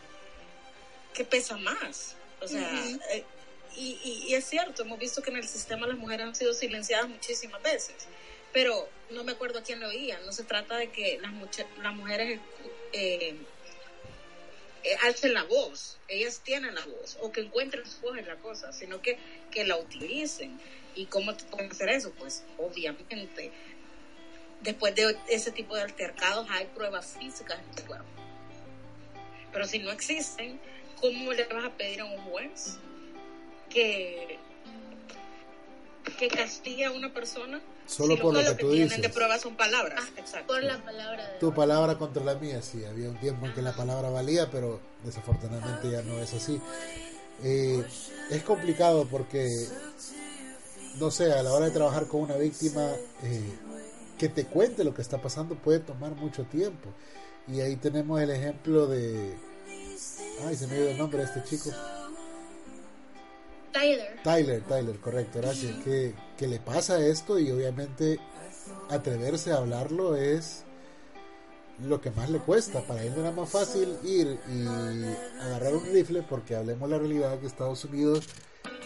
que 1.13 1.25
pesa 1.25 1.57
más. 1.57 2.17
O 2.41 2.49
sea, 2.49 2.71
eh, 3.11 3.25
y, 3.77 3.99
y- 4.05 4.25
y 4.29 4.35
es 4.35 4.45
cierto, 4.45 4.83
hemos 4.83 4.99
visto 4.99 5.23
que 5.23 5.31
en 5.31 5.37
el 5.37 5.47
sistema 5.49 5.87
las 5.87 5.97
mujeres 5.99 6.27
han 6.27 6.35
sido 6.35 6.53
silenciadas 6.55 7.09
muchísimas 7.09 7.63
veces, 7.63 7.95
pero 8.53 8.89
no 9.11 9.25
me 9.25 9.33
acuerdo 9.33 9.59
a 9.59 9.63
quién 9.63 9.81
lo 9.81 9.89
oía. 9.89 10.19
No 10.21 10.33
se 10.33 10.45
trata 10.45 10.77
de 10.77 10.91
que 10.91 11.19
las, 11.21 11.33
las 11.83 11.95
mujeres 11.95 12.41
eh, 12.93 13.35
eh, 14.85 14.97
alcen 15.03 15.35
la 15.35 15.45
voz, 15.45 15.99
ellas 16.09 16.41
tienen 16.45 16.75
la 16.75 16.85
voz, 16.85 17.17
o 17.21 17.33
que 17.33 17.41
encuentren 17.41 17.87
su 17.87 18.01
voz 18.01 18.19
en 18.19 18.27
la 18.27 18.37
cosa, 18.37 18.73
sino 18.73 19.01
que, 19.03 19.19
que 19.51 19.65
la 19.65 19.77
utilicen. 19.77 20.61
¿Y 20.95 21.07
cómo 21.07 21.37
pueden 21.51 21.71
hacer 21.73 21.89
eso? 21.89 22.13
Pues 22.13 22.45
obviamente, 22.59 23.51
después 24.61 24.95
de 24.95 25.17
ese 25.29 25.51
tipo 25.51 25.75
de 25.75 25.83
altercados 25.83 26.47
hay 26.51 26.67
pruebas 26.67 27.17
físicas 27.19 27.59
en 27.59 27.75
tu 27.75 27.83
cuerpo. 27.87 28.07
Pero 29.53 29.67
si 29.67 29.79
no 29.81 29.91
existen, 29.91 30.61
¿cómo 31.01 31.33
le 31.33 31.45
vas 31.47 31.65
a 31.65 31.71
pedir 31.71 32.01
a 32.01 32.05
un 32.05 32.17
juez 32.25 32.79
que, 33.75 34.39
que 36.19 36.29
castigue 36.29 36.87
a 36.87 36.93
una 36.93 37.13
persona 37.13 37.61
Solo 37.87 38.19
por 38.19 38.33
lo 38.33 38.41
que 38.41 38.55
tú 38.55 38.71
tienen 38.71 38.89
dices. 38.89 39.03
de 39.03 39.09
pruebas 39.11 39.43
son 39.43 39.57
palabras? 39.57 40.03
Exacto. 40.17 40.55
Por 40.55 40.63
la 40.63 40.83
palabra 40.83 41.29
de 41.29 41.39
Tu 41.39 41.53
palabra 41.53 41.99
contra 41.99 42.25
la 42.25 42.35
mía, 42.37 42.63
sí, 42.63 42.83
había 42.85 43.11
un 43.11 43.21
tiempo 43.21 43.45
en 43.47 43.53
que 43.53 43.61
la 43.61 43.77
palabra 43.77 44.09
valía, 44.09 44.51
pero 44.51 44.81
desafortunadamente 45.05 45.91
ya 45.91 46.03
no 46.03 46.19
es 46.19 46.33
así. 46.33 46.59
Eh, 47.43 47.85
es 48.31 48.43
complicado 48.43 49.07
porque 49.11 49.51
no 50.99 51.11
sé, 51.11 51.33
a 51.33 51.43
la 51.43 51.53
hora 51.53 51.67
de 51.67 51.73
trabajar 51.73 52.07
con 52.07 52.23
una 52.23 52.37
víctima, 52.37 52.89
eh, 53.23 53.53
que 54.19 54.29
te 54.29 54.45
cuente 54.45 54.85
lo 54.85 54.95
que 54.95 55.03
está 55.03 55.21
pasando 55.21 55.57
puede 55.57 55.81
tomar 55.81 56.13
mucho 56.13 56.45
tiempo. 56.45 56.91
Y 57.49 57.61
ahí 57.61 57.77
tenemos 57.77 58.21
el 58.21 58.31
ejemplo 58.31 58.87
de... 58.87 59.35
Ay, 60.47 60.57
se 60.57 60.67
me 60.67 60.77
dio 60.77 60.89
el 60.91 60.99
nombre 60.99 61.19
de 61.19 61.25
este 61.25 61.43
chico. 61.45 61.71
Tyler. 63.75 64.23
Tyler, 64.23 64.63
Tyler, 64.63 65.01
correcto, 65.01 65.41
gracias. 65.41 65.75
Que, 65.83 66.15
que 66.39 66.47
le 66.47 66.61
pasa 66.61 67.05
esto 67.05 67.41
y 67.41 67.51
obviamente 67.51 68.21
atreverse 68.89 69.51
a 69.51 69.57
hablarlo 69.57 70.15
es 70.15 70.63
lo 71.83 72.01
que 72.01 72.13
más 72.13 72.31
le 72.31 72.39
cuesta. 72.39 72.83
Para 72.83 73.03
él 73.03 73.13
no 73.17 73.23
era 73.23 73.33
más 73.33 73.51
fácil 73.51 73.99
ir 74.05 74.39
y 74.49 74.65
agarrar 75.43 75.75
un 75.75 75.85
rifle 75.87 76.23
porque 76.23 76.55
hablemos 76.55 76.89
la 76.89 76.99
realidad 76.99 77.41
que 77.41 77.47
Estados 77.47 77.85
Unidos 77.85 78.29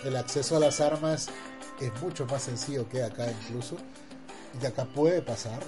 el 0.04 0.16
acceso 0.16 0.56
a 0.56 0.60
las 0.60 0.80
armas 0.80 1.28
es 1.80 2.00
mucho 2.00 2.24
más 2.24 2.42
sencillo 2.42 2.88
que 2.88 3.02
acá 3.02 3.30
incluso. 3.30 3.76
Y 4.60 4.64
acá 4.64 4.86
puede 4.86 5.20
pasar. 5.20 5.60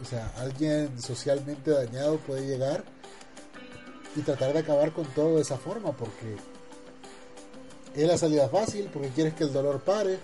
O 0.00 0.06
sea, 0.06 0.32
alguien 0.38 0.98
socialmente 1.00 1.70
dañado 1.70 2.16
puede 2.16 2.46
llegar 2.46 2.82
y 4.16 4.22
tratar 4.22 4.54
de 4.54 4.60
acabar 4.60 4.92
con 4.92 5.04
todo 5.08 5.36
de 5.36 5.42
esa 5.42 5.58
forma 5.58 5.92
porque 5.92 6.36
es 7.94 8.06
la 8.06 8.18
salida 8.18 8.48
fácil, 8.48 8.88
porque 8.92 9.08
quieres 9.10 9.34
que 9.34 9.44
el 9.44 9.52
dolor 9.52 9.80
pare, 9.82 10.18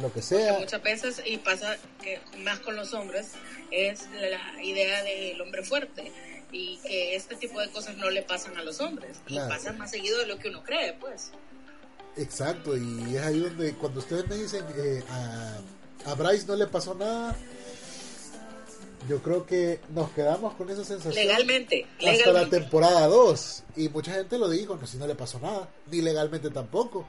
lo 0.00 0.12
que 0.12 0.22
sea. 0.22 0.58
Muchas 0.58 0.82
veces, 0.82 1.22
y 1.24 1.38
pasa 1.38 1.76
que 2.02 2.20
más 2.38 2.60
con 2.60 2.76
los 2.76 2.94
hombres, 2.94 3.32
es 3.70 4.08
la 4.20 4.62
idea 4.62 5.02
del 5.02 5.40
hombre 5.40 5.62
fuerte. 5.62 6.12
Y 6.52 6.78
que 6.78 7.14
este 7.14 7.36
tipo 7.36 7.60
de 7.60 7.70
cosas 7.70 7.96
no 7.96 8.10
le 8.10 8.22
pasan 8.22 8.56
a 8.56 8.64
los 8.64 8.80
hombres. 8.80 9.18
Claro. 9.24 9.46
Y 9.46 9.50
pasan 9.50 9.78
más 9.78 9.90
seguido 9.90 10.18
de 10.18 10.26
lo 10.26 10.38
que 10.38 10.48
uno 10.48 10.64
cree, 10.64 10.94
pues. 10.94 11.30
Exacto, 12.16 12.76
y 12.76 13.16
es 13.16 13.22
ahí 13.22 13.38
donde 13.38 13.72
cuando 13.74 14.00
ustedes 14.00 14.26
me 14.26 14.36
dicen 14.36 14.64
eh, 14.76 15.02
a, 15.08 15.60
a 16.06 16.14
Bryce 16.14 16.44
no 16.46 16.56
le 16.56 16.66
pasó 16.66 16.94
nada, 16.94 17.36
yo 19.08 19.22
creo 19.22 19.46
que 19.46 19.80
nos 19.94 20.10
quedamos 20.10 20.54
con 20.54 20.68
esa 20.70 20.84
sensación 20.84 21.14
Legalmente. 21.14 21.86
hasta 22.06 22.32
la 22.32 22.48
temporada 22.48 23.06
2 23.06 23.62
y 23.76 23.88
mucha 23.88 24.12
gente 24.12 24.38
lo 24.38 24.48
dijo, 24.48 24.76
no 24.76 24.86
si 24.86 24.98
no 24.98 25.06
le 25.06 25.14
pasó 25.14 25.38
nada, 25.40 25.68
ni 25.90 26.00
legalmente 26.00 26.50
tampoco. 26.50 27.06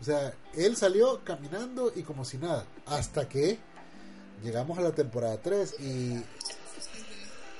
O 0.00 0.04
sea, 0.04 0.34
él 0.54 0.76
salió 0.76 1.20
caminando 1.24 1.92
y 1.94 2.02
como 2.02 2.24
si 2.24 2.38
nada, 2.38 2.66
hasta 2.86 3.28
que 3.28 3.58
llegamos 4.42 4.78
a 4.78 4.82
la 4.82 4.92
temporada 4.92 5.40
3 5.40 5.80
y 5.80 6.22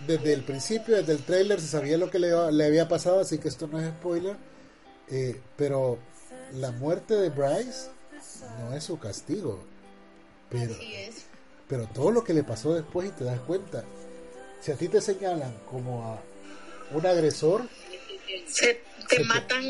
desde 0.06 0.32
el 0.32 0.42
principio, 0.42 0.96
desde 0.96 1.12
el 1.12 1.24
trailer 1.24 1.60
se 1.60 1.68
sabía 1.68 1.96
lo 1.96 2.10
que 2.10 2.18
le, 2.18 2.52
le 2.52 2.64
había 2.64 2.88
pasado, 2.88 3.20
así 3.20 3.38
que 3.38 3.48
esto 3.48 3.68
no 3.68 3.80
es 3.80 3.88
spoiler, 3.88 4.36
eh, 5.08 5.40
pero 5.56 5.98
la 6.54 6.72
muerte 6.72 7.14
de 7.14 7.30
Bryce 7.30 7.90
no 8.58 8.74
es 8.74 8.84
su 8.84 8.98
castigo, 8.98 9.62
pero, 10.50 10.74
Así 10.74 10.94
es. 10.94 11.31
Pero 11.72 11.86
todo 11.86 12.10
lo 12.10 12.22
que 12.22 12.34
le 12.34 12.44
pasó 12.44 12.74
después 12.74 13.08
y 13.08 13.12
te 13.12 13.24
das 13.24 13.40
cuenta, 13.40 13.82
si 14.60 14.72
a 14.72 14.74
ti 14.76 14.88
te 14.88 15.00
señalan 15.00 15.54
como 15.70 16.04
a 16.04 16.20
un 16.94 17.06
agresor, 17.06 17.62
Se, 18.46 18.82
te 19.08 19.16
Se- 19.16 19.24
matan 19.24 19.62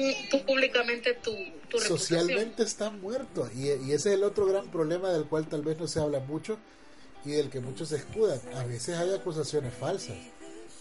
públicamente 0.45 1.15
tu, 1.15 1.31
tu 1.31 1.79
reputación. 1.79 1.99
socialmente 1.99 2.65
está 2.65 2.91
muerto. 2.91 3.49
Y, 3.55 3.69
y 3.69 3.93
ese 3.93 4.09
es 4.11 4.15
el 4.17 4.25
otro 4.25 4.47
gran 4.47 4.69
problema 4.73 5.11
del 5.11 5.27
cual 5.27 5.47
tal 5.47 5.63
vez 5.63 5.79
no 5.79 5.87
se 5.87 6.01
habla 6.01 6.19
mucho 6.19 6.59
y 7.25 7.31
del 7.31 7.51
que 7.51 7.61
muchos 7.61 7.91
se 7.91 7.97
escudan. 7.99 8.41
A 8.57 8.65
veces 8.65 8.99
hay 8.99 9.15
acusaciones 9.15 9.73
falsas. 9.73 10.17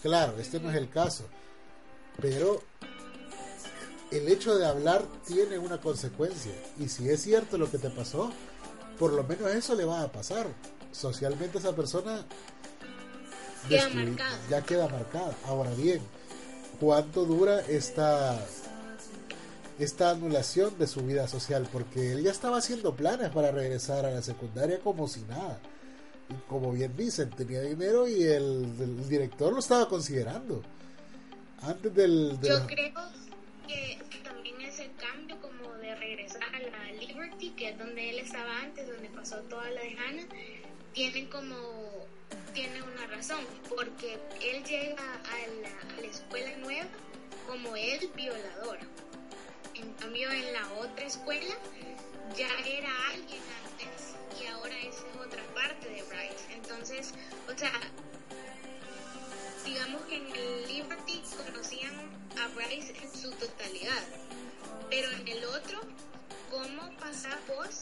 Claro, 0.01 0.39
este 0.39 0.59
no 0.59 0.71
es 0.71 0.75
el 0.75 0.89
caso. 0.89 1.25
Pero 2.19 2.63
el 4.09 4.27
hecho 4.27 4.57
de 4.57 4.65
hablar 4.65 5.05
tiene 5.27 5.59
una 5.59 5.79
consecuencia. 5.79 6.51
Y 6.79 6.89
si 6.89 7.07
es 7.09 7.21
cierto 7.21 7.59
lo 7.59 7.69
que 7.69 7.77
te 7.77 7.91
pasó, 7.91 8.33
por 8.97 9.13
lo 9.13 9.23
menos 9.23 9.51
eso 9.53 9.75
le 9.75 9.85
va 9.85 10.01
a 10.01 10.11
pasar. 10.11 10.47
Socialmente 10.91 11.57
esa 11.57 11.75
persona 11.75 12.25
Queda 13.69 13.89
ya 14.49 14.61
queda 14.63 14.87
marcada. 14.87 15.33
Ahora 15.45 15.69
bien, 15.75 16.01
¿cuánto 16.79 17.25
dura 17.25 17.59
esta 17.61 18.39
esta 19.79 20.11
anulación 20.11 20.77
de 20.77 20.87
su 20.87 21.01
vida 21.01 21.27
social? 21.27 21.67
Porque 21.71 22.11
él 22.13 22.23
ya 22.23 22.31
estaba 22.31 22.57
haciendo 22.57 22.95
planes 22.95 23.29
para 23.29 23.51
regresar 23.51 24.05
a 24.05 24.11
la 24.11 24.21
secundaria 24.21 24.79
como 24.79 25.07
si 25.07 25.21
nada. 25.21 25.59
Y 26.29 26.33
como 26.49 26.71
bien 26.71 26.95
dicen, 26.97 27.29
tenía 27.29 27.61
dinero 27.61 28.07
y 28.07 28.23
el, 28.23 28.65
el 28.79 29.07
director 29.09 29.53
lo 29.53 29.59
estaba 29.59 29.87
considerando. 29.87 30.61
Antes 31.61 31.93
del... 31.93 32.39
del- 32.39 32.49
Yo 32.51 32.65
creo 32.67 32.93
que 33.67 33.99
también 34.23 34.61
ese 34.61 34.89
cambio 34.99 35.37
como 35.41 35.71
de 35.75 35.93
regresar 35.95 36.43
a 36.55 36.59
la 36.59 36.91
Liberty, 36.99 37.49
que 37.51 37.69
es 37.69 37.77
donde 37.77 38.09
él 38.09 38.19
estaba 38.19 38.59
antes, 38.61 38.87
donde 38.87 39.09
pasó 39.09 39.37
toda 39.49 39.69
la 39.71 39.81
de 39.81 39.89
Hannah, 39.97 40.27
tiene 40.93 41.29
como 41.29 41.55
tiene 42.53 42.81
una 42.81 43.07
razón, 43.07 43.45
porque 43.69 44.19
él 44.41 44.63
llega 44.63 45.01
a 45.01 45.47
la, 45.61 45.95
a 45.95 46.01
la 46.01 46.07
escuela 46.07 46.55
nueva 46.57 46.89
como 47.47 47.75
el 47.75 48.07
violador. 48.09 48.79
En 49.75 49.93
cambio 49.93 50.29
en 50.31 50.53
la 50.53 50.73
otra 50.73 51.05
escuela 51.05 51.55
ya 52.37 52.49
era 52.65 52.89
alguien 53.09 53.41
antes 53.63 54.15
y 54.41 54.47
ahora 54.47 54.77
es 54.79 55.03
otra 55.25 55.43
parte 55.53 55.89
de 55.89 56.03
Bryce. 56.03 56.53
Entonces, 56.53 57.13
o 57.53 57.57
sea, 57.57 57.71
digamos 59.65 60.01
que 60.03 60.17
en 60.17 60.27
el 60.35 60.67
Liberty 60.67 61.21
conocían 61.45 61.93
a 62.37 62.47
Bryce 62.49 62.93
en 63.01 63.13
su 63.13 63.31
totalidad, 63.31 64.03
pero 64.89 65.09
en 65.11 65.27
el 65.27 65.45
otro, 65.45 65.79
¿cómo 66.51 66.95
pasás 66.99 67.37
vos 67.47 67.79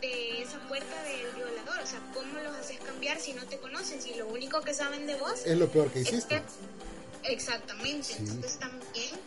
de 0.00 0.42
esa 0.42 0.58
puerta 0.66 1.02
del 1.04 1.32
violador? 1.34 1.78
O 1.82 1.86
sea, 1.86 2.00
¿cómo 2.14 2.38
los 2.40 2.56
haces 2.56 2.80
cambiar 2.80 3.20
si 3.20 3.34
no 3.34 3.46
te 3.46 3.58
conocen? 3.58 4.00
Si 4.02 4.14
lo 4.14 4.26
único 4.26 4.62
que 4.62 4.74
saben 4.74 5.06
de 5.06 5.14
vos 5.16 5.44
Es 5.44 5.56
lo 5.58 5.70
peor 5.70 5.92
que 5.92 6.00
es 6.00 6.08
hiciste. 6.08 6.36
que- 7.22 7.30
Exactamente, 7.32 8.02
Sí. 8.04 8.14
entonces 8.18 8.58
también 8.58 9.20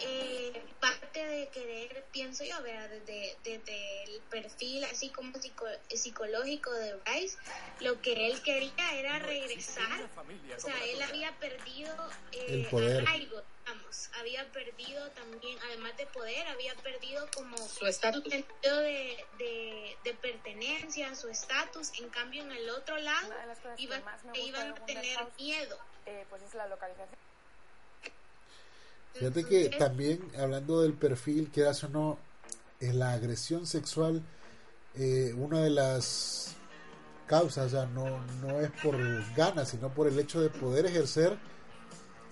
eh, 0.00 0.76
parte 0.80 1.26
de 1.26 1.50
querer, 1.50 2.06
pienso 2.12 2.44
yo, 2.44 2.62
¿verdad? 2.62 2.88
Desde, 2.88 3.36
desde 3.42 4.04
el 4.04 4.22
perfil 4.30 4.84
así 4.84 5.10
como 5.10 5.32
psico- 5.38 5.66
psicológico 5.90 6.72
de 6.72 6.94
Bryce, 6.94 7.36
lo 7.80 8.00
que 8.00 8.28
él 8.28 8.40
quería 8.44 8.94
era 8.94 9.18
regresar, 9.18 10.08
o 10.56 10.60
sea, 10.60 10.84
él 10.84 11.02
había 11.02 11.36
perdido 11.40 11.92
eh, 12.32 12.46
El 12.48 12.66
poder. 12.68 13.00
arraigo, 13.02 13.44
había 14.18 14.50
perdido 14.52 15.08
también, 15.10 15.58
además 15.68 15.96
de 15.96 16.06
poder, 16.06 16.46
había 16.48 16.74
perdido 16.76 17.26
como 17.34 17.56
Su 17.56 17.86
estatus. 17.86 18.22
sentido 18.24 18.76
de, 18.78 19.16
de, 19.38 19.96
de 20.04 20.14
pertenencia, 20.14 21.14
su 21.14 21.28
estatus, 21.28 21.90
en 22.00 22.08
cambio 22.10 22.42
en 22.42 22.52
el 22.52 22.68
otro 22.70 22.96
lado 22.98 23.28
iban, 23.78 24.02
iban 24.34 24.72
a 24.72 24.86
tener 24.86 25.16
House, 25.16 25.32
miedo. 25.38 25.78
eh, 26.06 26.24
pues 26.30 26.42
es 26.42 26.54
la 26.54 26.66
localización. 26.68 27.18
Fíjate 29.14 29.44
que 29.44 29.68
también 29.70 30.30
hablando 30.38 30.82
del 30.82 30.92
perfil, 30.94 31.50
que 31.50 31.66
o 31.66 31.88
no, 31.88 32.18
en 32.80 32.98
la 32.98 33.12
agresión 33.12 33.66
sexual, 33.66 34.22
eh, 34.94 35.32
una 35.36 35.60
de 35.62 35.70
las 35.70 36.54
causas, 37.26 37.66
o 37.66 37.70
sea, 37.70 37.86
no, 37.86 38.24
no 38.40 38.60
es 38.60 38.70
por 38.82 38.96
ganas, 39.34 39.70
sino 39.70 39.92
por 39.92 40.06
el 40.06 40.18
hecho 40.18 40.40
de 40.40 40.50
poder 40.50 40.86
ejercer 40.86 41.36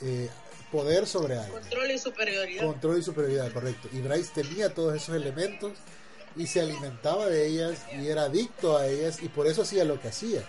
eh, 0.00 0.30
poder 0.76 1.06
sobre 1.06 1.36
alguien. 1.38 1.60
Control 1.60 1.90
y 1.90 1.98
superioridad. 1.98 2.64
Control 2.66 2.98
y 2.98 3.02
superioridad, 3.02 3.52
correcto. 3.52 3.88
Y 3.92 4.00
Bryce 4.00 4.30
tenía 4.34 4.74
todos 4.74 4.94
esos 4.94 5.14
elementos 5.16 5.72
y 6.36 6.46
se 6.46 6.60
alimentaba 6.60 7.26
de 7.26 7.46
ellas 7.46 7.84
y 7.98 8.06
era 8.08 8.24
adicto 8.24 8.76
a 8.76 8.86
ellas 8.86 9.22
y 9.22 9.28
por 9.28 9.46
eso 9.46 9.62
hacía 9.62 9.84
lo 9.84 10.00
que 10.00 10.08
hacía. 10.08 10.42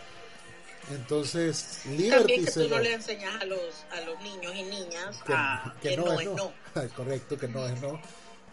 Entonces, 0.91 1.81
Liberty 1.85 2.09
También 2.17 2.45
que 2.45 2.51
se 2.51 2.63
tú 2.63 2.69
no 2.69 2.77
lo- 2.77 2.83
le 2.83 2.93
enseñas 2.93 3.41
a 3.41 3.45
los, 3.45 3.59
a 3.91 4.01
los 4.01 4.21
niños 4.21 4.55
y 4.55 4.63
niñas 4.63 5.17
que, 5.25 5.33
a, 5.33 5.75
que 5.81 5.89
que 5.89 5.97
no, 5.97 6.05
no 6.05 6.13
es 6.13 6.19
es 6.21 6.25
no. 6.27 6.35
no. 6.75 6.89
Correcto, 6.95 7.37
que 7.37 7.47
no 7.47 7.65
es 7.67 7.81
no. 7.81 7.99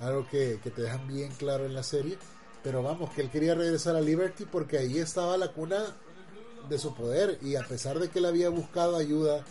Algo 0.00 0.28
que, 0.28 0.58
que 0.62 0.70
te 0.70 0.82
dejan 0.82 1.06
bien 1.06 1.30
claro 1.32 1.64
en 1.64 1.74
la 1.74 1.82
serie. 1.84 2.18
Pero 2.64 2.82
vamos, 2.82 3.12
que 3.12 3.20
él 3.20 3.30
quería 3.30 3.54
regresar 3.54 3.94
a 3.94 4.00
Liberty 4.00 4.46
porque 4.46 4.78
ahí 4.78 4.98
estaba 4.98 5.36
la 5.36 5.48
cuna 5.52 5.94
de 6.68 6.78
su 6.78 6.94
poder. 6.94 7.38
Y 7.42 7.54
a 7.56 7.62
pesar 7.62 7.98
de 8.00 8.08
que 8.08 8.18
él 8.18 8.24
había 8.24 8.48
buscado 8.48 8.96
ayuda 8.96 9.44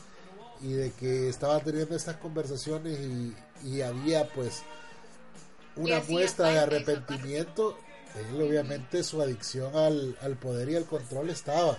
y 0.64 0.74
de 0.74 0.92
que 0.92 1.30
estaba 1.30 1.60
teniendo 1.60 1.96
estas 1.96 2.18
conversaciones 2.18 2.98
y, 3.00 3.36
y 3.66 3.82
había 3.82 4.28
pues 4.30 4.64
una 5.76 6.02
muestra 6.08 6.50
de 6.50 6.60
arrepentimiento, 6.60 7.78
él 8.16 8.42
obviamente 8.42 9.04
su 9.04 9.22
adicción 9.22 9.76
al, 9.76 10.18
al 10.22 10.38
poder 10.38 10.70
y 10.70 10.76
al 10.76 10.86
control 10.86 11.30
estaba. 11.30 11.78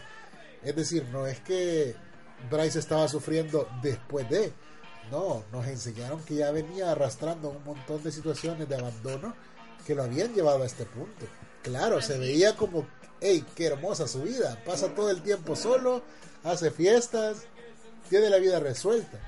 Es 0.62 0.76
decir, 0.76 1.04
no 1.12 1.26
es 1.26 1.40
que 1.40 1.94
Bryce 2.50 2.78
estaba 2.78 3.08
sufriendo 3.08 3.68
después 3.82 4.28
de. 4.28 4.52
No, 5.10 5.44
nos 5.52 5.66
enseñaron 5.66 6.22
que 6.24 6.36
ya 6.36 6.50
venía 6.50 6.90
arrastrando 6.90 7.50
un 7.50 7.62
montón 7.64 8.02
de 8.02 8.10
situaciones 8.10 8.68
de 8.68 8.76
abandono 8.76 9.34
que 9.86 9.94
lo 9.94 10.02
habían 10.02 10.34
llevado 10.34 10.62
a 10.62 10.66
este 10.66 10.86
punto. 10.86 11.26
Claro, 11.62 12.00
se 12.00 12.18
veía 12.18 12.56
como, 12.56 12.86
hey, 13.20 13.44
qué 13.54 13.66
hermosa 13.66 14.08
su 14.08 14.22
vida. 14.22 14.62
Pasa 14.64 14.94
todo 14.94 15.10
el 15.10 15.22
tiempo 15.22 15.56
solo, 15.56 16.02
hace 16.42 16.70
fiestas, 16.70 17.44
tiene 18.08 18.30
la 18.30 18.38
vida 18.38 18.60
resuelta. 18.60 19.18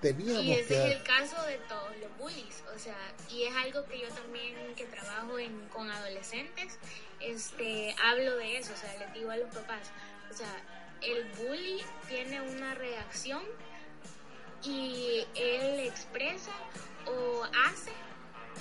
Teníamos 0.00 0.42
Y 0.42 0.52
ese 0.52 0.68
que... 0.68 0.86
es 0.86 0.96
el 0.96 1.02
caso 1.04 1.40
de 1.46 1.58
todos 1.58 1.96
los 1.98 2.18
bullies, 2.18 2.62
o 2.74 2.78
sea, 2.78 2.96
y 3.30 3.44
es 3.44 3.54
algo 3.54 3.84
que 3.86 4.00
yo 4.00 4.08
también 4.08 4.74
que 4.74 4.84
trabajo 4.86 5.38
en, 5.38 5.68
con 5.68 5.88
adolescentes, 5.88 6.78
este, 7.20 7.94
hablo 8.04 8.36
de 8.36 8.58
eso, 8.58 8.72
o 8.72 8.76
sea, 8.76 8.96
les 8.98 9.12
digo 9.14 9.30
a 9.30 9.36
los 9.36 9.54
papás, 9.54 9.90
o 10.28 10.34
sea, 10.34 10.48
el 11.02 11.24
bully 11.32 11.82
tiene 12.08 12.40
una 12.40 12.74
reacción 12.74 13.42
y 14.64 15.26
él 15.34 15.80
expresa 15.80 16.52
o 17.06 17.44
hace 17.66 17.92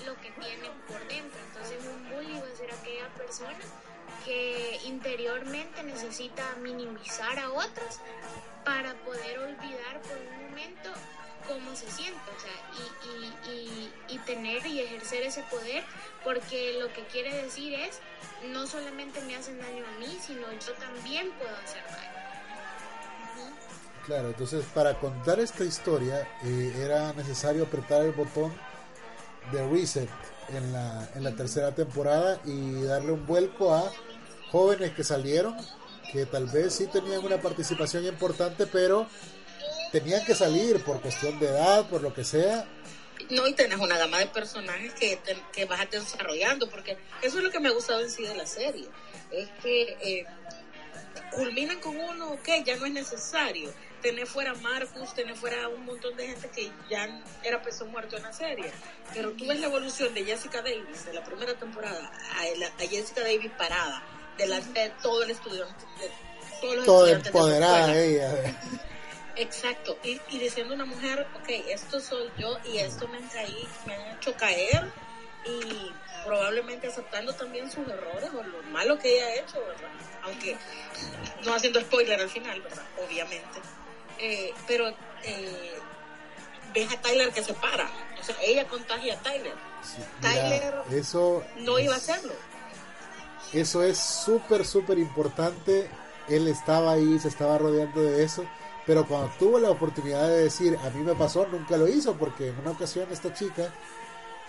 lo 0.06 0.15
que 0.21 0.32
tiene 0.32 0.69
por 0.88 1.00
dentro. 1.08 1.39
Entonces 1.47 1.78
un 1.86 2.10
bully 2.10 2.39
va 2.39 2.47
a 2.47 2.56
ser 2.56 2.71
aquella 2.74 3.08
persona 3.15 3.60
que 4.26 4.80
interiormente 4.86 5.84
necesita 5.84 6.43
minimizar 6.62 7.38
a 7.39 7.52
otros 7.52 8.00
para 8.63 8.93
poder 9.04 9.39
olvidar 9.39 10.02
por 10.02 10.17
un 10.17 10.47
momento 10.47 10.91
cómo 11.47 11.76
se 11.76 11.89
siente, 11.89 12.19
o 12.36 12.39
sea, 12.39 12.52
y, 13.10 13.50
y, 13.50 13.93
y, 14.10 14.17
tener 14.19 14.65
y 14.65 14.80
ejercer 14.80 15.24
ese 15.24 15.41
poder, 15.43 15.84
porque 16.24 16.78
lo 16.80 16.93
que 16.93 17.04
quiere 17.06 17.43
decir 17.43 17.74
es, 17.74 18.00
no 18.52 18.67
solamente 18.67 19.21
me 19.21 19.36
hacen 19.36 19.60
daño 19.60 19.84
a 19.86 20.00
mí, 20.00 20.17
sino 20.26 20.52
yo 20.52 20.74
también 20.74 21.32
puedo 21.32 21.56
hacer 21.58 21.84
daño. 21.86 22.21
Claro, 24.06 24.28
entonces 24.30 24.65
para 24.74 24.95
contar 24.95 25.39
esta 25.39 25.63
historia 25.63 26.28
eh, 26.43 26.74
era 26.76 27.13
necesario 27.13 27.63
apretar 27.63 28.02
el 28.02 28.12
botón 28.12 28.52
de 29.52 29.67
reset 29.69 30.10
en 30.55 30.71
la, 30.73 31.09
en 31.15 31.23
la 31.23 31.31
tercera 31.31 31.73
temporada 31.73 32.39
y 32.45 32.83
darle 32.83 33.11
un 33.13 33.25
vuelco 33.25 33.73
a 33.73 33.91
jóvenes 34.51 34.91
que 34.91 35.03
salieron, 35.03 35.55
que 36.11 36.25
tal 36.25 36.45
vez 36.47 36.75
sí 36.75 36.87
tenían 36.87 37.23
una 37.23 37.41
participación 37.41 38.05
importante, 38.05 38.67
pero 38.67 39.07
tenían 39.91 40.23
que 40.25 40.35
salir 40.35 40.83
por 40.83 41.01
cuestión 41.01 41.39
de 41.39 41.47
edad, 41.47 41.87
por 41.89 42.01
lo 42.01 42.13
que 42.13 42.23
sea. 42.23 42.65
No, 43.29 43.47
y 43.47 43.53
tenés 43.53 43.77
una 43.79 43.97
gama 43.97 44.17
de 44.19 44.25
personajes 44.27 44.93
que, 44.93 45.15
te- 45.17 45.37
que 45.53 45.65
vas 45.65 45.89
desarrollando, 45.89 46.69
porque 46.69 46.97
eso 47.21 47.37
es 47.37 47.43
lo 47.43 47.51
que 47.51 47.59
me 47.59 47.69
ha 47.69 47.71
gustado 47.71 48.01
en 48.01 48.09
sí 48.09 48.23
de 48.23 48.35
la 48.35 48.45
serie. 48.45 48.87
Es 49.31 49.47
que 49.61 49.97
eh, 50.01 50.25
culminan 51.31 51.79
con 51.79 51.95
uno, 51.97 52.31
ok, 52.31 52.49
ya 52.65 52.75
no 52.75 52.85
es 52.85 52.91
necesario. 52.91 53.71
Tener 54.01 54.25
fuera 54.25 54.53
Marcus, 54.55 55.13
tener 55.13 55.35
fuera 55.35 55.65
a 55.65 55.67
un 55.67 55.85
montón 55.85 56.15
de 56.17 56.27
gente 56.27 56.49
que 56.49 56.71
ya 56.89 57.07
era 57.43 57.61
peso 57.61 57.85
muerto 57.85 58.17
en 58.17 58.23
la 58.23 58.33
serie. 58.33 58.71
Pero 59.13 59.31
tú 59.33 59.45
ves 59.47 59.59
la 59.59 59.67
evolución 59.67 60.13
de 60.13 60.23
Jessica 60.25 60.61
Davis 60.61 61.05
de 61.05 61.13
la 61.13 61.23
primera 61.23 61.53
temporada 61.53 62.11
a, 62.39 62.57
la- 62.57 62.67
a 62.67 62.87
Jessica 62.89 63.21
Davis 63.21 63.51
parada 63.57 64.01
delante 64.37 64.79
de 64.79 64.89
todo 65.03 65.21
el 65.23 65.31
estudio, 65.31 65.65
de 65.65 66.09
todos 66.61 66.75
los 66.77 66.85
Toda 66.85 67.11
estudiantes 67.11 67.23
de 67.25 67.31
su 67.31 67.37
empoderada 67.37 67.93
escuela. 67.95 68.01
ella. 68.41 68.59
Exacto, 69.35 69.97
y, 70.03 70.19
y 70.29 70.39
diciendo 70.39 70.73
una 70.73 70.85
mujer, 70.85 71.25
ok, 71.35 71.49
esto 71.69 71.99
soy 72.01 72.29
yo 72.37 72.57
y 72.65 72.79
esto 72.79 73.07
me 73.07 73.17
han, 73.17 73.27
caído, 73.29 73.67
me 73.85 73.95
han 73.95 74.17
hecho 74.17 74.35
caer 74.35 74.91
y 75.45 75.91
probablemente 76.25 76.87
aceptando 76.87 77.33
también 77.33 77.71
sus 77.71 77.87
errores 77.87 78.29
o 78.33 78.43
lo 78.43 78.61
malo 78.63 78.99
que 78.99 79.15
ella 79.15 79.25
ha 79.27 79.35
hecho, 79.35 79.59
¿verdad? 79.65 79.89
Aunque 80.23 80.57
no 81.45 81.53
haciendo 81.53 81.79
spoiler 81.81 82.19
al 82.19 82.29
final, 82.29 82.61
¿verdad? 82.61 82.83
Obviamente. 83.05 83.59
Eh, 84.19 84.54
pero 84.67 84.89
eh, 85.24 85.74
ves 86.74 86.91
a 86.91 87.02
Tyler 87.02 87.32
que 87.32 87.43
se 87.43 87.54
para, 87.54 87.89
o 88.19 88.24
sea, 88.24 88.36
ella 88.43 88.67
contagia 88.67 89.15
a 89.15 89.17
Tyler, 89.17 89.54
Sí, 89.84 90.02
Tyler 90.21 90.84
mira, 90.88 91.00
eso 91.00 91.43
no 91.58 91.80
iba 91.80 91.95
a 91.95 91.97
hacerlo. 91.97 92.34
Eso 93.54 93.84
es 93.84 93.97
súper, 93.97 94.65
súper 94.65 94.97
importante. 95.00 95.89
Él 96.30 96.47
estaba 96.47 96.93
ahí, 96.93 97.19
se 97.19 97.28
estaba 97.28 97.58
rodeando 97.58 98.02
de 98.02 98.24
eso. 98.24 98.45
Pero 98.86 99.06
cuando 99.06 99.32
tuvo 99.38 99.60
la 99.60 99.69
oportunidad 99.69 100.28
de 100.28 100.43
decir, 100.43 100.78
a 100.84 100.89
mí 100.89 101.04
me 101.04 101.15
pasó, 101.15 101.45
nunca 101.47 101.78
lo 101.78 101.88
hizo, 101.88 102.15
porque 102.15 102.47
en 102.47 102.60
una 102.60 102.71
ocasión 102.71 103.08
esta 103.12 103.34
chica, 103.34 103.71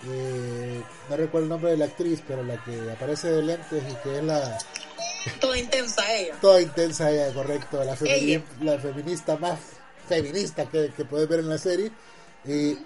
eh, 0.09 0.83
no 1.09 1.17
recuerdo 1.17 1.45
el 1.45 1.49
nombre 1.51 1.71
de 1.73 1.77
la 1.77 1.87
actriz, 1.87 2.23
pero 2.27 2.43
la 2.43 2.63
que 2.65 2.91
aparece 2.93 3.31
de 3.31 3.43
lentes 3.43 3.83
y 3.91 3.95
que 3.97 4.19
es 4.19 4.25
la 4.25 4.59
Toda 5.41 5.59
intensa 5.59 6.13
ella. 6.15 6.37
toda 6.41 6.61
intensa 6.61 7.11
ella, 7.11 7.33
correcto, 7.33 7.83
la, 7.85 7.97
femini- 7.97 8.11
Ella. 8.11 8.43
la 8.61 8.79
feminista 8.79 9.37
más 9.37 9.59
feminista 10.09 10.69
que, 10.69 10.93
que 10.97 11.05
puedes 11.05 11.29
ver 11.29 11.41
en 11.41 11.49
la 11.49 11.59
serie. 11.59 11.91
Y 12.45 12.79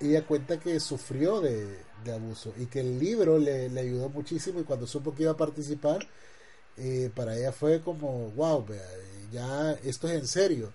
ella 0.00 0.24
cuenta 0.26 0.58
que 0.58 0.80
sufrió 0.80 1.40
de, 1.40 1.78
de 2.04 2.12
abuso 2.12 2.52
y 2.56 2.66
que 2.66 2.80
el 2.80 2.98
libro 2.98 3.38
le, 3.38 3.68
le 3.68 3.80
ayudó 3.80 4.08
muchísimo 4.08 4.60
y 4.60 4.64
cuando 4.64 4.86
supo 4.86 5.14
que 5.14 5.22
iba 5.24 5.32
a 5.32 5.36
participar, 5.36 6.06
eh, 6.76 7.10
para 7.14 7.36
ella 7.36 7.52
fue 7.52 7.80
como, 7.80 8.30
wow, 8.30 8.64
ya 9.32 9.72
esto 9.84 10.08
es 10.08 10.14
en 10.14 10.26
serio. 10.26 10.72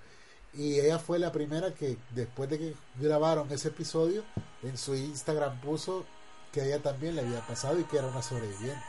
Y 0.54 0.80
ella 0.80 1.00
fue 1.00 1.18
la 1.20 1.32
primera 1.32 1.74
que 1.74 1.98
después 2.12 2.50
de 2.50 2.60
que 2.60 2.74
grabaron 3.00 3.52
ese 3.52 3.70
episodio, 3.70 4.24
en 4.62 4.78
su 4.78 4.94
Instagram 4.96 5.60
puso 5.62 6.06
que 6.52 6.62
a 6.62 6.66
ella 6.66 6.80
también 6.80 7.16
le 7.16 7.22
había 7.24 7.46
pasado 7.48 7.80
y 7.80 7.84
que 7.86 7.98
era 7.98 8.08
una 8.08 8.22
sobreviviente. 8.22 8.86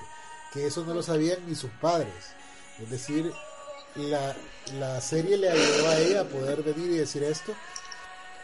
Que 0.55 0.67
eso 0.67 0.85
no 0.85 0.95
lo 0.95 1.03
sabían 1.03 1.47
ni 1.47 1.55
sus 1.55 1.71
padres. 1.81 2.15
Es 2.81 2.89
decir, 2.91 3.31
la, 3.97 4.35
la 4.79 5.01
serie 5.01 5.37
le 5.37 5.51
ayudó 5.51 5.89
a 5.89 5.99
ella 5.99 6.21
a 6.23 6.25
poder 6.25 6.63
venir 6.63 6.93
y 6.93 6.97
decir 6.99 7.23
esto. 7.25 7.55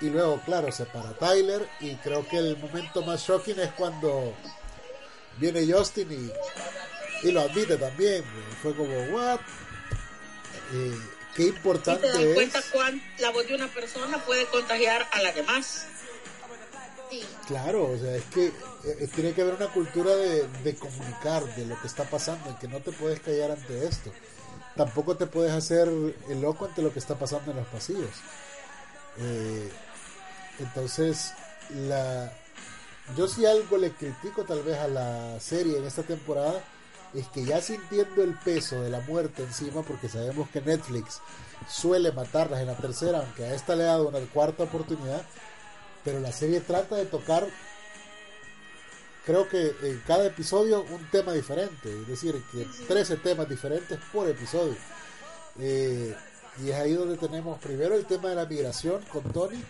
Y 0.01 0.11
luego, 0.11 0.41
claro, 0.45 0.73
se 0.73 0.87
para 0.87 1.13
Tyler 1.13 1.69
y 1.81 1.95
creo 1.97 2.27
que 2.27 2.39
el 2.39 2.57
momento 2.57 3.03
más 3.03 3.23
shocking 3.23 3.61
es 3.61 3.71
cuando 3.73 4.35
viene 5.37 5.71
Justin 5.71 6.11
y, 6.11 7.29
y 7.29 7.33
lo 7.33 7.43
admite 7.43 7.77
también. 7.77 8.25
Fue 8.63 8.75
como, 8.75 8.95
what? 9.15 9.41
Eh, 10.73 10.99
qué 11.37 11.43
Y 11.43 11.47
te 11.47 11.53
das 11.53 11.57
importante 11.57 12.35
cuenta 12.35 12.59
es. 12.59 12.65
cuán 12.67 13.03
la 13.19 13.31
voz 13.31 13.47
de 13.47 13.55
una 13.55 13.69
persona 13.69 14.19
puede 14.25 14.47
contagiar 14.47 15.07
a 15.13 15.23
la 15.23 15.33
demás. 15.33 15.87
Claro, 17.47 17.91
o 17.91 17.99
sea, 17.99 18.15
es 18.15 18.25
que 18.27 18.47
eh, 18.47 19.09
tiene 19.15 19.33
que 19.33 19.43
haber 19.43 19.55
una 19.55 19.69
cultura 19.69 20.15
de, 20.15 20.47
de 20.65 20.75
comunicar 20.77 21.45
de 21.57 21.67
lo 21.67 21.81
que 21.81 21.87
está 21.87 22.05
pasando, 22.05 22.49
en 22.49 22.57
que 22.57 22.69
no 22.69 22.81
te 22.81 22.93
puedes 22.93 23.21
callar 23.21 23.51
ante 23.51 23.87
esto. 23.87 24.11
Tampoco 24.77 25.17
te 25.17 25.27
puedes 25.27 25.53
hacer 25.53 25.89
el 25.89 26.41
loco 26.41 26.67
ante 26.67 26.83
lo 26.83 26.93
que 26.93 27.01
está 27.01 27.17
pasando 27.17 27.51
en 27.51 27.59
los 27.59 27.67
pasillos. 27.67 28.11
Eh, 29.19 29.71
entonces, 30.61 31.33
la, 31.71 32.33
yo 33.17 33.27
si 33.27 33.45
algo 33.47 33.77
le 33.77 33.93
critico 33.93 34.45
tal 34.45 34.63
vez 34.63 34.79
a 34.79 34.89
la 34.89 35.41
serie 35.41 35.79
en 35.79 35.85
esta 35.85 36.03
temporada 36.03 36.63
es 37.15 37.27
que 37.29 37.45
ya 37.45 37.61
sintiendo 37.61 38.23
el 38.23 38.35
peso 38.35 38.81
de 38.81 38.91
la 38.91 39.01
muerte 39.01 39.43
encima, 39.43 39.83
porque 39.83 40.09
sabemos 40.09 40.49
que 40.51 40.61
Netflix 40.61 41.21
suele 41.69 42.13
matarlas 42.13 42.61
en 42.61 42.69
la 42.69 42.77
tercera, 42.77 43.19
aunque 43.19 43.45
a 43.45 43.55
esta 43.55 43.75
le 43.75 43.83
ha 43.83 43.89
dado 43.89 44.09
una 44.09 44.21
cuarta 44.33 44.63
oportunidad, 44.63 45.23
pero 46.05 46.21
la 46.21 46.33
serie 46.33 46.61
trata 46.61 46.97
de 46.97 47.07
tocar 47.07 47.47
creo 49.25 49.49
que 49.49 49.75
en 49.83 50.03
cada 50.07 50.27
episodio 50.27 50.83
un 50.83 51.09
tema 51.11 51.33
diferente, 51.33 51.89
es 51.89 52.07
decir, 52.09 52.43
que 52.51 52.67
13 52.89 53.17
temas 53.19 53.49
diferentes 53.49 53.99
por 54.13 54.29
episodio. 54.29 54.77
Eh, 55.59 56.15
y 56.63 56.71
es 56.71 56.75
ahí 56.75 56.95
donde 56.95 57.17
tenemos 57.17 57.59
primero 57.61 57.95
el 57.95 58.07
tema 58.07 58.31
de 58.31 58.35
la 58.35 58.47
migración 58.47 59.03
con 59.13 59.23
Tony, 59.33 59.63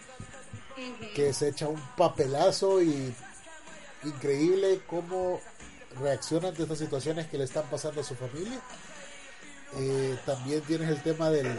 que 1.14 1.32
se 1.34 1.48
echa 1.48 1.68
un 1.68 1.80
papelazo 1.96 2.80
y 2.80 3.14
increíble 4.04 4.80
cómo 4.86 5.40
reacciona 6.00 6.48
ante 6.48 6.62
estas 6.62 6.78
situaciones 6.78 7.26
que 7.26 7.36
le 7.36 7.44
están 7.44 7.68
pasando 7.70 8.00
a 8.00 8.04
su 8.04 8.14
familia. 8.14 8.60
Eh, 9.76 10.18
también 10.24 10.62
tienes 10.62 10.88
el 10.88 11.02
tema 11.02 11.30
del, 11.30 11.54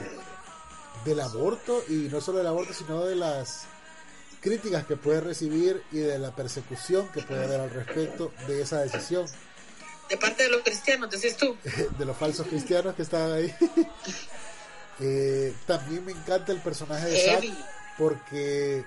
del 1.05 1.19
aborto 1.19 1.83
y 1.87 2.09
no 2.11 2.19
solo 2.19 2.39
del 2.39 2.47
aborto, 2.47 2.73
sino 2.73 3.05
de 3.05 3.15
las 3.15 3.67
críticas 4.41 4.85
que 4.85 4.97
puede 4.97 5.21
recibir 5.21 5.81
y 5.91 5.99
de 5.99 6.19
la 6.19 6.35
persecución 6.35 7.07
que 7.09 7.21
puede 7.21 7.45
haber 7.45 7.61
al 7.61 7.69
respecto 7.69 8.33
de 8.47 8.61
esa 8.61 8.79
decisión 8.81 9.25
De 10.09 10.17
parte 10.17 10.43
de 10.43 10.49
los 10.49 10.61
cristianos, 10.63 11.09
decís 11.11 11.37
tú. 11.37 11.55
de 11.97 12.05
los 12.05 12.17
falsos 12.17 12.47
cristianos 12.47 12.95
que 12.95 13.03
estaban 13.03 13.31
ahí. 13.31 13.55
Eh, 15.03 15.55
también 15.65 16.05
me 16.05 16.11
encanta 16.11 16.51
el 16.51 16.59
personaje 16.61 17.07
de 17.07 17.17
Zack 17.25 17.41
Heavy. 17.41 17.57
porque 17.97 18.85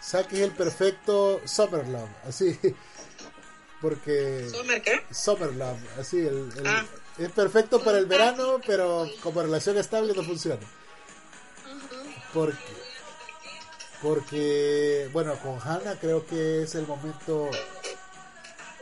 Zack 0.00 0.32
es 0.34 0.40
el 0.40 0.52
perfecto 0.52 1.40
Summerlove, 1.44 2.08
así. 2.26 2.56
Porque 3.80 4.48
¿Somer 4.50 4.80
qué? 4.82 5.02
Summerlove, 5.12 5.80
así, 5.98 6.18
el, 6.18 6.50
el- 6.56 6.66
Ah. 6.66 6.84
es 7.18 7.30
perfecto 7.32 7.82
para 7.82 7.98
el 7.98 8.06
verano, 8.06 8.60
pero 8.66 9.08
como 9.22 9.42
relación 9.42 9.76
estable 9.78 10.12
no 10.14 10.22
funciona. 10.22 10.60
Porque, 12.32 12.56
porque, 14.02 15.08
bueno, 15.12 15.34
con 15.42 15.58
Hannah 15.60 15.96
creo 16.00 16.26
que 16.26 16.62
es 16.62 16.74
el 16.74 16.86
momento 16.86 17.50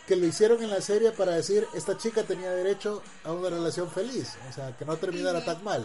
que 0.06 0.16
lo 0.16 0.26
hicieron 0.26 0.62
en 0.62 0.70
la 0.70 0.80
serie 0.80 1.10
para 1.10 1.32
decir, 1.32 1.66
esta 1.74 1.96
chica 1.96 2.22
tenía 2.22 2.50
derecho 2.50 3.02
a 3.24 3.32
una 3.32 3.50
relación 3.50 3.90
feliz, 3.90 4.36
o 4.48 4.52
sea, 4.52 4.76
que 4.76 4.84
no 4.84 4.96
terminara 4.96 5.44
tan 5.44 5.62
mal. 5.64 5.84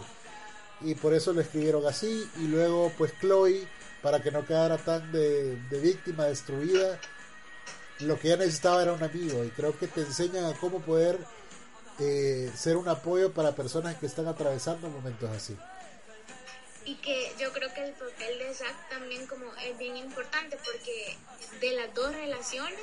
Y 0.80 0.94
por 0.94 1.14
eso 1.14 1.32
lo 1.32 1.40
escribieron 1.40 1.86
así, 1.86 2.28
y 2.38 2.46
luego 2.46 2.92
pues 2.96 3.12
Chloe, 3.20 3.66
para 4.02 4.20
que 4.20 4.30
no 4.30 4.44
quedara 4.44 4.78
tan 4.78 5.10
de, 5.12 5.56
de 5.56 5.80
víctima, 5.80 6.24
destruida, 6.24 7.00
lo 8.00 8.18
que 8.18 8.28
ella 8.28 8.38
necesitaba 8.38 8.82
era 8.82 8.92
un 8.92 9.02
amigo, 9.02 9.44
y 9.44 9.50
creo 9.50 9.76
que 9.76 9.88
te 9.88 10.02
enseñan 10.02 10.44
a 10.44 10.54
cómo 10.54 10.80
poder 10.80 11.18
eh, 11.98 12.50
ser 12.54 12.76
un 12.76 12.88
apoyo 12.88 13.32
para 13.32 13.54
personas 13.54 13.96
que 13.96 14.06
están 14.06 14.26
atravesando 14.26 14.88
momentos 14.88 15.30
así. 15.30 15.56
Y 16.84 16.96
que 16.96 17.32
yo 17.38 17.52
creo 17.52 17.72
que 17.74 17.84
el 17.84 17.92
papel 17.92 18.38
de 18.38 18.54
Zack 18.54 18.88
también 18.88 19.26
como 19.26 19.44
es 19.56 19.76
bien 19.78 19.96
importante 19.96 20.56
porque 20.64 21.16
de 21.60 21.72
las 21.72 21.94
dos 21.94 22.12
relaciones 22.14 22.80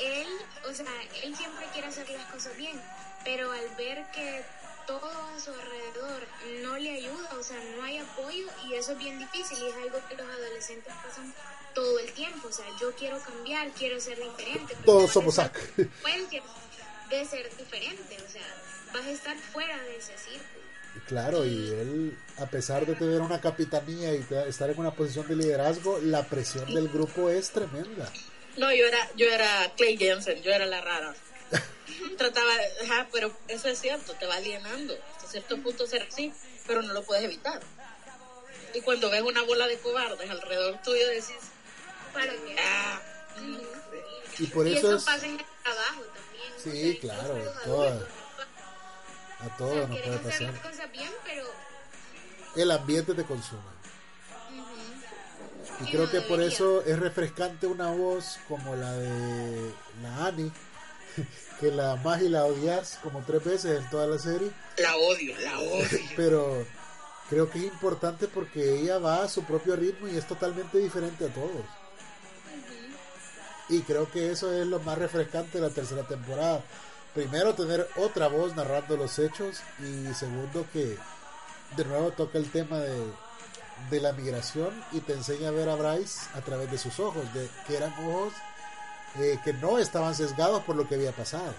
él 0.00 0.28
o 0.68 0.72
sea 0.72 0.86
él 1.22 1.36
siempre 1.36 1.66
quiere 1.72 1.88
hacer 1.88 2.08
las 2.10 2.24
cosas 2.30 2.56
bien 2.56 2.80
pero 3.24 3.50
al 3.50 3.68
ver 3.76 4.04
que 4.12 4.44
todo 4.86 5.10
a 5.10 5.38
su 5.38 5.50
alrededor 5.52 6.26
no 6.62 6.78
le 6.78 6.96
ayuda 6.96 7.30
o 7.38 7.42
sea 7.42 7.58
no 7.76 7.82
hay 7.82 7.98
apoyo 7.98 8.46
y 8.66 8.74
eso 8.74 8.92
es 8.92 8.98
bien 8.98 9.18
difícil 9.18 9.58
y 9.58 9.68
es 9.68 9.76
algo 9.76 10.00
que 10.08 10.14
los 10.14 10.26
adolescentes 10.26 10.92
pasan 11.04 11.34
todo 11.74 11.98
el 11.98 12.10
tiempo 12.12 12.48
o 12.48 12.52
sea 12.52 12.64
yo 12.80 12.94
quiero 12.94 13.20
cambiar 13.20 13.70
quiero 13.72 14.00
ser 14.00 14.18
diferente 14.18 14.74
Todos 14.84 15.12
somos 15.12 15.34
Zack. 15.34 15.58
de 15.76 17.24
ser 17.24 17.54
diferente 17.56 18.16
o 18.24 18.30
sea 18.30 18.46
vas 18.92 19.04
a 19.04 19.10
estar 19.10 19.36
fuera 19.36 19.76
de 19.82 19.96
ese 19.96 20.16
círculo 20.16 20.67
Claro, 21.08 21.46
y 21.46 21.70
él, 21.70 22.18
a 22.36 22.44
pesar 22.46 22.84
de 22.84 22.94
tener 22.94 23.22
una 23.22 23.40
capitanía 23.40 24.14
y 24.14 24.26
estar 24.46 24.68
en 24.68 24.78
una 24.78 24.90
posición 24.90 25.26
de 25.26 25.36
liderazgo, 25.36 25.98
la 26.02 26.22
presión 26.26 26.66
del 26.74 26.88
grupo 26.88 27.30
es 27.30 27.50
tremenda. 27.50 28.12
No, 28.58 28.70
yo 28.74 28.86
era, 28.86 28.98
yo 29.16 29.26
era 29.26 29.72
Clay 29.74 29.96
Jensen, 29.96 30.42
yo 30.42 30.52
era 30.52 30.66
la 30.66 30.82
rara. 30.82 31.14
Trataba, 32.18 32.52
ajá, 32.84 33.08
pero 33.10 33.34
eso 33.48 33.68
es 33.68 33.80
cierto, 33.80 34.12
te 34.14 34.26
va 34.26 34.34
alienando. 34.34 34.98
Hasta 35.16 35.30
cierto 35.30 35.56
punto 35.62 35.86
ser 35.86 36.02
así, 36.02 36.30
pero 36.66 36.82
no 36.82 36.92
lo 36.92 37.02
puedes 37.02 37.24
evitar. 37.24 37.60
Y 38.74 38.82
cuando 38.82 39.08
ves 39.08 39.22
una 39.22 39.42
bola 39.44 39.66
de 39.66 39.78
cobardes 39.78 40.28
alrededor 40.28 40.82
tuyo, 40.82 41.08
decís, 41.08 41.32
para 42.12 42.32
que 42.32 42.56
ah, 42.58 43.00
Y 44.38 44.46
por 44.48 44.66
y 44.66 44.76
eso 44.76 44.88
eso 44.88 44.96
es... 44.98 45.04
pasa 45.04 45.24
en 45.24 45.38
el 45.38 45.46
trabajo 45.62 46.02
también 46.02 46.52
o 46.54 46.60
sea, 46.60 46.72
Sí, 46.72 46.98
claro, 47.00 47.38
incluso 47.38 48.06
a 49.40 49.46
o 49.46 49.50
todo 49.56 49.72
sea, 49.72 49.86
nos 49.86 49.98
puede 49.98 50.16
hacer 50.16 50.22
pasar. 50.22 50.52
las 50.52 50.60
cosas 50.60 50.92
bien 50.92 51.10
pero 51.24 51.44
El 52.56 52.70
ambiente 52.70 53.14
te 53.14 53.24
consume. 53.24 53.78
Y 55.80 55.90
creo 55.90 56.06
no 56.06 56.10
que 56.10 56.20
por 56.22 56.42
eso 56.42 56.82
es 56.82 56.98
refrescante 56.98 57.66
una 57.66 57.90
voz 57.92 58.38
como 58.48 58.74
la 58.74 58.92
de 58.94 59.72
la 60.02 60.26
Annie, 60.26 60.50
que 61.60 61.70
la 61.70 61.96
más 61.96 62.20
y 62.20 62.28
la 62.28 62.44
odias 62.44 62.98
como 63.02 63.22
tres 63.22 63.44
veces 63.44 63.78
en 63.80 63.88
toda 63.90 64.06
la 64.06 64.18
serie, 64.18 64.50
la 64.78 64.96
odio, 64.96 65.38
la 65.38 65.58
odio. 65.60 65.86
pero 66.16 66.66
creo 67.30 67.48
que 67.50 67.58
es 67.58 67.64
importante 67.64 68.26
porque 68.26 68.80
ella 68.80 68.98
va 68.98 69.22
a 69.22 69.28
su 69.28 69.44
propio 69.44 69.76
ritmo 69.76 70.08
y 70.08 70.16
es 70.16 70.26
totalmente 70.26 70.78
diferente 70.78 71.26
a 71.26 71.28
todos. 71.28 71.64
Y 73.68 73.82
creo 73.82 74.10
que 74.10 74.32
eso 74.32 74.52
es 74.52 74.66
lo 74.66 74.80
más 74.80 74.98
refrescante 74.98 75.60
de 75.60 75.68
la 75.68 75.74
tercera 75.74 76.02
temporada. 76.02 76.62
Primero, 77.14 77.54
tener 77.54 77.88
otra 77.96 78.28
voz 78.28 78.54
narrando 78.54 78.96
los 78.96 79.18
hechos 79.18 79.60
y 79.80 80.12
segundo, 80.14 80.66
que 80.72 80.96
de 81.76 81.84
nuevo 81.84 82.10
toca 82.12 82.38
el 82.38 82.50
tema 82.50 82.78
de, 82.78 83.12
de 83.90 84.00
la 84.00 84.12
migración 84.12 84.70
y 84.92 85.00
te 85.00 85.14
enseña 85.14 85.48
a 85.48 85.52
ver 85.52 85.68
a 85.68 85.74
Bryce 85.74 86.28
a 86.34 86.40
través 86.40 86.70
de 86.70 86.78
sus 86.78 86.98
ojos, 87.00 87.32
de 87.34 87.48
que 87.66 87.76
eran 87.76 87.92
ojos 88.06 88.32
eh, 89.16 89.38
que 89.42 89.52
no 89.54 89.78
estaban 89.78 90.14
sesgados 90.14 90.62
por 90.64 90.76
lo 90.76 90.86
que 90.86 90.94
había 90.96 91.12
pasado. 91.12 91.54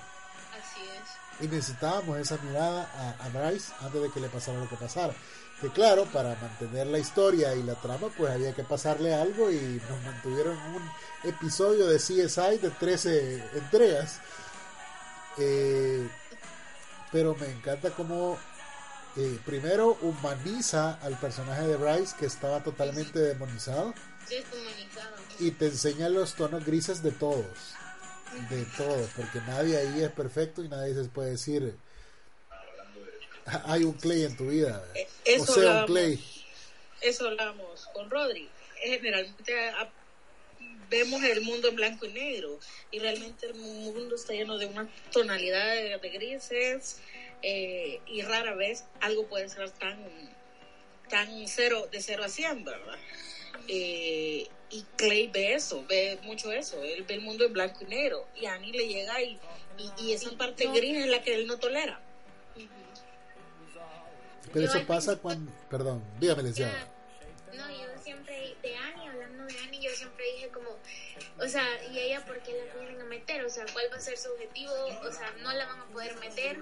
así 0.54 0.82
es 0.82 1.46
Y 1.46 1.48
necesitábamos 1.48 2.20
esa 2.20 2.38
mirada 2.38 2.90
a, 2.96 3.26
a 3.26 3.30
Bryce 3.30 3.74
antes 3.82 4.02
de 4.02 4.12
que 4.12 4.20
le 4.20 4.30
pasara 4.30 4.60
lo 4.60 4.70
que 4.70 4.76
pasara. 4.76 5.14
Que 5.60 5.70
claro, 5.70 6.06
para 6.06 6.36
mantener 6.36 6.88
la 6.88 7.00
historia 7.00 7.54
y 7.54 7.64
la 7.64 7.76
trama, 7.76 8.08
pues 8.18 8.32
había 8.32 8.54
que 8.54 8.64
pasarle 8.64 9.14
algo 9.14 9.52
y 9.52 9.82
nos 9.90 10.02
mantuvieron 10.04 10.58
un 10.58 10.90
episodio 11.24 11.88
de 11.88 11.98
CSI 11.98 12.60
de 12.62 12.70
13 12.80 13.44
entregas. 13.56 14.20
Eh, 15.40 16.08
pero 17.12 17.36
me 17.36 17.48
encanta 17.48 17.92
cómo 17.92 18.38
eh, 19.18 19.40
primero 19.46 19.98
humaniza 20.02 21.00
al 21.02 21.18
personaje 21.20 21.66
de 21.68 21.76
Bryce 21.78 22.16
que 22.20 22.26
estaba 22.28 22.62
totalmente 22.64 23.18
demonizado 23.20 23.94
deshumanizado 24.30 25.16
y 25.40 25.52
te 25.52 25.66
enseña 25.68 26.10
los 26.10 26.36
tonos 26.36 26.64
grises 26.66 27.02
de 27.02 27.12
todos. 27.12 27.46
De 28.52 28.64
todos, 28.78 29.10
porque 29.16 29.40
nadie 29.48 29.76
ahí 29.78 30.04
es 30.04 30.12
perfecto 30.12 30.64
y 30.64 30.70
nadie 30.70 30.94
se 30.94 31.06
puede 31.06 31.32
decir 31.32 31.76
"Ah, 33.48 33.64
hay 33.66 33.84
un 33.84 33.94
Clay 33.94 34.24
en 34.26 34.38
tu 34.38 34.50
vida. 34.50 34.84
Eh, 35.26 35.40
O 35.40 35.46
sea, 35.48 35.80
un. 35.82 35.86
Clay. 35.88 36.24
Eso 37.02 37.28
hablamos 37.28 37.88
con 37.94 38.08
Rodri. 38.10 38.48
Generalmente 38.84 39.70
a- 39.72 39.90
vemos 40.90 41.24
el 41.24 41.42
mundo 41.42 41.68
en 41.70 41.76
blanco 41.76 42.06
y 42.06 42.14
negro 42.14 42.60
y 42.92 43.00
realmente 43.00 43.46
el 43.48 43.56
mundo 43.56 44.16
está 44.16 44.34
lleno 44.34 44.58
de 44.58 44.66
una 44.66 44.90
tonalidad 45.12 45.76
de, 45.76 45.98
de 45.98 46.10
grises 46.10 47.00
eh, 47.42 48.00
y 48.08 48.22
rara 48.22 48.56
vez 48.56 48.86
algo 49.02 49.28
puede 49.28 49.50
ser 49.50 49.70
tan 49.72 49.98
tan 51.10 51.48
cero 51.48 51.88
de 51.92 52.02
cero 52.02 52.24
a 52.24 52.30
100, 52.30 52.64
¿verdad? 52.66 52.98
Eh, 53.68 54.48
y 54.72 54.84
Clay 54.96 55.28
ve 55.28 55.54
eso, 55.54 55.84
ve 55.88 56.20
mucho 56.24 56.52
eso, 56.52 56.84
él 56.84 57.04
ve 57.04 57.16
el 57.16 57.22
mundo 57.22 57.46
en 57.46 57.54
blanco 57.54 57.80
y 57.82 57.86
negro 57.86 58.28
y 58.40 58.46
a 58.46 58.54
Annie 58.54 58.72
le 58.72 58.88
llega 58.88 59.22
y, 59.22 59.40
y, 59.78 59.92
y 60.06 60.14
esa 60.14 60.30
parte 60.38 60.66
No. 60.66 60.74
gris 60.74 60.98
es 60.98 61.08
la 61.08 61.24
que 61.24 61.34
él 61.34 61.48
no 61.48 61.58
tolera. 61.58 62.00
Pero 64.52 64.66
Yo 64.66 64.78
eso 64.78 64.88
pasa 64.88 65.18
cuando... 65.18 65.52
Perdón, 65.70 66.04
dígame, 66.20 66.42
licenciada. 66.42 66.88
Como, 70.52 70.70
o 71.40 71.48
sea, 71.48 71.64
¿y 71.92 72.00
ella 72.00 72.26
por 72.26 72.40
qué 72.40 72.52
la 72.54 72.74
vienen 72.80 73.02
a 73.02 73.06
meter? 73.06 73.44
O 73.46 73.50
sea, 73.50 73.66
¿cuál 73.74 73.86
va 73.92 73.98
a 73.98 74.00
ser 74.02 74.18
su 74.18 74.30
objetivo? 74.32 74.72
O 75.08 75.12
sea, 75.12 75.32
no 75.42 75.52
la 75.54 75.66
van 75.66 75.80
a 75.80 75.86
poder 75.86 76.16
meter, 76.20 76.60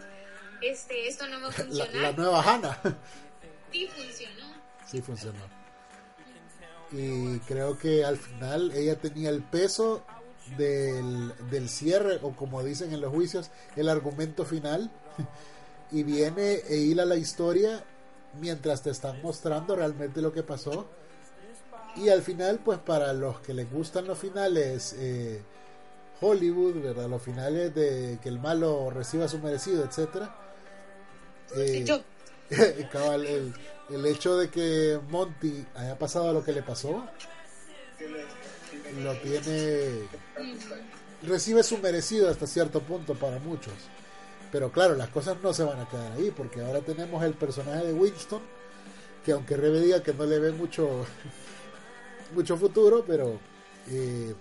este, 0.62 1.08
esto 1.08 1.28
no 1.28 1.40
va 1.42 1.48
a 1.48 1.50
La, 1.58 1.64
funcionar. 1.66 1.96
la 1.96 2.12
nueva 2.14 2.42
Hannah. 2.44 2.82
Sí 3.72 3.86
funcionó. 3.88 4.54
sí 4.90 5.02
funcionó. 5.02 5.40
Y 6.92 7.40
creo 7.40 7.78
que 7.78 8.06
al 8.06 8.18
final 8.18 8.72
ella 8.72 8.96
tenía 8.96 9.30
el 9.30 9.44
peso 9.44 10.06
del, 10.56 11.34
del 11.50 11.68
cierre, 11.68 12.20
o 12.22 12.34
como 12.34 12.64
dicen 12.64 12.94
en 12.94 13.02
los 13.02 13.12
juicios, 13.12 13.52
el 13.76 13.90
argumento 13.90 14.46
final. 14.46 14.90
Y 15.90 16.04
viene 16.04 16.56
e 16.68 16.76
hila 16.78 17.06
la 17.06 17.16
historia 17.16 17.82
mientras 18.42 18.84
te 18.84 18.90
están 18.90 19.22
mostrando 19.22 19.74
realmente 19.74 20.22
lo 20.22 20.34
que 20.34 20.44
pasó. 20.44 20.90
Y 21.98 22.10
al 22.10 22.22
final, 22.22 22.60
pues 22.64 22.80
para 22.80 23.14
los 23.14 23.40
que 23.40 23.54
les 23.54 23.72
gustan 23.72 24.06
los 24.06 24.18
finales 24.18 24.96
eh, 25.00 25.42
Hollywood, 26.22 26.82
¿verdad? 26.82 27.10
Los 27.10 27.22
finales 27.22 27.74
de 27.74 28.20
que 28.22 28.30
el 28.30 28.40
malo 28.40 28.90
reciba 28.90 29.28
su 29.28 29.40
merecido, 29.40 29.84
etcétera. 29.84 30.36
Eh, 31.56 31.84
Yo, 31.86 32.02
cabal, 32.92 33.26
el, 33.26 33.54
el 33.90 34.06
hecho 34.06 34.38
de 34.38 34.50
que 34.50 35.00
Monty 35.10 35.66
haya 35.76 35.98
pasado 35.98 36.34
lo 36.34 36.44
que 36.44 36.52
le 36.52 36.62
pasó 36.62 37.06
lo 39.02 39.14
tiene 39.18 40.08
recibe 41.24 41.64
su 41.64 41.78
merecido 41.80 42.30
hasta 42.30 42.48
cierto 42.48 42.82
punto 42.82 43.16
para 43.16 43.40
muchos 43.40 43.74
pero 44.52 44.72
claro 44.72 44.96
las 44.96 45.10
cosas 45.10 45.38
no 45.42 45.54
se 45.54 45.64
van 45.64 45.80
a 45.80 45.90
quedar 45.90 46.12
ahí 46.14 46.32
porque 46.36 46.62
ahora 46.62 46.82
tenemos 46.82 47.24
el 47.24 47.34
personaje 47.34 47.88
de 47.88 47.94
Winston 47.94 48.42
que 49.26 49.32
aunque 49.32 49.58
Rebe 49.58 49.82
diga 49.82 50.04
que 50.04 50.14
no 50.14 50.26
le 50.26 50.40
ve 50.40 50.52
mucho 50.52 51.06
mucho 52.34 52.58
futuro 52.58 53.04
pero 53.06 53.40
eh, 53.90 54.34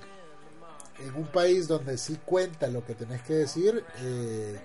en 0.99 1.15
un 1.15 1.27
país 1.27 1.69
donde 1.69 1.99
sí 1.99 2.19
cuenta 2.25 2.67
lo 2.69 2.85
que 2.85 2.95
tenés 2.95 3.23
que 3.23 3.35
decir 3.35 3.85
eh, 4.01 4.59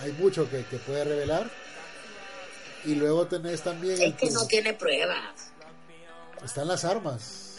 hay 0.00 0.12
mucho 0.12 0.48
que, 0.50 0.64
que 0.64 0.76
puede 0.78 1.04
revelar 1.04 1.50
y 2.84 2.94
luego 2.94 3.26
tenés 3.26 3.62
también 3.62 4.00
el 4.00 4.16
que 4.16 4.30
no 4.30 4.46
tiene 4.46 4.72
pruebas. 4.74 5.50
están 6.44 6.68
las 6.68 6.84
armas 6.84 7.56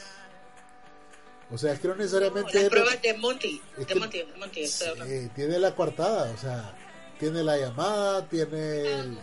o 1.52 1.58
sea 1.58 1.74
es 1.74 1.80
que 1.80 1.88
no 1.88 1.96
necesariamente 1.96 2.54
Las 2.62 2.70
pruebas 2.70 3.02
de 3.02 3.14
Monty, 3.18 3.62
es 3.74 3.78
de 3.80 3.94
que- 3.94 4.00
Monty, 4.00 4.18
de 4.20 4.26
Monty, 4.38 4.64
estoy 4.64 4.88
hablando. 4.90 5.30
tiene 5.36 5.60
la 5.60 5.76
coartada 5.76 6.32
o 6.32 6.38
sea 6.38 6.76
tiene 7.20 7.44
la 7.44 7.58
llamada 7.58 8.26
tiene 8.30 8.82
el- 9.00 9.20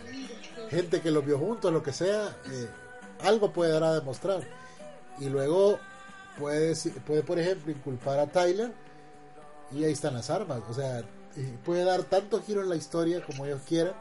gente 0.69 1.01
que 1.01 1.09
los 1.11 1.25
vio 1.25 1.37
juntos 1.39 1.71
lo 1.71 1.81
que 1.81 1.93
sea 1.93 2.35
eh, 2.51 2.67
algo 3.23 3.51
puede 3.53 3.71
dar 3.71 3.83
a 3.85 3.93
demostrar 3.95 4.41
y 5.19 5.29
luego 5.29 5.79
puede 6.37 6.75
puede 7.05 7.23
por 7.23 7.39
ejemplo 7.39 7.71
inculpar 7.71 8.19
a 8.19 8.27
Tyler 8.27 8.71
y 9.71 9.83
ahí 9.83 9.91
están 9.91 10.13
las 10.13 10.29
armas. 10.29 10.61
O 10.69 10.73
sea 10.73 11.03
puede 11.65 11.83
dar 11.83 12.03
tanto 12.03 12.41
giro 12.41 12.61
en 12.61 12.69
la 12.69 12.75
historia 12.75 13.23
como 13.25 13.45
ellos 13.45 13.61
quieran. 13.67 13.93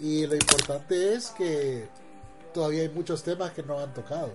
Y 0.00 0.26
lo 0.26 0.34
importante 0.34 1.14
es 1.14 1.30
que 1.30 1.88
todavía 2.54 2.82
hay 2.82 2.88
muchos 2.88 3.22
temas 3.22 3.52
que 3.52 3.62
no 3.62 3.78
han 3.80 3.92
tocado. 3.94 4.32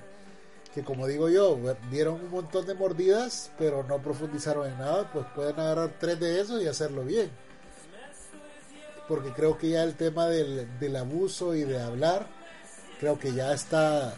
Que 0.74 0.84
como 0.84 1.08
digo 1.08 1.30
yo 1.30 1.58
dieron 1.92 2.16
un 2.16 2.32
montón 2.32 2.66
de 2.66 2.74
mordidas 2.74 3.52
pero 3.58 3.84
no 3.84 4.00
profundizaron 4.00 4.68
en 4.68 4.78
nada 4.78 5.10
pues 5.12 5.26
pueden 5.36 5.60
agarrar 5.60 5.94
tres 6.00 6.20
de 6.20 6.40
esos 6.40 6.62
y 6.62 6.68
hacerlo 6.68 7.04
bien. 7.04 7.30
Porque 9.08 9.32
creo 9.34 9.58
que 9.58 9.70
ya 9.70 9.84
el 9.84 9.96
tema 9.96 10.28
del, 10.28 10.80
del 10.80 10.96
abuso 10.96 11.56
y 11.56 11.64
de 11.64 11.80
hablar 11.80 12.26
creo 13.00 13.20
que 13.20 13.34
ya 13.34 13.54
está 13.54 14.16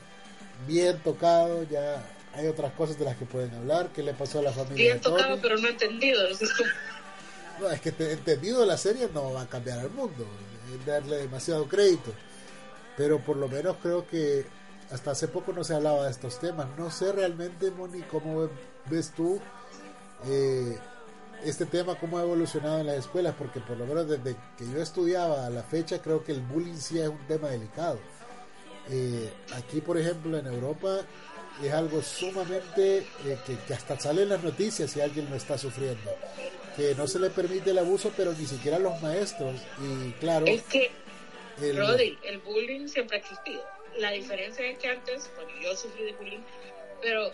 bien 0.68 1.00
tocado 1.00 1.64
ya 1.64 2.04
hay 2.34 2.48
otras 2.48 2.74
cosas 2.74 2.98
de 3.00 3.06
las 3.06 3.16
que 3.16 3.26
pueden 3.26 3.54
hablar 3.56 3.90
qué 3.96 4.04
le 4.04 4.14
pasó 4.14 4.40
a 4.40 4.42
la 4.42 4.52
familia 4.52 4.76
Bien 4.76 4.98
de 4.98 5.00
tocado, 5.04 5.40
pero 5.42 5.58
no 5.58 5.68
entendido. 5.68 6.22
No, 7.60 7.70
es 7.72 7.80
que 7.80 7.92
te- 7.94 8.12
entendido 8.12 8.66
la 8.66 8.78
serie 8.78 9.10
no 9.14 9.32
va 9.34 9.44
a 9.44 9.48
cambiar 9.48 9.80
el 9.80 9.90
mundo, 9.92 10.26
es 10.74 10.86
darle 10.86 11.18
demasiado 11.18 11.68
crédito. 11.68 12.12
Pero 12.98 13.20
por 13.20 13.38
lo 13.38 13.48
menos 13.48 13.78
creo 13.82 14.06
que 14.08 14.46
hasta 14.92 15.12
hace 15.12 15.28
poco 15.30 15.54
no 15.54 15.64
se 15.64 15.74
hablaba 15.74 16.06
de 16.06 16.12
estos 16.12 16.40
temas. 16.40 16.68
No 16.78 16.92
sé 16.92 17.12
realmente, 17.14 17.72
Moni, 17.72 18.02
cómo 18.04 18.50
ves 18.90 19.12
tú 19.16 19.40
eh, 20.28 20.78
este 21.46 21.66
tema, 21.66 21.96
cómo 22.00 22.18
ha 22.18 22.24
evolucionado 22.24 22.80
en 22.80 22.88
las 22.88 22.98
escuelas, 22.98 23.36
porque 23.38 23.60
por 23.62 23.78
lo 23.78 23.86
menos 23.86 24.08
desde 24.10 24.36
que 24.58 24.66
yo 24.70 24.82
estudiaba 24.82 25.46
a 25.46 25.50
la 25.50 25.64
fecha, 25.64 26.02
creo 26.02 26.24
que 26.24 26.32
el 26.34 26.42
bullying 26.42 26.76
sí 26.78 27.00
es 27.00 27.08
un 27.08 27.26
tema 27.28 27.48
delicado. 27.50 28.00
Eh, 28.90 29.30
aquí, 29.56 29.82
por 29.82 29.98
ejemplo, 29.98 30.38
en 30.38 30.46
Europa 30.48 31.02
es 31.64 31.72
algo 31.74 32.02
sumamente 32.02 32.98
eh, 33.26 33.38
que, 33.46 33.58
que 33.68 33.74
hasta 33.74 34.00
sale 34.00 34.24
en 34.24 34.30
las 34.30 34.44
noticias 34.44 34.92
si 34.92 35.02
alguien 35.02 35.30
lo 35.30 35.36
está 35.36 35.58
sufriendo. 35.58 36.12
Que 36.76 36.94
no 36.96 37.08
se 37.08 37.20
le 37.20 37.30
permite 37.30 37.72
el 37.72 37.78
abuso, 37.80 38.12
pero 38.18 38.34
ni 38.34 38.46
siquiera 38.46 38.78
los 38.80 39.02
maestros. 39.02 39.60
Y 39.82 40.12
claro, 40.20 40.46
Es 40.46 40.64
que, 40.64 40.92
el- 41.62 41.78
Rodri, 41.78 42.18
el 42.24 42.40
bullying 42.40 42.88
siempre 42.88 43.18
ha 43.18 43.20
existido. 43.22 43.64
La 43.98 44.12
diferencia 44.12 44.66
es 44.68 44.78
que 44.78 44.90
antes, 44.90 45.30
bueno, 45.36 45.52
yo 45.64 45.76
sufrí 45.78 46.04
de 46.04 46.14
bullying, 46.14 46.44
pero 47.02 47.32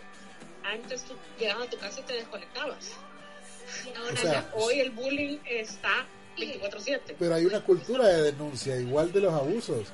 antes 0.63 1.03
tú 1.03 1.13
llegabas 1.39 1.67
a 1.67 1.69
tu 1.71 1.77
casa 1.77 1.99
y 2.01 2.03
te 2.03 2.13
desconectabas. 2.13 2.91
Ahora 3.97 4.13
O 4.13 4.17
sea, 4.17 4.31
ya, 4.33 4.51
hoy 4.53 4.79
el 4.79 4.91
bullying 4.91 5.39
está 5.45 6.05
24-7. 6.37 7.15
pero 7.17 7.33
hay 7.35 7.45
una 7.45 7.61
cultura 7.63 8.07
de 8.07 8.31
denuncia, 8.31 8.77
igual 8.77 9.11
de 9.11 9.21
los 9.21 9.33
abusos, 9.33 9.87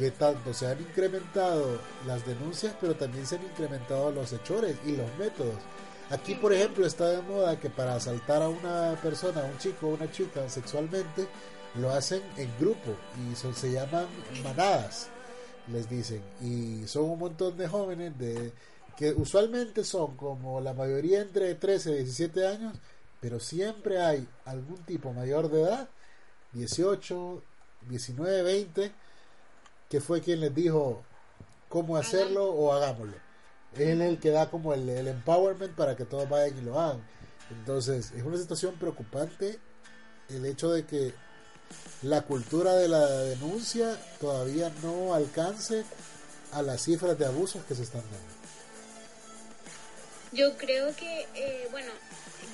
que 0.00 0.10
tanto 0.12 0.54
se 0.54 0.66
han 0.66 0.80
incrementado 0.80 1.78
las 2.06 2.24
denuncias, 2.24 2.74
pero 2.80 2.96
también 2.96 3.26
se 3.26 3.36
han 3.36 3.42
incrementado 3.42 4.10
los 4.10 4.32
hechores 4.32 4.74
y 4.86 4.96
los 4.96 5.14
métodos. 5.18 5.56
Aquí, 6.08 6.34
por 6.36 6.54
ejemplo, 6.54 6.86
está 6.86 7.10
de 7.10 7.20
moda 7.20 7.60
que 7.60 7.68
para 7.68 7.96
asaltar 7.96 8.40
a 8.40 8.48
una 8.48 8.98
persona, 9.02 9.42
a 9.42 9.44
un 9.44 9.58
chico 9.58 9.88
o 9.88 9.94
una 9.94 10.10
chica 10.10 10.48
sexualmente, 10.48 11.28
lo 11.74 11.90
hacen 11.90 12.22
en 12.38 12.48
grupo 12.58 12.96
y 13.20 13.36
son, 13.36 13.54
se 13.54 13.72
llaman 13.72 14.06
manadas, 14.42 15.08
les 15.70 15.86
dicen. 15.90 16.22
Y 16.40 16.86
son 16.86 17.04
un 17.04 17.18
montón 17.18 17.58
de 17.58 17.68
jóvenes 17.68 18.16
de 18.18 18.54
que 18.96 19.12
usualmente 19.12 19.84
son 19.84 20.16
como 20.16 20.62
la 20.62 20.72
mayoría 20.72 21.20
entre 21.20 21.54
13 21.56 21.90
y 21.90 22.04
17 22.04 22.46
años, 22.46 22.74
pero 23.20 23.38
siempre 23.38 24.00
hay 24.00 24.26
algún 24.46 24.78
tipo 24.78 25.12
mayor 25.12 25.50
de 25.50 25.60
edad, 25.60 25.90
18, 26.54 27.42
19, 27.90 28.42
20, 28.42 28.92
que 29.90 30.00
fue 30.00 30.22
quien 30.22 30.40
les 30.40 30.54
dijo 30.54 31.02
cómo 31.68 31.98
hacerlo 31.98 32.46
o 32.46 32.72
hagámoslo. 32.72 33.16
Él 33.74 34.00
es 34.00 34.08
el 34.08 34.18
que 34.18 34.30
da 34.30 34.48
como 34.48 34.72
el, 34.72 34.88
el 34.88 35.08
empowerment 35.08 35.74
para 35.74 35.96
que 35.96 36.04
todos 36.04 36.28
vayan 36.28 36.56
y 36.56 36.62
lo 36.62 36.80
hagan. 36.80 37.02
Entonces, 37.50 38.12
es 38.12 38.22
una 38.22 38.38
situación 38.38 38.76
preocupante 38.76 39.58
el 40.28 40.46
hecho 40.46 40.70
de 40.70 40.86
que 40.86 41.12
la 42.02 42.22
cultura 42.22 42.74
de 42.74 42.88
la 42.88 43.06
denuncia 43.06 43.98
todavía 44.20 44.72
no 44.82 45.12
alcance 45.12 45.84
a 46.52 46.62
las 46.62 46.82
cifras 46.82 47.18
de 47.18 47.26
abusos 47.26 47.64
que 47.64 47.74
se 47.74 47.82
están 47.82 48.02
dando. 48.02 48.40
Yo 50.32 50.56
creo 50.56 50.94
que, 50.94 51.26
eh, 51.34 51.68
bueno, 51.72 51.90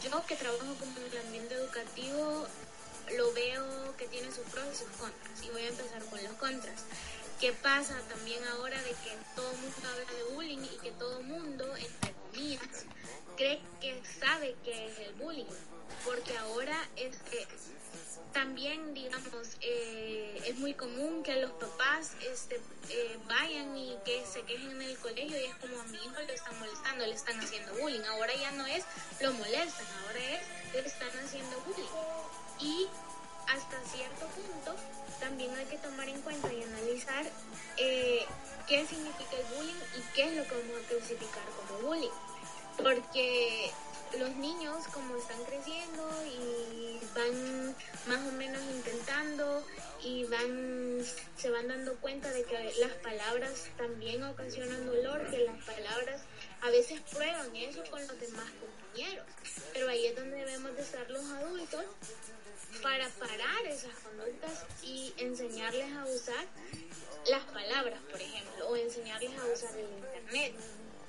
yo 0.02 0.24
que 0.26 0.36
trabajo 0.36 0.74
como 0.80 0.98
en 0.98 1.12
el 1.12 1.26
ambiente 1.26 1.54
educativo, 1.54 2.46
lo 3.16 3.32
veo 3.34 3.96
que 3.96 4.08
tiene 4.08 4.32
sus 4.32 4.44
pros 4.50 4.64
y 4.72 4.76
sus 4.76 4.88
contras. 4.98 5.42
Y 5.42 5.50
voy 5.50 5.62
a 5.62 5.68
empezar 5.68 6.02
con 6.04 6.22
los 6.22 6.32
contras. 6.34 6.84
¿Qué 7.40 7.52
pasa 7.52 7.94
también 8.08 8.42
ahora 8.44 8.80
de 8.82 8.90
que 8.90 9.14
todo 9.34 9.50
el 9.50 9.58
mundo 9.58 9.88
habla 9.92 10.12
de 10.12 10.34
bullying 10.34 10.58
y 10.58 10.78
que 10.78 10.90
todo 10.92 11.18
el 11.18 11.26
mundo, 11.26 11.76
entre 11.76 12.14
comillas, 12.30 12.86
cree 13.36 13.60
que 13.78 14.02
sabe 14.20 14.56
qué 14.64 14.86
es 14.86 14.98
el 15.00 15.14
bullying? 15.14 15.44
Porque 16.06 16.36
ahora 16.38 16.88
es 16.96 17.14
que 17.30 17.46
también, 18.32 18.94
digamos, 18.94 19.56
eh, 19.60 20.42
es 20.46 20.56
muy 20.58 20.72
común 20.74 21.22
que 21.22 21.36
los 21.36 21.50
papás 21.52 22.12
este, 22.32 22.56
eh, 22.88 23.18
vayan 23.26 23.76
y 23.76 23.98
que 24.06 24.24
se 24.24 24.42
quejen 24.42 24.70
en 24.70 24.82
el 24.82 24.98
colegio 24.98 25.38
y 25.38 25.44
es 25.44 25.54
como 25.56 25.78
a 25.78 25.84
mi 25.84 25.98
hijo 25.98 26.14
lo 26.26 26.32
están 26.32 26.58
molestando, 26.58 27.06
le 27.06 27.14
están 27.14 27.38
haciendo 27.38 27.74
bullying. 27.74 28.04
Ahora 28.12 28.34
ya 28.34 28.50
no 28.52 28.66
es 28.66 28.84
lo 29.20 29.32
molestan, 29.34 29.86
ahora 30.06 30.20
es 30.20 30.72
le 30.72 30.80
están 30.80 31.10
haciendo 31.22 31.60
bullying. 31.66 31.88
Y 32.60 32.88
hasta 33.48 33.80
cierto 33.84 34.26
punto 34.26 34.74
también 35.20 35.54
hay 35.54 35.64
que 35.66 35.78
tomar 35.78 36.08
en 36.08 36.20
cuenta 36.22 36.52
y 36.52 36.62
analizar 36.62 37.24
eh, 37.78 38.24
qué 38.66 38.86
significa 38.86 39.36
el 39.36 39.56
bullying 39.56 39.74
y 39.96 40.14
qué 40.14 40.24
es 40.24 40.36
lo 40.36 40.44
que 40.44 40.50
vamos 40.50 40.84
a 40.84 40.88
clasificar 40.88 41.44
como 41.56 41.88
bullying. 41.88 42.10
Porque 42.76 43.70
los 44.18 44.30
niños 44.36 44.86
como 44.92 45.16
están 45.16 45.42
creciendo 45.44 46.08
y 46.26 47.00
van 47.14 47.76
más 48.06 48.26
o 48.28 48.32
menos 48.32 48.60
intentando 48.62 49.64
y 50.02 50.24
van 50.24 51.04
se 51.36 51.50
van 51.50 51.68
dando 51.68 51.96
cuenta 51.96 52.30
de 52.30 52.44
que 52.44 52.74
las 52.78 52.92
palabras 53.02 53.68
también 53.76 54.22
ocasionan 54.24 54.86
dolor, 54.86 55.28
que 55.30 55.38
las 55.38 55.62
palabras 55.64 56.22
a 56.62 56.70
veces 56.70 57.00
prueban 57.12 57.54
eso 57.56 57.82
con 57.90 58.06
los 58.06 58.20
demás 58.20 58.50
compañeros. 58.60 59.26
Pero 59.72 59.88
ahí 59.88 60.06
es 60.06 60.16
donde 60.16 60.36
debemos 60.36 60.76
de 60.76 60.82
estar 60.82 61.10
los 61.10 61.24
adultos 61.24 61.84
para 62.82 63.08
parar 63.10 63.66
esas 63.66 63.94
conductas 64.00 64.64
y 64.82 65.12
enseñarles 65.18 65.92
a 65.92 66.04
usar 66.06 66.44
las 67.28 67.42
palabras, 67.44 68.00
por 68.10 68.20
ejemplo, 68.20 68.68
o 68.68 68.76
enseñarles 68.76 69.30
a 69.38 69.46
usar 69.46 69.76
el 69.78 69.88
internet 69.98 70.54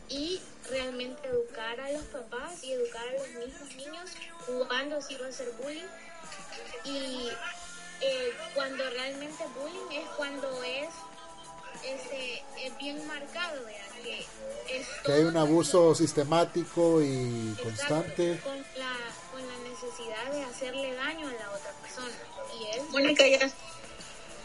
y 0.09 0.41
realmente 0.70 1.28
educar 1.28 1.80
a 1.80 1.91
los 1.91 2.03
papás 2.05 2.63
y 2.63 2.72
educar 2.72 3.05
a 3.07 3.13
los 3.13 3.28
mismos 3.45 3.76
niños 3.76 4.11
cuando 4.68 5.01
sí 5.01 5.18
va 5.22 5.28
a 5.28 5.32
ser 5.32 5.51
bullying 5.61 5.84
y 6.86 7.30
eh, 8.01 8.34
cuando 8.53 8.89
realmente 8.89 9.43
bullying 9.55 9.99
es 9.99 10.07
cuando 10.15 10.63
es 10.63 10.89
este 11.84 12.43
es 12.63 12.78
bien 12.78 13.05
marcado 13.05 13.63
¿verdad? 13.63 13.82
que 14.03 14.80
es 14.80 14.88
Que 15.03 15.11
hay 15.11 15.24
un 15.24 15.38
abuso 15.38 15.93
sistemático 15.93 17.01
y 17.01 17.55
constante. 17.61 18.34
Exacto, 18.34 18.49
con 18.49 18.57
la 18.80 18.95
necesidad 19.82 20.32
de 20.32 20.43
hacerle 20.43 20.93
daño 20.95 21.28
a 21.28 21.34
la 21.34 21.51
otra 21.51 21.71
persona 21.82 22.13
y 22.59 22.78
es 22.78 22.89
Mónica, 22.89 23.23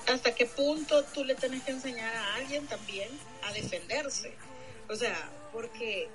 hasta 0.07 0.35
qué 0.35 0.47
punto 0.47 1.05
tú 1.15 1.25
le 1.25 1.35
tienes 1.35 1.63
que 1.63 1.71
enseñar 1.71 2.15
a 2.15 2.35
alguien 2.35 2.67
también 2.67 3.09
a 3.45 3.53
defenderse. 3.53 4.35
O 4.89 4.97
sea, 4.97 5.31
porque 5.53 6.09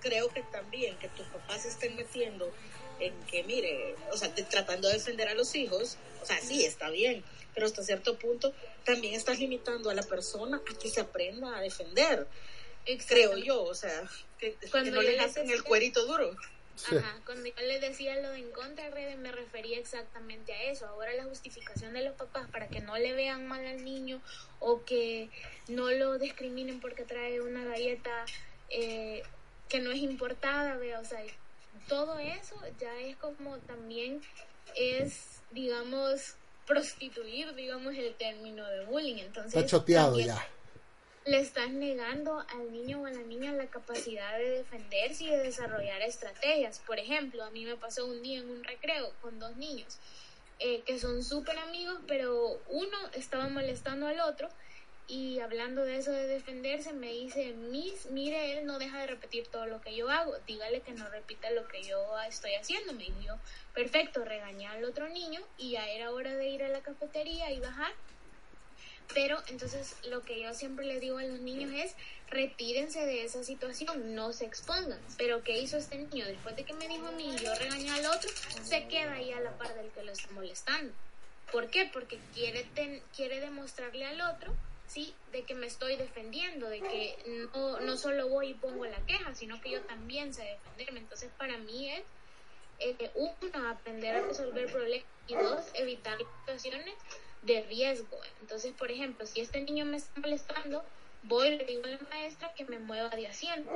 creo 0.00 0.28
que 0.28 0.42
también 0.44 0.96
que 0.98 1.08
tus 1.10 1.26
papás 1.28 1.62
se 1.62 1.68
estén 1.68 1.94
metiendo 1.94 2.50
en 3.00 3.12
que, 3.26 3.44
mire, 3.44 3.94
o 4.12 4.16
sea, 4.16 4.28
de- 4.28 4.42
tratando 4.44 4.88
de 4.88 4.94
defender 4.94 5.28
a 5.28 5.34
los 5.34 5.54
hijos, 5.54 5.96
o 6.22 6.26
sea, 6.26 6.40
sí, 6.40 6.64
está 6.64 6.90
bien, 6.90 7.22
pero 7.54 7.66
hasta 7.66 7.82
cierto 7.82 8.18
punto 8.18 8.52
también 8.84 9.14
estás 9.14 9.38
limitando 9.38 9.90
a 9.90 9.94
la 9.94 10.02
persona 10.02 10.56
a 10.68 10.78
que 10.78 10.88
se 10.88 11.00
aprenda 11.00 11.56
a 11.56 11.60
defender, 11.60 12.26
creo 13.06 13.36
yo, 13.36 13.62
o 13.62 13.74
sea, 13.74 14.02
que, 14.38 14.54
que 14.56 14.90
no 14.90 15.02
les 15.02 15.20
hacen 15.20 15.50
el 15.50 15.62
cuerito 15.62 16.06
duro. 16.06 16.34
Sí. 16.76 16.96
Ajá, 16.96 17.20
cuando 17.24 17.46
yo 17.46 17.62
les 17.62 17.80
decía 17.80 18.20
lo 18.20 18.30
de 18.30 18.38
en 18.38 18.50
contra 18.50 18.84
de 18.84 18.90
redes 18.90 19.18
me 19.18 19.30
refería 19.30 19.78
exactamente 19.78 20.52
a 20.52 20.62
eso. 20.70 20.86
Ahora 20.86 21.12
la 21.14 21.24
justificación 21.24 21.92
de 21.92 22.02
los 22.02 22.14
papás 22.14 22.48
para 22.50 22.68
que 22.68 22.80
no 22.80 22.96
le 22.96 23.12
vean 23.12 23.46
mal 23.46 23.64
al 23.64 23.84
niño 23.84 24.20
o 24.58 24.84
que 24.84 25.30
no 25.68 25.90
lo 25.90 26.18
discriminen 26.18 26.80
porque 26.80 27.04
trae 27.04 27.40
una 27.40 27.64
galleta 27.64 28.24
eh, 28.70 29.22
que 29.68 29.80
no 29.80 29.90
es 29.92 29.98
importada, 29.98 30.76
vea, 30.76 31.00
o 31.00 31.04
sea, 31.04 31.22
todo 31.88 32.18
eso 32.18 32.56
ya 32.80 32.98
es 33.00 33.16
como 33.16 33.58
también 33.58 34.20
es, 34.74 35.40
digamos, 35.52 36.36
prostituir, 36.66 37.54
digamos, 37.54 37.94
el 37.94 38.14
término 38.14 38.66
de 38.66 38.84
bullying. 38.84 39.16
Entonces, 39.16 39.54
Está 39.54 39.66
choteado 39.66 40.18
ya. 40.18 40.46
Le 41.26 41.40
estás 41.40 41.70
negando 41.70 42.38
al 42.38 42.70
niño 42.70 43.00
o 43.00 43.06
a 43.06 43.10
la 43.10 43.22
niña 43.22 43.52
la 43.52 43.66
capacidad 43.66 44.36
de 44.38 44.50
defenderse 44.50 45.24
y 45.24 45.30
de 45.30 45.38
desarrollar 45.38 46.02
estrategias. 46.02 46.80
Por 46.80 46.98
ejemplo, 46.98 47.42
a 47.44 47.50
mí 47.50 47.64
me 47.64 47.76
pasó 47.76 48.06
un 48.06 48.22
día 48.22 48.40
en 48.40 48.50
un 48.50 48.62
recreo 48.62 49.10
con 49.22 49.38
dos 49.38 49.56
niños 49.56 49.98
eh, 50.58 50.82
que 50.82 50.98
son 50.98 51.24
súper 51.24 51.58
amigos, 51.58 51.98
pero 52.06 52.60
uno 52.68 52.98
estaba 53.14 53.48
molestando 53.48 54.06
al 54.06 54.20
otro 54.20 54.48
y 55.06 55.40
hablando 55.40 55.84
de 55.84 55.96
eso 55.96 56.12
de 56.12 56.26
defenderse 56.26 56.92
me 56.92 57.12
dice, 57.12 57.52
Miss, 57.52 58.06
mire, 58.10 58.58
él 58.58 58.66
no 58.66 58.78
deja 58.78 59.00
de 59.00 59.06
repetir 59.06 59.46
todo 59.48 59.66
lo 59.66 59.80
que 59.80 59.94
yo 59.94 60.08
hago, 60.10 60.34
dígale 60.46 60.80
que 60.80 60.92
no 60.92 61.08
repita 61.08 61.50
lo 61.50 61.66
que 61.68 61.82
yo 61.82 61.98
estoy 62.28 62.54
haciendo. 62.54 62.92
Me 62.92 63.04
dijo, 63.04 63.38
perfecto, 63.74 64.24
regañé 64.24 64.66
al 64.66 64.84
otro 64.84 65.08
niño 65.08 65.40
y 65.58 65.72
ya 65.72 65.88
era 65.90 66.10
hora 66.10 66.34
de 66.34 66.48
ir 66.48 66.62
a 66.64 66.68
la 66.68 66.80
cafetería 66.80 67.50
y 67.50 67.60
bajar 67.60 67.92
pero 69.14 69.40
entonces 69.48 69.94
lo 70.08 70.22
que 70.22 70.40
yo 70.42 70.52
siempre 70.54 70.84
les 70.86 71.00
digo 71.00 71.18
a 71.18 71.22
los 71.24 71.40
niños 71.40 71.72
es 71.72 71.94
retírense 72.28 73.06
de 73.06 73.24
esa 73.24 73.44
situación, 73.44 74.14
no 74.14 74.32
se 74.32 74.44
expongan. 74.44 74.98
Pero 75.16 75.42
¿qué 75.44 75.58
hizo 75.58 75.76
este 75.76 75.96
niño? 75.98 76.26
Después 76.26 76.56
de 76.56 76.64
que 76.64 76.72
me 76.74 76.88
dijo 76.88 77.06
a 77.06 77.12
mí 77.12 77.34
y 77.34 77.38
yo 77.44 77.54
regañé 77.54 77.90
al 77.90 78.06
otro, 78.06 78.28
se 78.62 78.86
queda 78.88 79.12
ahí 79.14 79.32
a 79.32 79.40
la 79.40 79.52
par 79.56 79.74
del 79.74 79.90
que 79.90 80.02
lo 80.02 80.12
está 80.12 80.30
molestando. 80.32 80.92
¿Por 81.52 81.70
qué? 81.70 81.88
Porque 81.92 82.18
quiere, 82.34 82.64
ten- 82.74 83.02
quiere 83.14 83.38
demostrarle 83.38 84.04
al 84.06 84.20
otro, 84.22 84.52
sí, 84.88 85.14
de 85.30 85.42
que 85.44 85.54
me 85.54 85.66
estoy 85.66 85.96
defendiendo, 85.96 86.68
de 86.68 86.80
que 86.80 87.48
no, 87.54 87.78
no 87.80 87.96
solo 87.96 88.28
voy 88.28 88.48
y 88.48 88.54
pongo 88.54 88.84
la 88.86 88.98
queja, 89.06 89.34
sino 89.34 89.60
que 89.60 89.70
yo 89.70 89.80
también 89.82 90.34
sé 90.34 90.42
defenderme. 90.42 91.00
Entonces 91.00 91.30
para 91.38 91.56
mí 91.58 91.90
es 91.92 92.02
eh, 92.80 93.10
uno, 93.14 93.68
aprender 93.68 94.16
a 94.16 94.20
resolver 94.26 94.72
problemas 94.72 95.06
y 95.28 95.34
dos, 95.34 95.64
evitar 95.74 96.18
situaciones 96.18 96.94
de 97.44 97.62
riesgo. 97.62 98.18
Entonces, 98.40 98.72
por 98.72 98.90
ejemplo, 98.90 99.26
si 99.26 99.40
este 99.40 99.60
niño 99.60 99.84
me 99.84 99.96
está 99.96 100.20
molestando, 100.20 100.84
voy 101.24 101.48
y 101.48 101.56
le 101.56 101.64
digo 101.64 101.84
a 101.84 101.88
la 101.88 101.98
maestra 102.10 102.52
que 102.54 102.64
me 102.64 102.78
mueva 102.78 103.08
de 103.10 103.26
asiento, 103.26 103.70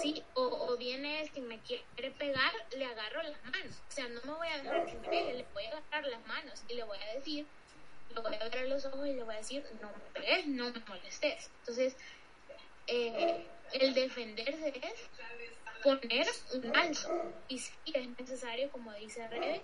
¿sí? 0.00 0.22
O, 0.34 0.42
o 0.42 0.76
viene, 0.76 1.28
si 1.32 1.40
me 1.40 1.58
quiere 1.60 2.10
pegar, 2.18 2.52
le 2.76 2.84
agarro 2.84 3.22
las 3.22 3.42
manos. 3.44 3.76
O 3.88 3.92
sea, 3.92 4.08
no 4.08 4.20
me 4.24 4.32
voy 4.32 4.48
a 4.48 4.58
dejar 4.58 4.86
que 4.86 4.94
me 4.94 5.08
pegue, 5.08 5.34
le 5.34 5.46
voy 5.54 5.64
a 5.64 5.68
agarrar 5.70 6.06
las 6.06 6.26
manos 6.26 6.62
y 6.68 6.74
le 6.74 6.84
voy 6.84 6.98
a 6.98 7.14
decir, 7.14 7.46
lo 8.14 8.22
voy 8.22 8.34
a 8.34 8.48
ver 8.48 8.58
a 8.58 8.64
los 8.64 8.84
ojos 8.84 9.06
y 9.06 9.12
le 9.12 9.22
voy 9.22 9.34
a 9.34 9.38
decir, 9.38 9.64
no 9.80 9.88
me 9.88 10.20
pegues, 10.20 10.46
no 10.46 10.70
me 10.70 10.80
molestes. 10.80 11.50
Entonces, 11.60 11.96
eh, 12.86 13.46
el 13.72 13.94
defenderse 13.94 14.68
es 14.68 15.82
poner 15.82 16.26
un 16.52 16.76
alto. 16.76 17.32
Y 17.48 17.58
si 17.58 17.72
es 17.92 18.08
necesario, 18.18 18.70
como 18.70 18.92
dice 18.94 19.26
Rebe, 19.28 19.62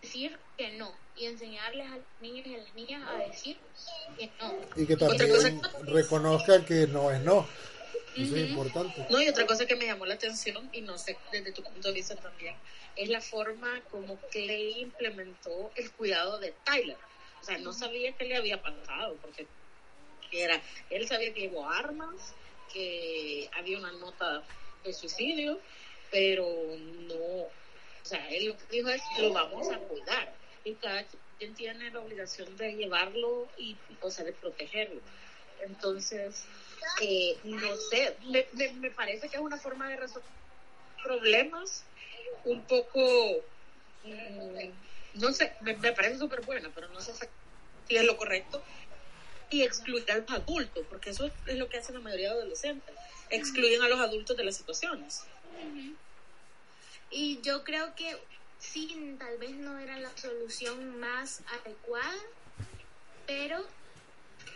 decir 0.00 0.36
que 0.56 0.70
no 0.72 0.92
y 1.16 1.26
enseñarles 1.26 1.86
a 1.90 1.96
los 1.96 2.04
niños 2.20 2.46
y 2.46 2.54
a 2.54 2.58
las 2.58 2.74
niñas 2.74 3.02
a 3.08 3.18
decir 3.18 3.56
que 4.16 4.30
no. 4.40 4.54
Y 4.76 4.86
que 4.86 4.94
Otra 4.94 5.08
también 5.08 5.30
cosa- 5.60 5.82
reconozcan 5.84 6.64
que 6.64 6.86
no 6.86 7.10
es 7.10 7.20
no. 7.22 7.46
Eso 8.16 8.34
es 8.36 8.50
importante. 8.50 9.06
No, 9.10 9.20
y 9.20 9.28
otra 9.28 9.46
cosa 9.46 9.64
que 9.66 9.76
me 9.76 9.86
llamó 9.86 10.04
la 10.04 10.14
atención, 10.14 10.68
y 10.72 10.80
no 10.80 10.98
sé 10.98 11.16
desde 11.30 11.52
tu 11.52 11.62
punto 11.62 11.88
de 11.88 11.94
vista 11.94 12.16
también, 12.16 12.54
es 12.96 13.08
la 13.08 13.20
forma 13.20 13.80
como 13.90 14.16
Clay 14.32 14.80
implementó 14.80 15.70
el 15.76 15.90
cuidado 15.92 16.38
de 16.40 16.52
Tyler. 16.64 16.96
O 17.40 17.44
sea, 17.44 17.58
no 17.58 17.72
sabía 17.72 18.12
qué 18.16 18.24
le 18.24 18.36
había 18.36 18.60
pasado, 18.60 19.16
porque 19.22 19.46
era, 20.32 20.60
él 20.90 21.06
sabía 21.06 21.32
que 21.32 21.42
llevó 21.42 21.68
armas, 21.68 22.34
que 22.72 23.48
había 23.56 23.78
una 23.78 23.92
nota 23.92 24.42
de 24.84 24.92
suicidio, 24.92 25.60
pero 26.10 26.44
no, 27.06 27.46
sea, 28.08 28.28
él 28.28 28.46
lo 28.46 28.56
que 28.56 28.64
dijo 28.70 28.88
es, 28.88 29.02
lo 29.18 29.32
vamos 29.32 29.68
a 29.70 29.78
cuidar. 29.78 30.34
Y 30.64 30.74
cada 30.74 31.04
quien 31.38 31.54
tiene 31.54 31.90
la 31.90 32.00
obligación 32.00 32.56
de 32.56 32.72
llevarlo 32.72 33.48
y, 33.56 33.76
o 34.00 34.10
sea, 34.10 34.24
de 34.24 34.32
protegerlo. 34.32 35.00
Entonces, 35.60 36.44
eh, 37.00 37.36
no 37.44 37.76
sé, 37.90 38.16
me, 38.26 38.46
me, 38.74 38.90
parece 38.90 39.28
que 39.28 39.36
es 39.36 39.42
una 39.42 39.56
forma 39.56 39.88
de 39.88 39.96
resolver 39.96 40.28
problemas 41.02 41.84
un 42.44 42.62
poco, 42.62 43.00
mm, 44.04 45.20
no 45.20 45.32
sé, 45.32 45.52
me, 45.60 45.74
parece 45.74 46.18
súper 46.18 46.42
buena, 46.42 46.70
pero 46.74 46.88
no 46.88 47.00
sé 47.00 47.12
si 47.88 47.96
es 47.96 48.04
lo 48.04 48.16
correcto. 48.16 48.62
Y 49.50 49.62
excluir 49.62 50.10
a 50.12 50.18
los 50.18 50.30
adultos, 50.30 50.84
porque 50.90 51.10
eso 51.10 51.30
es 51.46 51.56
lo 51.56 51.68
que 51.68 51.78
hacen 51.78 51.94
la 51.94 52.02
mayoría 52.02 52.28
de 52.28 52.40
adolescentes, 52.40 52.94
excluyen 53.30 53.82
a 53.82 53.88
los 53.88 53.98
adultos 53.98 54.36
de 54.36 54.44
las 54.44 54.56
situaciones. 54.56 55.22
Y 57.10 57.40
yo 57.42 57.64
creo 57.64 57.94
que 57.94 58.16
sí, 58.58 59.16
tal 59.18 59.38
vez 59.38 59.50
no 59.52 59.78
era 59.78 59.98
la 59.98 60.14
solución 60.16 60.98
más 60.98 61.40
adecuada, 61.62 62.14
pero 63.26 63.64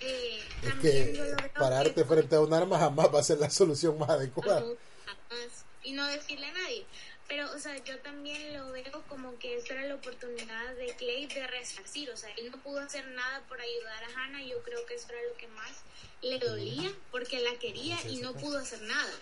eh, 0.01 0.41
Es 0.63 0.69
también 0.69 1.15
yo 1.15 1.23
que 1.25 1.31
lo 1.31 1.37
veo 1.37 1.53
pararte 1.55 1.95
que- 1.95 2.05
frente 2.05 2.37
a 2.37 2.41
un 2.41 2.53
arma 2.53 2.79
jamás 2.79 3.15
va 3.15 3.21
a 3.21 3.25
ser 3.25 3.39
la 3.39 3.51
solución 3.51 3.99
más 3.99 4.11
adecuada. 4.11 4.61
Jamás. 4.61 5.65
y 5.85 5.93
no 5.93 6.07
decirle 6.07 6.47
a 6.47 6.53
nadie. 6.53 6.87
Pero, 7.27 7.51
o 7.51 7.59
sea, 7.59 7.77
yo 7.83 7.99
también 8.01 8.53
lo 8.57 8.71
veo 8.73 9.03
como 9.09 9.37
que 9.39 9.57
esta 9.57 9.75
era 9.75 9.87
la 9.87 9.95
oportunidad 9.97 10.75
de 10.77 10.95
Clay 10.97 11.27
de 11.27 11.45
resarcir. 11.47 12.11
O 12.11 12.17
sea, 12.17 12.31
él 12.37 12.51
no 12.53 12.59
pudo 12.59 12.79
hacer 12.81 13.05
nada 13.09 13.41
por 13.49 13.61
ayudar 13.61 14.05
a 14.05 14.09
Hannah. 14.21 14.43
Yo 14.45 14.63
creo 14.63 14.85
que 14.87 14.95
eso 14.95 15.09
era 15.09 15.23
lo 15.29 15.37
que 15.39 15.49
más 15.49 15.73
le 16.21 16.39
dolía 16.39 16.93
porque 17.11 17.41
la 17.41 17.55
quería 17.59 17.97
y 18.09 18.19
no 18.19 18.33
pudo 18.35 18.59
hacer 18.59 18.83
nada. 18.83 19.13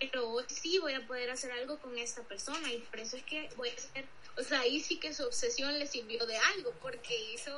Pero 0.00 0.30
hoy 0.30 0.44
sí 0.48 0.78
voy 0.78 0.94
a 0.94 1.06
poder 1.06 1.30
hacer 1.30 1.52
algo 1.52 1.78
con 1.78 1.96
esta 1.98 2.22
persona 2.22 2.72
y 2.72 2.78
por 2.78 3.00
eso 3.00 3.16
es 3.16 3.22
que 3.24 3.50
voy 3.56 3.68
a 3.68 3.74
hacer. 3.74 4.06
O 4.38 4.42
sea, 4.42 4.60
ahí 4.60 4.80
sí 4.80 4.98
que 4.98 5.12
su 5.12 5.24
obsesión 5.24 5.78
le 5.78 5.86
sirvió 5.86 6.24
de 6.26 6.36
algo 6.38 6.72
porque 6.80 7.14
hizo 7.32 7.52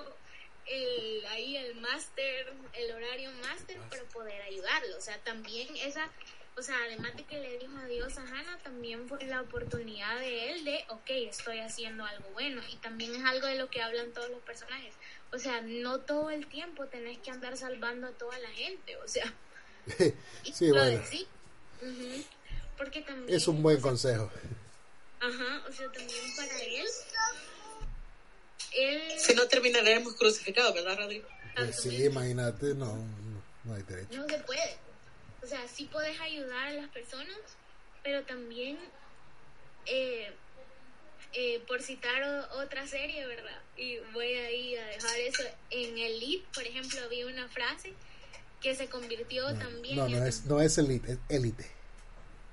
el, 0.66 1.24
ahí 1.26 1.56
el 1.56 1.76
máster, 1.76 2.52
el 2.74 2.92
horario 2.92 3.30
máster 3.42 3.78
para 3.88 4.02
poder 4.04 4.42
ayudarlo. 4.42 4.96
O 4.96 5.00
sea, 5.00 5.18
también 5.18 5.68
esa, 5.76 6.10
o 6.56 6.62
sea, 6.62 6.76
además 6.86 7.16
de 7.16 7.24
que 7.24 7.38
le 7.38 7.58
dijo 7.58 7.76
adiós 7.78 8.18
a 8.18 8.22
Hannah, 8.22 8.58
también 8.62 9.08
fue 9.08 9.24
la 9.24 9.40
oportunidad 9.40 10.18
de 10.18 10.50
él 10.50 10.64
de, 10.64 10.84
ok, 10.88 11.10
estoy 11.10 11.60
haciendo 11.60 12.04
algo 12.04 12.28
bueno. 12.30 12.60
Y 12.72 12.76
también 12.76 13.14
es 13.14 13.24
algo 13.24 13.46
de 13.46 13.56
lo 13.56 13.70
que 13.70 13.82
hablan 13.82 14.12
todos 14.12 14.30
los 14.30 14.42
personajes. 14.42 14.94
O 15.32 15.38
sea, 15.38 15.60
no 15.62 16.00
todo 16.00 16.30
el 16.30 16.46
tiempo 16.46 16.86
tenés 16.86 17.18
que 17.18 17.30
andar 17.30 17.56
salvando 17.56 18.08
a 18.08 18.12
toda 18.12 18.38
la 18.38 18.50
gente. 18.50 18.96
O 18.96 19.08
sea, 19.08 19.32
y 20.44 20.66
lo 20.66 20.74
bueno. 20.74 21.02
Porque 22.76 23.02
también... 23.02 23.36
Es 23.36 23.46
un 23.48 23.62
buen 23.62 23.80
consejo. 23.80 24.30
Ajá, 25.20 25.62
o 25.68 25.72
sea, 25.72 25.90
también 25.92 26.36
para 26.36 26.60
él. 26.62 26.86
Él... 28.74 29.02
Si 29.18 29.34
no 29.34 29.46
terminaremos 29.46 30.14
crucificados, 30.14 30.74
¿verdad, 30.74 30.96
Rodrigo? 30.98 31.28
Pues 31.54 31.80
sí, 31.80 32.04
imagínate, 32.04 32.74
no, 32.74 32.96
no, 32.96 33.42
no 33.64 33.74
hay 33.74 33.82
derecho. 33.82 34.16
No 34.16 34.28
se 34.28 34.38
puede. 34.38 34.76
O 35.42 35.46
sea, 35.46 35.66
sí 35.68 35.84
puedes 35.92 36.18
ayudar 36.20 36.68
a 36.68 36.72
las 36.72 36.88
personas, 36.90 37.36
pero 38.02 38.22
también, 38.24 38.78
eh, 39.86 40.32
eh, 41.34 41.60
por 41.66 41.82
citar 41.82 42.22
o- 42.22 42.60
otra 42.60 42.86
serie, 42.86 43.26
¿verdad? 43.26 43.60
Y 43.76 43.98
voy 44.12 44.32
ahí 44.34 44.76
a 44.76 44.86
dejar 44.86 45.18
eso. 45.20 45.42
En 45.70 45.98
el 45.98 46.20
lead, 46.20 46.40
por 46.54 46.64
ejemplo, 46.64 47.00
había 47.02 47.26
una 47.26 47.48
frase 47.48 47.92
que 48.62 48.74
se 48.74 48.88
convirtió 48.88 49.46
también 49.58 49.96
No, 49.96 50.08
no 50.08 50.16
en 50.18 50.26
es, 50.26 50.44
no 50.44 50.60
es 50.60 50.78
elite, 50.78 51.12
es 51.12 51.18
élite. 51.28 51.70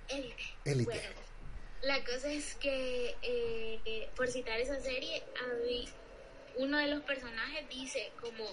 élite. 0.09 0.43
Élite. 0.65 0.91
Bueno, 0.91 1.19
la 1.83 2.03
cosa 2.03 2.31
es 2.31 2.55
que, 2.55 3.15
eh, 3.21 3.79
eh, 3.85 4.09
por 4.15 4.27
citar 4.27 4.59
esa 4.59 4.79
serie, 4.81 5.23
uno 6.57 6.77
de 6.77 6.87
los 6.87 7.01
personajes 7.03 7.69
dice 7.69 8.11
como 8.19 8.45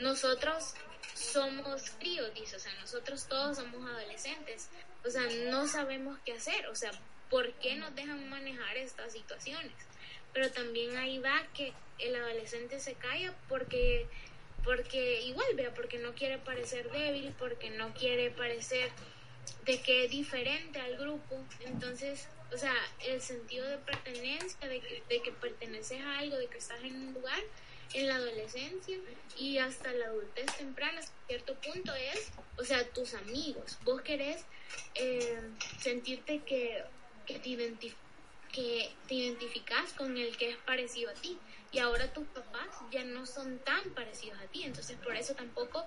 nosotros 0.00 0.74
somos 1.14 1.90
críos, 1.98 2.32
dice, 2.34 2.56
o 2.56 2.58
sea, 2.58 2.72
nosotros 2.80 3.26
todos 3.28 3.56
somos 3.58 3.88
adolescentes, 3.88 4.68
o 5.04 5.10
sea, 5.10 5.22
no 5.50 5.68
sabemos 5.68 6.18
qué 6.24 6.32
hacer, 6.32 6.66
o 6.66 6.74
sea, 6.74 6.90
¿por 7.30 7.52
qué 7.54 7.76
nos 7.76 7.94
dejan 7.94 8.28
manejar 8.28 8.76
estas 8.76 9.12
situaciones? 9.12 9.72
Pero 10.32 10.50
también 10.50 10.96
ahí 10.96 11.18
va 11.18 11.46
que 11.54 11.72
el 11.98 12.14
adolescente 12.16 12.80
se 12.80 12.94
calla 12.94 13.34
porque 13.48 14.06
porque 14.64 15.22
igual 15.22 15.46
vea 15.54 15.72
porque 15.74 15.98
no 15.98 16.14
quiere 16.14 16.38
parecer 16.38 16.90
débil 16.90 17.34
porque 17.38 17.70
no 17.70 17.92
quiere 17.94 18.30
parecer 18.30 18.90
de 19.64 19.80
que 19.80 20.04
es 20.04 20.10
diferente 20.10 20.80
al 20.80 20.96
grupo. 20.96 21.44
Entonces 21.60 22.28
o 22.52 22.56
sea 22.56 22.74
el 23.06 23.20
sentido 23.20 23.66
de 23.66 23.78
pertenencia 23.78 24.68
de 24.68 24.80
que, 24.80 25.02
de 25.08 25.22
que 25.22 25.32
perteneces 25.32 26.00
a 26.00 26.18
algo 26.18 26.36
de 26.36 26.46
que 26.46 26.58
estás 26.58 26.82
en 26.82 26.94
un 26.94 27.14
lugar 27.14 27.40
en 27.94 28.06
la 28.06 28.16
adolescencia 28.16 28.98
y 29.38 29.58
hasta 29.58 29.92
la 29.92 30.06
adultez 30.06 30.46
temprana 30.58 31.00
cierto 31.26 31.54
punto 31.54 31.94
es 31.94 32.30
o 32.56 32.64
sea 32.64 32.86
tus 32.90 33.14
amigos. 33.14 33.78
Vos 33.84 34.02
querés 34.02 34.44
eh, 34.94 35.40
sentirte 35.78 36.40
que 36.40 36.82
que 37.26 37.38
te 37.38 37.94
que 38.52 38.90
te 39.06 39.14
identificas 39.14 39.92
con 39.92 40.16
el 40.16 40.36
que 40.36 40.50
es 40.50 40.56
parecido 40.58 41.10
a 41.10 41.14
ti 41.14 41.38
y 41.72 41.78
ahora 41.78 42.12
tus 42.12 42.26
papás 42.28 42.68
ya 42.90 43.04
no 43.04 43.26
son 43.26 43.58
tan 43.58 43.82
parecidos 43.90 44.38
a 44.40 44.46
ti 44.46 44.62
entonces 44.62 44.96
por 44.98 45.16
eso 45.16 45.34
tampoco 45.34 45.84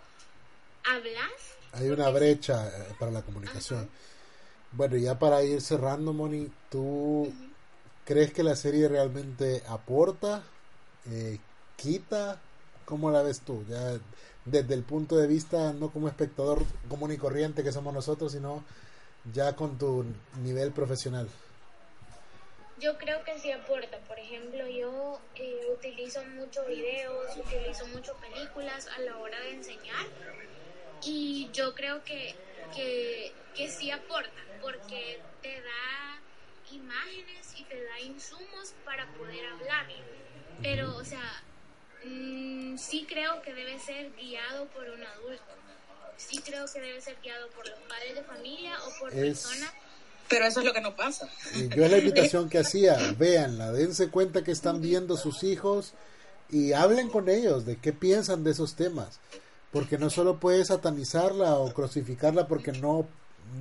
hablas 0.83 1.31
Hay 1.73 1.89
una 1.89 2.09
brecha 2.09 2.67
eh, 2.67 2.95
para 2.99 3.11
la 3.11 3.21
comunicación. 3.21 3.89
Bueno, 4.73 4.95
ya 4.97 5.19
para 5.19 5.43
ir 5.43 5.61
cerrando, 5.61 6.13
Moni, 6.13 6.49
¿tú 6.69 7.31
crees 8.05 8.31
que 8.31 8.43
la 8.43 8.55
serie 8.55 8.87
realmente 8.87 9.63
aporta, 9.67 10.43
eh, 11.07 11.39
quita? 11.75 12.39
¿Cómo 12.85 13.11
la 13.11 13.21
ves 13.21 13.41
tú? 13.41 13.65
Ya 13.67 13.99
desde 14.45 14.73
el 14.73 14.83
punto 14.83 15.17
de 15.17 15.27
vista, 15.27 15.73
no 15.73 15.89
como 15.91 16.07
espectador 16.07 16.63
común 16.89 17.11
y 17.11 17.17
corriente 17.17 17.63
que 17.63 17.71
somos 17.71 17.93
nosotros, 17.93 18.31
sino 18.31 18.63
ya 19.33 19.55
con 19.55 19.77
tu 19.77 20.05
nivel 20.41 20.71
profesional. 20.71 21.27
Yo 22.81 22.97
creo 22.97 23.23
que 23.23 23.37
sí 23.39 23.51
aporta. 23.51 23.97
Por 24.07 24.19
ejemplo, 24.19 24.67
yo 24.67 25.21
eh, 25.35 25.65
utilizo 25.71 26.23
mucho 26.25 26.65
videos, 26.65 27.35
utilizo 27.37 27.85
mucho 27.87 28.13
películas 28.19 28.87
a 28.87 28.99
la 29.01 29.17
hora 29.17 29.39
de 29.41 29.51
enseñar 29.51 30.05
y 31.01 31.49
yo 31.51 31.73
creo 31.75 32.03
que, 32.03 32.35
que, 32.75 33.31
que 33.55 33.69
sí 33.69 33.91
aporta 33.91 34.41
porque 34.61 35.19
te 35.41 35.61
da 35.61 36.21
imágenes 36.71 37.53
y 37.57 37.63
te 37.65 37.83
da 37.83 37.99
insumos 38.01 38.73
para 38.85 39.05
poder 39.17 39.43
hablar. 39.45 39.87
Pero, 40.61 40.95
o 40.97 41.03
sea, 41.03 41.27
mm, 42.05 42.77
sí 42.77 43.05
creo 43.07 43.41
que 43.41 43.53
debe 43.53 43.79
ser 43.79 44.11
guiado 44.15 44.67
por 44.69 44.89
un 44.89 45.03
adulto. 45.03 45.53
Sí 46.17 46.37
creo 46.43 46.65
que 46.71 46.79
debe 46.79 47.01
ser 47.01 47.19
guiado 47.21 47.49
por 47.51 47.67
los 47.67 47.79
padres 47.81 48.15
de 48.15 48.23
familia 48.23 48.73
o 48.85 48.91
por 48.99 49.09
Es- 49.13 49.41
personas 49.43 49.73
Pero 50.31 50.45
eso 50.47 50.61
es 50.61 50.65
lo 50.65 50.73
que 50.73 50.81
no 50.81 50.95
pasa. 50.95 51.29
Y 51.53 51.67
yo 51.69 51.85
es 51.85 51.91
la 51.91 51.97
invitación 51.99 52.49
que 52.49 52.57
hacía, 52.65 52.97
véanla, 53.19 53.71
dense 53.71 54.09
cuenta 54.09 54.43
que 54.43 54.51
están 54.51 54.81
viendo 54.81 55.17
sus 55.17 55.43
hijos 55.43 55.93
y 56.49 56.73
hablen 56.73 57.09
con 57.09 57.29
ellos 57.29 57.65
de 57.65 57.77
qué 57.77 57.93
piensan 57.93 58.43
de 58.43 58.51
esos 58.51 58.75
temas, 58.75 59.19
porque 59.71 59.97
no 59.99 60.09
solo 60.09 60.39
puedes 60.39 60.67
satanizarla 60.69 61.55
o 61.55 61.71
crucificarla 61.73 62.47
porque 62.47 62.71
no 62.71 63.07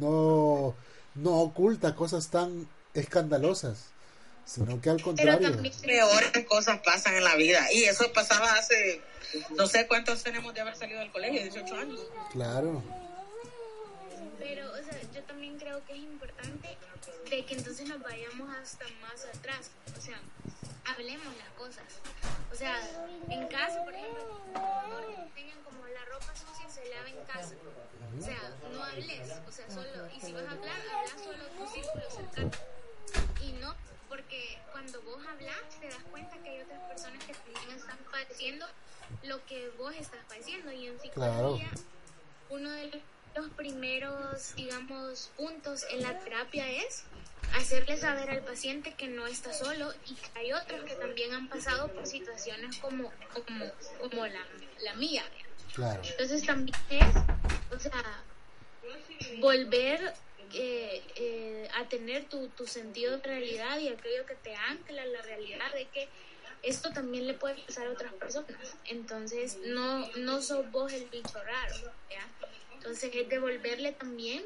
no 0.00 0.74
no 1.16 1.40
oculta 1.40 1.94
cosas 1.96 2.28
tan 2.28 2.68
escandalosas, 2.94 3.86
sino 4.44 4.80
que 4.80 4.90
al 4.90 4.96
Pero 4.96 5.06
contrario. 5.06 5.50
también 5.52 5.74
peores 5.82 6.46
cosas 6.48 6.80
pasan 6.84 7.16
en 7.16 7.24
la 7.24 7.34
vida. 7.36 7.60
Y 7.72 7.84
eso 7.84 8.12
pasaba 8.12 8.52
hace, 8.54 9.00
no 9.56 9.66
sé 9.66 9.86
cuántos 9.88 10.22
tenemos 10.22 10.54
de 10.54 10.60
haber 10.60 10.76
salido 10.76 11.00
del 11.00 11.10
colegio, 11.10 11.42
18 11.42 11.74
años. 11.74 12.00
Claro, 12.32 12.82
Pero, 14.38 14.76
yo 15.20 15.26
también 15.26 15.58
creo 15.58 15.84
que 15.84 15.92
es 15.92 15.98
importante 15.98 16.76
de 17.28 17.44
que 17.44 17.54
entonces 17.54 17.88
nos 17.88 18.00
vayamos 18.00 18.56
hasta 18.56 18.86
más 19.02 19.24
atrás. 19.26 19.70
O 19.96 20.00
sea, 20.00 20.18
hablemos 20.86 21.26
las 21.36 21.48
cosas. 21.58 21.84
O 22.50 22.54
sea, 22.54 22.76
en 23.28 23.46
casa, 23.48 23.84
por 23.84 23.94
ejemplo, 23.94 24.40
que 24.54 25.40
tengan 25.40 25.62
como 25.62 25.86
la 25.86 26.04
ropa 26.06 26.34
sucia 26.34 26.68
se 26.70 26.88
lava 26.88 27.08
en 27.08 27.24
casa. 27.26 27.54
O 28.18 28.22
sea, 28.22 28.56
no 28.72 28.82
hables. 28.82 29.30
O 29.46 29.52
sea, 29.52 29.70
solo, 29.70 30.08
y 30.16 30.20
si 30.20 30.32
vas 30.32 30.44
a 30.44 30.52
hablar, 30.52 30.80
habla 30.92 31.24
solo 31.24 31.44
tu 31.48 31.66
círculo 31.68 32.10
cercano. 32.10 32.50
Y 33.42 33.52
no, 33.52 33.74
porque 34.08 34.58
cuando 34.72 35.02
vos 35.02 35.22
hablas, 35.26 35.60
te 35.80 35.86
das 35.88 36.02
cuenta 36.10 36.36
que 36.38 36.48
hay 36.48 36.60
otras 36.62 36.80
personas 36.88 37.22
que 37.24 37.34
también 37.34 37.76
están 37.76 37.98
padeciendo 38.10 38.66
lo 39.24 39.44
que 39.46 39.68
vos 39.76 39.94
estás 39.94 40.24
padeciendo. 40.28 40.72
Y 40.72 40.86
en 40.86 40.98
Claro. 41.10 41.56
psicología, 41.58 41.70
uno 42.48 42.70
de 42.70 42.86
los 42.86 43.02
primeros, 43.56 44.54
digamos, 44.56 45.30
puntos 45.36 45.84
en 45.90 46.02
la 46.02 46.18
terapia 46.18 46.70
es 46.70 47.04
hacerle 47.54 47.96
saber 47.96 48.30
al 48.30 48.42
paciente 48.42 48.94
que 48.94 49.08
no 49.08 49.26
está 49.26 49.52
solo 49.52 49.92
y 50.06 50.14
que 50.14 50.38
hay 50.38 50.52
otros 50.52 50.84
que 50.84 50.94
también 50.94 51.32
han 51.32 51.48
pasado 51.48 51.88
por 51.88 52.06
situaciones 52.06 52.76
como, 52.78 53.10
como, 53.32 53.66
como 53.98 54.26
la, 54.26 54.46
la 54.82 54.94
mía. 54.94 55.24
claro. 55.74 56.00
Entonces 56.04 56.44
también 56.44 56.76
es, 56.90 57.14
o 57.74 57.78
sea, 57.78 58.22
volver 59.40 60.14
eh, 60.52 61.02
eh, 61.16 61.68
a 61.76 61.88
tener 61.88 62.28
tu, 62.28 62.48
tu 62.48 62.66
sentido 62.66 63.16
de 63.18 63.22
realidad 63.22 63.78
y 63.78 63.88
aquello 63.88 64.26
que 64.26 64.34
te 64.36 64.54
ancla 64.54 65.02
a 65.02 65.06
la 65.06 65.22
realidad 65.22 65.72
de 65.74 65.86
que 65.86 66.08
esto 66.62 66.90
también 66.90 67.26
le 67.26 67.34
puede 67.34 67.62
pasar 67.62 67.86
a 67.86 67.90
otras 67.90 68.12
personas. 68.14 68.76
Entonces 68.84 69.58
no, 69.66 70.08
no 70.16 70.42
sos 70.42 70.70
vos 70.70 70.92
el 70.92 71.06
bicho 71.06 71.42
raro. 71.42 71.76
¿ya? 72.10 72.26
Entonces 72.80 73.10
es 73.14 73.28
devolverle 73.28 73.92
también 73.92 74.42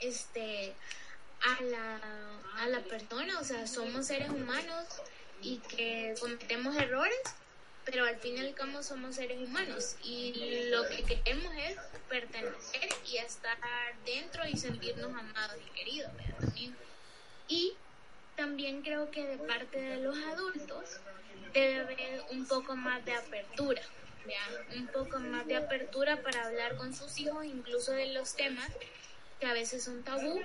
este 0.00 0.74
a 1.40 1.62
la, 1.62 2.00
a 2.56 2.66
la 2.66 2.80
persona, 2.80 3.38
o 3.38 3.44
sea, 3.44 3.68
somos 3.68 4.08
seres 4.08 4.30
humanos 4.30 4.86
y 5.40 5.58
que 5.58 6.16
cometemos 6.18 6.74
errores, 6.76 7.16
pero 7.84 8.04
al 8.06 8.16
fin 8.16 8.36
y 8.36 8.40
al 8.40 8.54
cabo 8.54 8.82
somos 8.82 9.14
seres 9.14 9.38
humanos 9.38 9.94
y 10.02 10.64
lo 10.70 10.88
que 10.88 11.04
queremos 11.04 11.54
es 11.54 11.76
pertenecer 12.08 12.88
y 13.06 13.18
estar 13.18 13.56
dentro 14.04 14.48
y 14.48 14.56
sentirnos 14.56 15.16
amados 15.16 15.56
y 15.64 15.70
queridos. 15.78 16.10
También. 16.40 16.76
Y 17.46 17.74
también 18.34 18.82
creo 18.82 19.12
que 19.12 19.24
de 19.24 19.38
parte 19.38 19.80
de 19.80 19.98
los 19.98 20.18
adultos 20.18 20.98
debe 21.52 21.80
haber 21.80 22.24
un 22.32 22.46
poco 22.48 22.74
más 22.74 23.04
de 23.04 23.14
apertura. 23.14 23.82
Un 24.76 24.86
poco 24.88 25.18
más 25.18 25.46
de 25.46 25.56
apertura 25.56 26.22
para 26.22 26.46
hablar 26.46 26.76
con 26.76 26.94
sus 26.94 27.18
hijos 27.18 27.44
incluso 27.44 27.92
de 27.92 28.06
los 28.12 28.34
temas 28.34 28.70
que 29.40 29.46
a 29.46 29.52
veces 29.52 29.84
son 29.84 30.02
tabú 30.02 30.40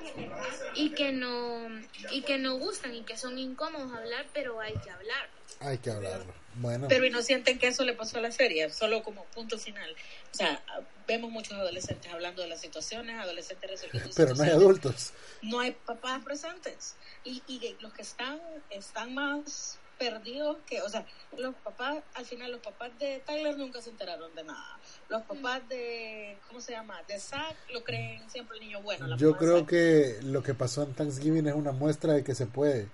y 0.75 0.91
que 0.91 1.11
no 1.11 1.67
y 2.11 2.21
que 2.21 2.38
no 2.38 2.57
gustan 2.57 2.95
y 2.95 3.03
que 3.03 3.17
son 3.17 3.38
incómodos 3.38 3.93
hablar, 3.93 4.25
pero 4.34 4.59
hay 4.59 4.73
que 4.73 4.89
hablar. 4.89 5.30
Hay 5.59 5.77
que 5.77 5.91
hablarlo. 5.91 6.34
Bueno, 6.55 6.88
Pero 6.89 7.05
y 7.05 7.09
no 7.09 7.21
sienten 7.21 7.59
que 7.59 7.67
eso 7.67 7.86
le 7.86 7.93
pasó 7.93 8.17
a 8.17 8.21
la 8.21 8.32
serie, 8.32 8.69
solo 8.69 9.03
como 9.03 9.23
punto 9.25 9.57
final. 9.57 9.95
O 10.32 10.36
sea, 10.36 10.61
vemos 11.07 11.32
muchos 11.32 11.53
adolescentes 11.53 12.11
hablando 12.11 12.41
de 12.41 12.49
las 12.49 12.59
situaciones, 12.59 13.17
adolescentes 13.17 13.69
resolviendo 13.69 14.11
pero 14.15 14.36
no 14.36 14.43
hay 14.43 14.49
adultos. 14.49 15.13
no 15.41 15.59
hay 15.59 15.71
papás 15.71 16.23
presentes 16.23 16.95
y, 17.23 17.43
y 17.47 17.77
los 17.80 17.93
que 17.93 18.01
están 18.01 18.41
están 18.69 19.13
más 19.13 19.77
perdidos 20.00 20.58
que, 20.66 20.82
o 20.82 20.89
sea, 20.89 21.06
los 21.38 21.54
papás, 21.56 21.97
al 22.16 22.26
final 22.26 22.52
los 22.54 22.62
papás 22.62 22.91
de 22.97 23.22
Tyler 23.26 23.58
nunca 23.58 23.82
se 23.82 23.89
enteraron 23.89 24.34
de 24.34 24.43
nada. 24.45 24.80
Los 25.10 25.22
papás 25.24 25.68
de, 25.68 26.38
¿cómo 26.47 26.62
se 26.62 26.72
llama? 26.72 26.95
De 27.08 27.20
Zack 27.20 27.56
lo 27.74 27.84
creen 27.84 28.28
siempre 28.30 28.58
el 28.58 28.64
niño 28.64 28.82
bueno. 28.82 29.08
la 29.08 29.18
Yo 29.18 29.36
creo 29.36 29.66
que 29.66 30.18
lo 30.24 30.41
que 30.41 30.54
pasó 30.54 30.84
en 30.84 30.93
Thanksgiving 30.93 31.47
es 31.47 31.54
una 31.54 31.74
muestra 31.74 32.14
de 32.14 32.24
que 32.24 32.34
se 32.34 32.47
puede. 32.47 32.88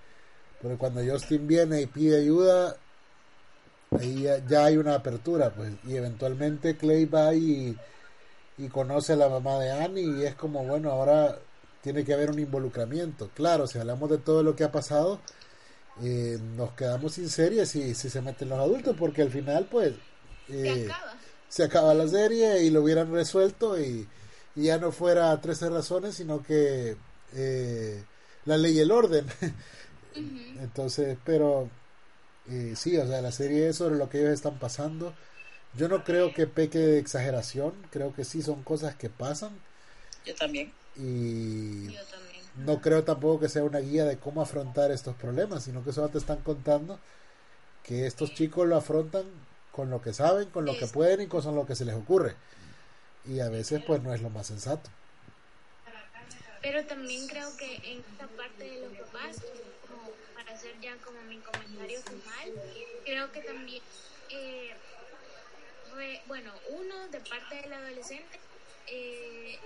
Porque 0.62 0.78
cuando 0.78 1.01
Justin 1.06 1.47
viene 1.47 1.82
y 1.82 1.86
pide 1.86 2.20
ayuda, 2.20 2.76
ahí 3.91 4.24
ya, 4.24 4.43
ya 4.45 4.66
hay 4.66 4.78
una 4.78 4.95
apertura, 4.95 5.51
pues. 5.51 5.74
Y 5.86 5.95
eventualmente 5.95 6.76
Clay 6.76 7.06
va 7.06 7.34
y, 7.36 7.78
y 8.58 8.68
conoce 8.70 9.14
a 9.14 9.18
la 9.18 9.30
mamá 9.30 9.60
de 9.60 9.72
Annie 9.72 10.22
y 10.22 10.26
es 10.26 10.36
como, 10.36 10.66
bueno, 10.66 10.91
ahora 10.91 11.38
tiene 11.82 12.03
que 12.03 12.16
haber 12.16 12.32
un 12.32 12.39
involucramiento. 12.39 13.30
Claro, 13.36 13.68
si 13.68 13.78
hablamos 13.78 14.10
de 14.10 14.18
todo 14.18 14.41
lo 14.41 14.56
que 14.56 14.64
ha 14.64 14.72
pasado, 14.72 15.20
eh, 16.03 16.37
nos 16.55 16.73
quedamos 16.73 17.13
sin 17.13 17.29
serie 17.29 17.65
si, 17.65 17.95
si 17.95 18.09
se 18.09 18.21
meten 18.21 18.49
los 18.49 18.59
adultos, 18.59 18.95
porque 18.97 19.21
al 19.21 19.31
final, 19.31 19.67
pues... 19.69 19.93
Se 20.47 20.67
eh, 20.67 20.85
acaba. 20.85 21.17
se 21.49 21.63
acaba 21.63 21.93
la 21.93 22.07
serie 22.07 22.63
y 22.63 22.69
lo 22.69 22.83
hubieran 22.83 23.11
resuelto 23.11 23.79
y, 23.79 24.07
y 24.55 24.63
ya 24.63 24.77
no 24.77 24.91
fuera 24.91 25.39
13 25.39 25.69
razones, 25.69 26.15
sino 26.15 26.43
que 26.43 26.95
eh, 27.33 28.03
la 28.45 28.57
ley 28.57 28.77
y 28.77 28.79
el 28.79 28.91
orden. 28.91 29.25
Entonces, 30.15 31.17
pero 31.25 31.69
eh, 32.49 32.73
sí, 32.75 32.97
o 32.97 33.07
sea, 33.07 33.21
la 33.21 33.31
serie 33.31 33.69
es 33.69 33.77
sobre 33.77 33.95
lo 33.95 34.09
que 34.09 34.19
ellos 34.19 34.31
están 34.31 34.57
pasando. 34.59 35.13
Yo 35.75 35.89
no 35.89 36.03
creo 36.03 36.33
que 36.33 36.47
peque 36.47 36.79
de 36.79 36.99
exageración, 36.99 37.73
creo 37.91 38.13
que 38.13 38.23
sí 38.23 38.41
son 38.41 38.63
cosas 38.63 38.95
que 38.95 39.09
pasan 39.09 39.51
Yo 40.25 40.33
también. 40.35 40.71
y 40.95 41.91
Yo 41.91 42.03
también. 42.05 42.24
No 42.58 42.82
creo 42.82 43.03
tampoco 43.03 43.39
que 43.41 43.49
sea 43.49 43.64
una 43.64 43.80
guía 43.80 44.06
de 44.06 44.18
cómo 44.18 44.41
afrontar 44.41 44.91
estos 44.91 45.16
problemas, 45.16 45.64
sino 45.64 45.84
que 45.84 45.91
solo 45.93 46.10
te 46.10 46.18
están 46.18 46.41
contando 46.41 46.99
que 47.84 48.08
estos 48.08 48.34
chicos 48.34 48.68
lo 48.68 48.76
afrontan 48.78 49.24
con 49.72 49.89
lo 49.89 50.01
que 50.01 50.14
saben, 50.14 50.49
con 50.49 50.66
lo 50.66 50.78
que 50.78 50.88
pueden 50.88 51.22
y 51.22 51.28
con 51.28 51.43
lo 51.56 51.66
que 51.66 51.76
se 51.76 51.86
les 51.86 51.95
ocurre. 51.95 52.36
Y 53.26 53.39
a 53.41 53.49
veces 53.49 53.84
pues 53.86 54.01
no 54.01 54.14
es 54.14 54.22
lo 54.22 54.30
más 54.30 54.47
sensato. 54.47 54.89
Pero 56.62 56.84
también 56.86 57.28
creo 57.28 57.56
que 57.58 57.76
en 57.91 57.99
esta 57.99 58.28
parte 58.36 58.64
de 58.64 58.82
los 58.88 58.97
papás, 58.97 59.36
como 59.88 60.10
para 60.34 60.51
hacer 60.53 60.74
ya 60.82 60.95
como 60.97 61.22
mi 61.24 61.38
comentario 61.39 61.99
final, 62.01 62.53
creo 63.06 63.32
que 63.32 63.41
también, 63.41 63.84
eh, 64.32 64.72
re- 65.95 66.22
bueno, 66.28 66.51
uno 66.70 67.08
de 67.10 67.20
parte 67.20 67.56
del 67.62 67.74
adolescente, 67.74 68.39
eh, 68.88 69.59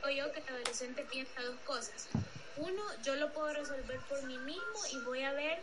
creo 0.00 0.26
yo 0.26 0.32
que 0.32 0.40
el 0.40 0.48
adolescente 0.48 1.04
piensa 1.10 1.42
dos 1.42 1.56
cosas. 1.64 2.08
Uno, 2.56 2.82
yo 3.04 3.14
lo 3.16 3.32
puedo 3.32 3.52
resolver 3.52 4.00
por 4.08 4.22
mí 4.24 4.36
mismo 4.38 4.78
y 4.92 4.98
voy 5.04 5.22
a 5.22 5.32
ver, 5.32 5.58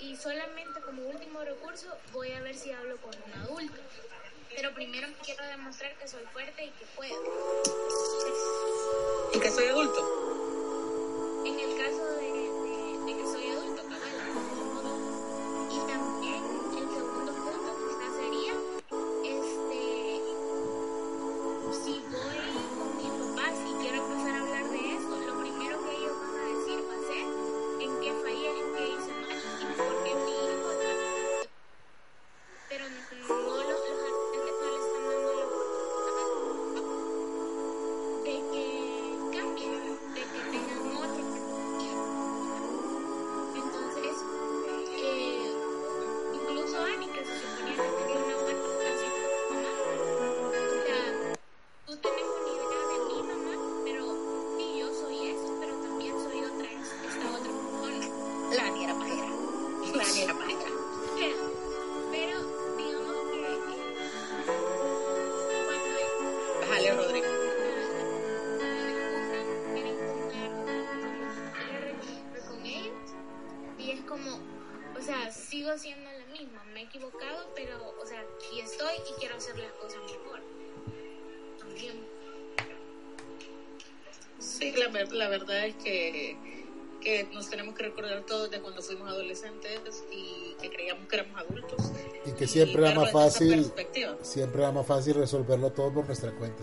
y 0.00 0.16
solamente 0.16 0.80
como 0.80 1.02
último 1.08 1.40
recurso, 1.42 1.86
voy 2.12 2.32
a 2.32 2.40
ver 2.40 2.54
si 2.56 2.70
hablo 2.72 2.96
con 2.98 3.14
un 3.14 3.32
adulto. 3.42 3.80
Pero 4.54 4.72
primero 4.74 5.06
quiero 5.24 5.44
demostrar 5.46 5.94
que 5.98 6.08
soy 6.08 6.24
fuerte 6.32 6.64
y 6.64 6.70
que 6.70 6.86
puedo. 6.96 7.14
Y 9.34 9.38
que 9.40 9.50
soy 9.50 9.66
adulto. 9.68 11.44
En 11.46 11.58
el 11.60 11.76
caso 11.76 12.04
de, 12.16 12.22
de- 12.22 12.27
siempre 92.64 92.86
era 92.86 93.00
más 93.00 93.12
fácil, 93.12 93.72
siempre 94.22 94.62
era 94.62 94.72
más 94.72 94.86
fácil 94.86 95.14
resolverlo 95.14 95.70
todo 95.70 95.92
por 95.92 96.06
nuestra 96.06 96.32
cuenta. 96.32 96.62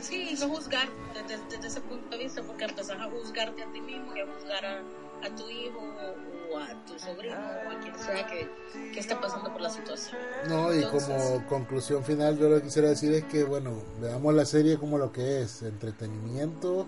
Sí, 0.00 0.34
no 0.40 0.48
juzgar 0.48 0.88
desde, 1.28 1.42
desde 1.50 1.68
ese 1.68 1.80
punto 1.82 2.08
de 2.10 2.24
vista, 2.24 2.42
porque 2.42 2.64
empezás 2.64 2.98
a 2.98 3.10
juzgarte 3.10 3.62
a 3.62 3.70
ti 3.70 3.80
mismo 3.80 4.16
y 4.16 4.20
a 4.20 4.26
juzgar 4.26 4.64
a, 4.64 4.78
a 5.24 5.36
tu 5.36 5.48
hijo 5.50 5.78
o, 5.78 6.54
o 6.54 6.58
a 6.58 6.86
tu 6.86 6.98
sobrino 6.98 7.36
o 7.36 7.70
a 7.70 7.80
quien 7.80 7.98
sea 7.98 8.26
que, 8.26 8.48
que 8.92 8.98
esté 8.98 9.14
pasando 9.16 9.52
por 9.52 9.60
la 9.60 9.68
situación. 9.68 10.16
No, 10.48 10.74
y 10.74 10.82
como 10.84 11.46
conclusión 11.46 12.02
final, 12.02 12.38
yo 12.38 12.48
lo 12.48 12.56
que 12.56 12.62
quisiera 12.62 12.88
decir 12.88 13.12
es 13.12 13.24
que, 13.24 13.44
bueno, 13.44 13.72
veamos 14.00 14.34
la 14.34 14.46
serie 14.46 14.78
como 14.78 14.96
lo 14.96 15.12
que 15.12 15.42
es: 15.42 15.62
entretenimiento, 15.62 16.86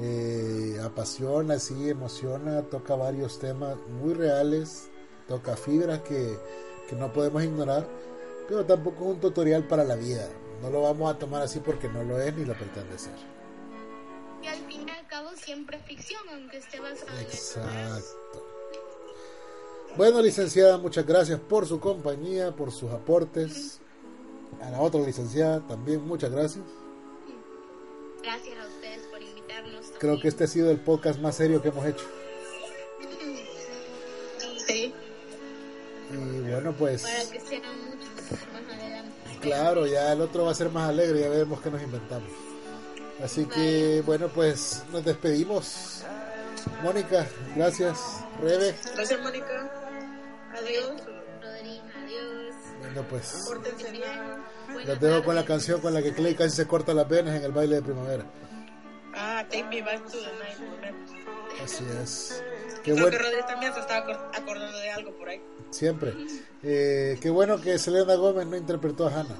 eh, 0.00 0.78
apasiona, 0.84 1.58
sí, 1.58 1.90
emociona, 1.90 2.62
toca 2.62 2.94
varios 2.94 3.40
temas 3.40 3.76
muy 4.00 4.14
reales, 4.14 4.88
toca 5.28 5.56
fibras 5.56 6.00
que, 6.00 6.38
que 6.88 6.96
no 6.96 7.12
podemos 7.12 7.42
ignorar, 7.42 7.86
pero 8.48 8.64
tampoco 8.64 9.04
es 9.04 9.10
un 9.10 9.20
tutorial 9.20 9.66
para 9.66 9.84
la 9.84 9.96
vida. 9.96 10.28
No 10.62 10.70
lo 10.70 10.82
vamos 10.82 11.14
a 11.14 11.18
tomar 11.18 11.42
así 11.42 11.60
porque 11.60 11.88
no 11.88 12.02
lo 12.02 12.20
es 12.20 12.34
ni 12.34 12.44
lo 12.44 12.54
pretende 12.54 12.98
ser. 12.98 13.12
Y 14.42 14.46
al 14.46 14.58
fin 14.66 14.86
y 14.86 14.90
al 14.90 15.06
cabo 15.06 15.30
siempre 15.36 15.78
es 15.78 15.84
ficción, 15.84 16.20
aunque 16.30 16.58
esté 16.58 16.80
basado 16.80 17.18
Exacto. 17.20 18.44
Bueno, 19.96 20.20
licenciada, 20.20 20.76
muchas 20.76 21.06
gracias 21.06 21.38
por 21.38 21.66
su 21.66 21.78
compañía, 21.80 22.50
por 22.50 22.72
sus 22.72 22.90
aportes. 22.90 23.78
A 24.60 24.70
la 24.70 24.80
otra 24.80 25.00
licenciada 25.00 25.60
también, 25.66 26.06
muchas 26.06 26.30
gracias. 26.30 26.64
Gracias 28.22 28.58
a 28.58 28.66
ustedes 28.66 29.06
por 29.06 29.22
invitarnos. 29.22 29.92
Creo 29.98 30.20
que 30.20 30.28
este 30.28 30.44
ha 30.44 30.46
sido 30.46 30.70
el 30.70 30.80
podcast 30.80 31.20
más 31.20 31.36
serio 31.36 31.62
que 31.62 31.68
hemos 31.68 31.86
hecho. 31.86 32.04
Y 36.14 36.50
bueno, 36.50 36.72
pues 36.72 37.02
Para 37.02 37.30
que 37.30 37.40
sean 37.40 37.62
muchos 37.86 38.08
más 38.52 38.76
adelante. 38.76 39.12
claro, 39.40 39.86
ya 39.86 40.12
el 40.12 40.20
otro 40.20 40.44
va 40.44 40.52
a 40.52 40.54
ser 40.54 40.70
más 40.70 40.88
alegre, 40.88 41.20
ya 41.20 41.28
veremos 41.28 41.60
qué 41.60 41.70
nos 41.70 41.82
inventamos. 41.82 42.28
Así 43.22 43.44
que 43.46 44.02
bueno, 44.04 44.28
pues 44.28 44.82
nos 44.92 45.04
despedimos. 45.04 46.02
Mónica, 46.82 47.26
gracias. 47.54 47.98
Rebe, 48.40 48.74
gracias 48.94 49.20
Mónica. 49.20 49.70
Adiós. 50.56 51.02
Rodríguez, 51.42 51.82
adiós. 52.02 52.54
bueno 52.80 53.04
pues 53.08 53.44
los 54.86 55.00
dejo 55.00 55.24
con 55.24 55.34
la 55.34 55.44
canción 55.44 55.80
con 55.80 55.94
la 55.94 56.02
que 56.02 56.12
Clay 56.14 56.34
casi 56.34 56.56
se 56.56 56.66
corta 56.66 56.94
las 56.94 57.08
venas 57.08 57.36
en 57.36 57.44
el 57.44 57.52
baile 57.52 57.76
de 57.76 57.82
primavera. 57.82 58.24
Ah, 59.14 59.44
Take 59.48 59.64
Me 59.64 59.82
Back 59.82 60.04
to 60.06 60.18
the 60.18 60.32
Night. 60.38 60.94
Así 61.62 61.84
es. 62.02 62.42
Qué 62.84 62.92
Creo 62.92 62.96
bueno. 63.06 63.10
que 63.10 63.18
Rodríguez 63.22 63.46
también 63.46 63.72
se 63.74 63.80
estaba 63.80 64.06
acor- 64.06 64.28
acordando 64.40 64.78
de 64.78 64.90
algo 64.90 65.10
por 65.12 65.28
ahí. 65.28 65.40
Siempre. 65.70 66.12
Eh, 66.62 67.18
qué 67.20 67.30
bueno 67.30 67.60
que 67.60 67.78
Selena 67.78 68.14
Gómez 68.14 68.46
no 68.46 68.56
interpretó 68.56 69.06
a 69.08 69.10
Hannah. 69.20 69.38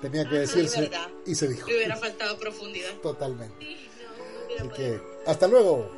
Tenía 0.00 0.28
que 0.28 0.36
Ah, 0.36 0.40
decirse 0.40 0.82
verdad. 0.82 1.08
y 1.26 1.34
se 1.34 1.48
dijo. 1.48 1.66
Le 1.68 1.76
hubiera 1.76 1.96
faltado 1.96 2.38
profundidad. 2.38 2.92
Totalmente. 3.02 3.64
No, 4.58 4.64
no 4.64 4.70
Así 4.72 4.80
que, 4.82 5.00
hasta 5.26 5.48
luego. 5.48 5.90